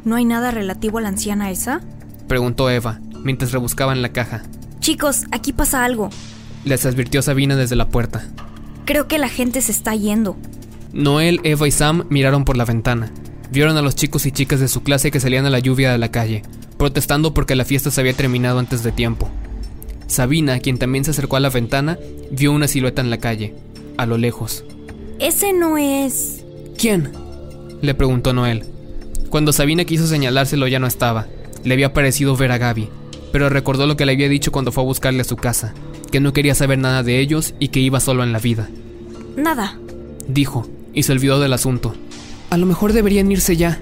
¿No 0.05 0.15
hay 0.15 0.23
nada 0.23 0.49
relativo 0.51 0.99
a 0.99 1.01
la 1.01 1.09
anciana 1.09 1.51
esa? 1.51 1.81
Preguntó 2.29 2.69
Eva, 2.69 3.01
mientras 3.21 3.51
rebuscaba 3.51 3.91
en 3.91 4.01
la 4.01 4.13
caja. 4.13 4.43
Chicos, 4.79 5.25
aquí 5.31 5.51
pasa 5.51 5.83
algo. 5.83 6.09
Les 6.63 6.85
advirtió 6.85 7.21
Sabina 7.21 7.57
desde 7.57 7.75
la 7.75 7.89
puerta. 7.89 8.23
Creo 8.85 9.09
que 9.09 9.17
la 9.17 9.27
gente 9.27 9.59
se 9.59 9.73
está 9.73 9.93
yendo. 9.93 10.37
Noel, 10.93 11.41
Eva 11.43 11.67
y 11.67 11.71
Sam 11.71 12.05
miraron 12.09 12.45
por 12.45 12.55
la 12.55 12.63
ventana. 12.63 13.11
Vieron 13.53 13.77
a 13.77 13.83
los 13.83 13.95
chicos 13.95 14.25
y 14.25 14.31
chicas 14.31 14.59
de 14.59 14.67
su 14.67 14.81
clase 14.81 15.11
que 15.11 15.19
salían 15.19 15.45
a 15.45 15.51
la 15.51 15.59
lluvia 15.59 15.91
de 15.91 15.99
la 15.99 16.09
calle, 16.09 16.41
protestando 16.79 17.35
porque 17.35 17.53
la 17.53 17.65
fiesta 17.65 17.91
se 17.91 18.01
había 18.01 18.15
terminado 18.15 18.57
antes 18.57 18.81
de 18.81 18.91
tiempo. 18.91 19.29
Sabina, 20.07 20.57
quien 20.57 20.79
también 20.79 21.05
se 21.05 21.11
acercó 21.11 21.35
a 21.35 21.39
la 21.39 21.51
ventana, 21.51 21.99
vio 22.31 22.51
una 22.51 22.67
silueta 22.67 23.03
en 23.03 23.11
la 23.11 23.19
calle, 23.19 23.53
a 23.95 24.07
lo 24.07 24.17
lejos. 24.17 24.63
Ese 25.19 25.53
no 25.53 25.77
es... 25.77 26.43
¿Quién? 26.79 27.11
le 27.83 27.93
preguntó 27.93 28.33
Noel. 28.33 28.63
Cuando 29.29 29.53
Sabina 29.53 29.85
quiso 29.85 30.07
señalárselo 30.07 30.67
ya 30.67 30.79
no 30.79 30.87
estaba. 30.87 31.27
Le 31.63 31.75
había 31.75 31.93
parecido 31.93 32.35
ver 32.35 32.51
a 32.51 32.57
Gaby, 32.57 32.89
pero 33.31 33.49
recordó 33.49 33.85
lo 33.85 33.95
que 33.95 34.07
le 34.07 34.13
había 34.13 34.29
dicho 34.29 34.51
cuando 34.51 34.71
fue 34.71 34.81
a 34.81 34.87
buscarle 34.87 35.21
a 35.21 35.25
su 35.25 35.35
casa, 35.35 35.75
que 36.11 36.19
no 36.19 36.33
quería 36.33 36.55
saber 36.55 36.79
nada 36.79 37.03
de 37.03 37.19
ellos 37.19 37.53
y 37.59 37.67
que 37.67 37.81
iba 37.81 37.99
solo 37.99 38.23
en 38.23 38.33
la 38.33 38.39
vida. 38.39 38.67
Nada, 39.37 39.77
dijo, 40.27 40.67
y 40.91 41.03
se 41.03 41.11
olvidó 41.11 41.39
del 41.39 41.53
asunto. 41.53 41.93
A 42.53 42.57
lo 42.57 42.67
mejor 42.67 42.93
deberían 42.93 43.31
irse 43.31 43.57
ya, 43.57 43.79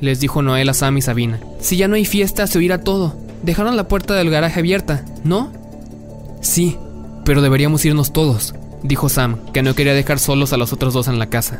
les 0.00 0.20
dijo 0.20 0.40
Noel 0.40 0.68
a 0.68 0.74
Sam 0.74 0.96
y 0.96 1.02
Sabina. 1.02 1.40
Si 1.58 1.76
ya 1.76 1.88
no 1.88 1.96
hay 1.96 2.04
fiesta, 2.04 2.46
se 2.46 2.56
oirá 2.56 2.82
todo. 2.82 3.16
Dejaron 3.42 3.76
la 3.76 3.88
puerta 3.88 4.14
del 4.14 4.30
garaje 4.30 4.60
abierta, 4.60 5.04
¿no? 5.24 5.50
Sí, 6.40 6.78
pero 7.24 7.42
deberíamos 7.42 7.84
irnos 7.84 8.12
todos, 8.12 8.54
dijo 8.84 9.08
Sam, 9.08 9.38
que 9.52 9.64
no 9.64 9.74
quería 9.74 9.92
dejar 9.92 10.20
solos 10.20 10.52
a 10.52 10.56
los 10.56 10.72
otros 10.72 10.94
dos 10.94 11.08
en 11.08 11.18
la 11.18 11.26
casa. 11.26 11.58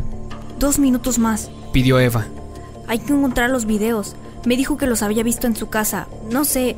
Dos 0.60 0.78
minutos 0.78 1.18
más, 1.18 1.50
pidió 1.72 1.98
Eva. 1.98 2.28
Hay 2.86 3.00
que 3.00 3.12
encontrar 3.12 3.50
los 3.50 3.64
videos. 3.64 4.14
Me 4.44 4.56
dijo 4.56 4.76
que 4.76 4.86
los 4.86 5.02
había 5.02 5.24
visto 5.24 5.48
en 5.48 5.56
su 5.56 5.68
casa. 5.68 6.06
No 6.30 6.44
sé. 6.44 6.76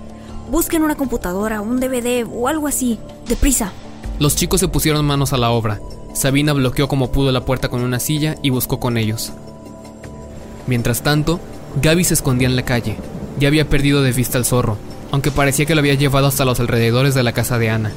Busquen 0.51 0.83
una 0.83 0.95
computadora, 0.95 1.61
un 1.61 1.79
DVD 1.79 2.27
o 2.27 2.49
algo 2.49 2.69
así. 2.69 2.99
Deprisa. 3.29 3.73
Los 4.19 4.35
chicos 4.35 4.61
se 4.61 4.69
pusieron 4.69 5.05
manos 5.05 5.35
a 5.35 5.37
la 5.37 5.51
obra. 5.51 5.79
Sabina 6.15 6.55
bloqueó 6.55 6.89
como 6.89 7.13
pudo 7.13 7.33
la 7.33 7.45
puerta 7.45 7.69
con 7.69 7.83
una 7.83 8.01
silla 8.01 8.37
y 8.43 8.49
buscó 8.49 8.81
con 8.81 8.97
ellos. 8.97 9.35
Mientras 10.69 11.03
tanto, 11.03 11.41
Gaby 11.83 12.05
se 12.05 12.15
escondía 12.15 12.47
en 12.47 12.55
la 12.55 12.65
calle. 12.65 12.97
Ya 13.41 13.49
había 13.49 13.69
perdido 13.69 14.03
de 14.03 14.13
vista 14.13 14.37
al 14.37 14.45
zorro, 14.45 14.77
aunque 15.11 15.31
parecía 15.31 15.65
que 15.65 15.75
lo 15.75 15.81
había 15.81 15.95
llevado 15.95 16.27
hasta 16.27 16.45
los 16.45 16.61
alrededores 16.61 17.15
de 17.15 17.23
la 17.23 17.33
casa 17.33 17.59
de 17.59 17.71
Ana. 17.71 17.91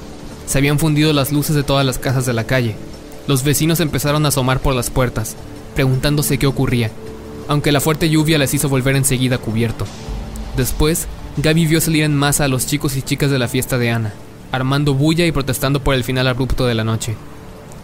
Se 0.45 0.57
habían 0.57 0.79
fundido 0.79 1.11
las 1.11 1.33
luces 1.33 1.55
de 1.55 1.63
todas 1.63 1.85
las 1.85 1.99
casas 1.99 2.25
de 2.25 2.33
la 2.33 2.45
calle. 2.45 2.75
Los 3.27 3.43
vecinos 3.43 3.81
empezaron 3.81 4.25
a 4.25 4.29
asomar 4.29 4.61
por 4.61 4.73
las 4.73 4.89
puertas, 4.89 5.35
preguntándose 5.75 6.39
qué 6.39 6.47
ocurría, 6.47 6.91
aunque 7.49 7.73
la 7.73 7.81
fuerte 7.81 8.09
lluvia 8.09 8.37
les 8.37 8.53
hizo 8.53 8.69
volver 8.69 8.95
enseguida 8.95 9.37
cubierto. 9.37 9.85
Después, 10.55 11.07
Gaby 11.37 11.65
vio 11.65 11.81
salir 11.81 12.03
en 12.03 12.15
masa 12.15 12.45
a 12.45 12.47
los 12.47 12.65
chicos 12.65 12.95
y 12.95 13.01
chicas 13.01 13.29
de 13.31 13.39
la 13.39 13.49
fiesta 13.49 13.77
de 13.77 13.91
Ana, 13.91 14.13
armando 14.53 14.93
bulla 14.93 15.25
y 15.25 15.31
protestando 15.33 15.83
por 15.83 15.95
el 15.95 16.05
final 16.05 16.27
abrupto 16.27 16.65
de 16.65 16.75
la 16.75 16.83
noche. 16.85 17.15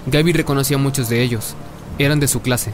Gaby 0.05 0.31
reconocía 0.31 0.77
a 0.77 0.79
muchos 0.79 1.09
de 1.09 1.21
ellos, 1.21 1.55
eran 1.99 2.21
de 2.21 2.27
su 2.29 2.41
clase. 2.41 2.71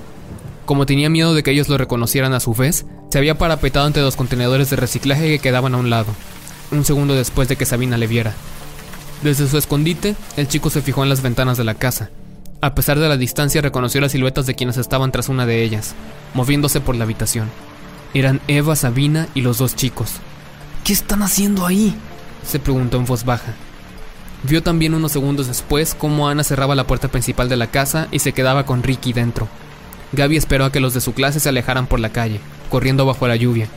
Como 0.66 0.86
tenía 0.86 1.10
miedo 1.10 1.34
de 1.34 1.44
que 1.44 1.52
ellos 1.52 1.68
lo 1.68 1.78
reconocieran 1.78 2.34
a 2.34 2.40
su 2.40 2.54
vez, 2.54 2.86
se 3.10 3.18
había 3.18 3.38
parapetado 3.38 3.86
ante 3.86 4.02
los 4.02 4.16
contenedores 4.16 4.70
de 4.70 4.78
reciclaje 4.78 5.28
que 5.28 5.40
quedaban 5.40 5.76
a 5.76 5.78
un 5.78 5.90
lado, 5.90 6.08
un 6.72 6.86
segundo 6.86 7.14
después 7.14 7.48
de 7.48 7.58
que 7.58 7.66
Sabina 7.66 7.98
le 7.98 8.08
viera. 8.08 8.34
Desde 9.22 9.48
su 9.48 9.58
escondite, 9.58 10.16
el 10.38 10.48
chico 10.48 10.70
se 10.70 10.82
fijó 10.82 11.04
en 11.04 11.10
las 11.10 11.22
ventanas 11.22 11.58
de 11.58 11.64
la 11.64 11.76
casa. 11.76 12.10
A 12.62 12.76
pesar 12.76 12.98
de 12.98 13.10
la 13.10 13.18
distancia, 13.18 13.62
reconoció 13.62 14.00
las 14.00 14.14
siluetas 14.14 14.46
de 14.46 14.56
quienes 14.56 14.78
estaban 14.78 15.12
tras 15.12 15.28
una 15.28 15.46
de 15.46 15.64
ellas, 15.64 15.96
moviéndose 16.34 16.80
por 16.80 16.96
la 16.96 17.04
habitación. 17.04 17.50
Eran 18.14 18.40
Eva, 18.48 18.76
Sabina 18.76 19.28
y 19.34 19.42
los 19.42 19.58
dos 19.58 19.76
chicos. 19.76 20.12
¿Qué 20.84 20.94
están 20.94 21.24
haciendo 21.24 21.66
ahí? 21.66 21.96
se 22.46 22.60
preguntó 22.60 22.98
en 22.98 23.06
voz 23.06 23.26
baja. 23.26 23.54
Vio 24.44 24.62
también 24.62 24.94
unos 24.94 25.14
segundos 25.14 25.48
después 25.48 25.96
cómo 25.96 26.28
Ana 26.28 26.44
cerraba 26.44 26.76
la 26.76 26.86
puerta 26.86 27.08
principal 27.08 27.48
de 27.48 27.56
la 27.56 27.68
casa 27.68 28.08
y 28.12 28.20
se 28.20 28.34
quedaba 28.34 28.66
con 28.66 28.84
Ricky 28.84 29.14
dentro. 29.14 29.48
Gaby 30.14 30.38
esperó 30.38 30.66
a 30.66 30.72
que 30.72 30.80
los 30.80 30.94
de 30.94 31.02
su 31.02 31.14
clase 31.14 31.40
se 31.40 31.50
alejaran 31.50 31.88
por 31.88 32.00
la 32.00 32.10
calle, 32.10 32.40
corriendo 32.70 33.06
bajo 33.06 33.28
la 33.28 33.36
lluvia. 33.36 33.68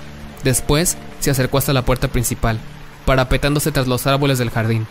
Después 0.45 0.97
se 1.21 1.31
acercó 1.31 1.59
hasta 1.59 1.73
la 1.73 1.85
puerta 1.85 2.09
principal, 2.09 2.59
parapetándose 3.05 3.73
tras 3.73 3.87
los 3.89 4.07
árboles 4.07 4.39
del 4.39 4.51
jardín. 4.51 4.87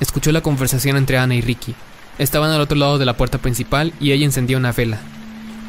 Escuchó 0.00 0.30
la 0.32 0.42
conversación 0.42 0.96
entre 0.96 1.18
Ana 1.18 1.34
y 1.34 1.40
Ricky. 1.40 1.74
Estaban 2.18 2.50
al 2.50 2.60
otro 2.60 2.76
lado 2.76 2.98
de 2.98 3.04
la 3.06 3.16
puerta 3.16 3.38
principal 3.38 3.92
y 4.00 4.12
ella 4.12 4.24
encendía 4.26 4.56
una 4.56 4.72
vela. 4.72 4.98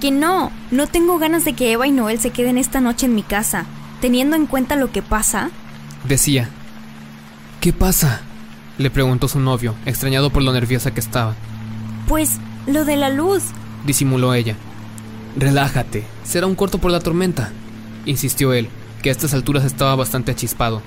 Que 0.01 0.11
no, 0.11 0.51
no 0.71 0.87
tengo 0.87 1.17
ganas 1.17 1.45
de 1.45 1.53
que 1.53 1.71
Eva 1.71 1.87
y 1.87 1.91
Noel 1.91 2.19
se 2.19 2.31
queden 2.31 2.57
esta 2.57 2.81
noche 2.81 3.05
en 3.05 3.15
mi 3.15 3.23
casa. 3.23 3.65
Teniendo 4.01 4.35
en 4.35 4.45
cuenta 4.45 4.75
lo 4.75 4.91
que 4.91 5.01
pasa, 5.01 5.49
Decía. 6.03 6.49
¿Qué 7.61 7.73
pasa? 7.73 8.21
Le 8.77 8.91
preguntó 8.91 9.27
su 9.27 9.39
novio, 9.39 9.73
extrañado 9.85 10.29
por 10.29 10.43
lo 10.43 10.51
nerviosa 10.53 10.93
que 10.93 10.99
estaba. 10.99 11.33
pues 12.07 12.37
lo 12.67 12.85
de 12.85 12.95
la 12.97 13.09
luz. 13.09 13.43
Disimuló 13.85 14.33
ella. 14.35 14.55
Relájate, 15.37 16.03
será 16.23 16.47
un 16.47 16.55
corto 16.55 16.77
por 16.77 16.91
la 16.91 16.99
tormenta, 17.01 17.51
insistió 18.05 18.53
él, 18.53 18.69
que 19.01 19.09
a 19.09 19.11
estas 19.11 19.33
alturas 19.33 19.65
estaba 19.65 19.95
bastante 19.95 20.31
achispado. 20.31 20.81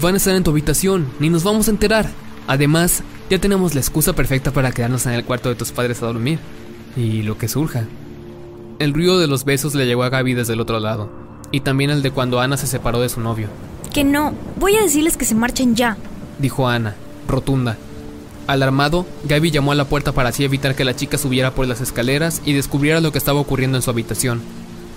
Van 0.00 0.14
a 0.14 0.16
estar 0.16 0.34
en 0.34 0.42
tu 0.42 0.50
habitación, 0.50 1.08
ni 1.20 1.28
nos 1.30 1.44
vamos 1.44 1.68
a 1.68 1.70
enterar. 1.70 2.08
Además, 2.46 3.02
ya 3.28 3.38
tenemos 3.38 3.74
la 3.74 3.80
excusa 3.80 4.12
perfecta 4.12 4.50
para 4.50 4.72
quedarnos 4.72 5.06
en 5.06 5.12
el 5.12 5.24
cuarto 5.24 5.48
de 5.48 5.54
tus 5.54 5.70
padres 5.72 6.02
a 6.02 6.06
dormir. 6.06 6.38
Y 6.96 7.22
lo 7.22 7.38
que 7.38 7.48
surja. 7.48 7.84
El 8.80 8.92
ruido 8.92 9.18
de 9.20 9.28
los 9.28 9.44
besos 9.44 9.74
le 9.74 9.86
llegó 9.86 10.02
a 10.02 10.08
Gaby 10.08 10.34
desde 10.34 10.54
el 10.54 10.60
otro 10.60 10.80
lado, 10.80 11.10
y 11.52 11.60
también 11.60 11.90
el 11.90 12.02
de 12.02 12.10
cuando 12.10 12.40
Ana 12.40 12.56
se 12.56 12.66
separó 12.66 13.00
de 13.00 13.08
su 13.08 13.20
novio, 13.20 13.48
Que 13.92 14.02
no, 14.04 14.32
voy 14.58 14.76
a 14.76 14.82
decirles 14.82 15.16
que 15.16 15.24
se 15.24 15.34
marchen 15.34 15.76
ya. 15.76 15.96
dijo 16.38 16.66
Ana, 16.68 16.94
rotunda. 17.28 17.76
Alarmado, 18.50 19.06
Gaby 19.28 19.52
llamó 19.52 19.70
a 19.70 19.76
la 19.76 19.84
puerta 19.84 20.10
para 20.10 20.30
así 20.30 20.42
evitar 20.42 20.74
que 20.74 20.84
la 20.84 20.96
chica 20.96 21.18
subiera 21.18 21.54
por 21.54 21.68
las 21.68 21.80
escaleras 21.80 22.42
y 22.44 22.52
descubriera 22.52 23.00
lo 23.00 23.12
que 23.12 23.18
estaba 23.18 23.38
ocurriendo 23.38 23.78
en 23.78 23.82
su 23.82 23.90
habitación. 23.90 24.42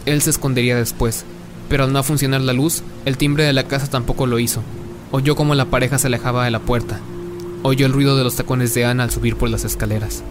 Él 0.07 0.23
se 0.23 0.31
escondería 0.31 0.75
después, 0.75 1.23
pero 1.69 1.83
al 1.83 1.93
no 1.93 2.01
funcionar 2.01 2.41
la 2.41 2.53
luz, 2.53 2.81
el 3.05 3.15
timbre 3.15 3.43
de 3.43 3.53
la 3.53 3.65
casa 3.65 3.87
tampoco 3.91 4.25
lo 4.25 4.39
hizo. 4.39 4.63
Oyó 5.11 5.35
como 5.35 5.53
la 5.53 5.65
pareja 5.65 5.99
se 5.99 6.07
alejaba 6.07 6.45
de 6.45 6.49
la 6.49 6.61
puerta. 6.61 6.99
Oyó 7.61 7.85
el 7.85 7.93
ruido 7.93 8.17
de 8.17 8.23
los 8.23 8.35
tacones 8.35 8.73
de 8.73 8.85
Ana 8.85 9.03
al 9.03 9.11
subir 9.11 9.35
por 9.35 9.51
las 9.51 9.65
escaleras. 9.65 10.23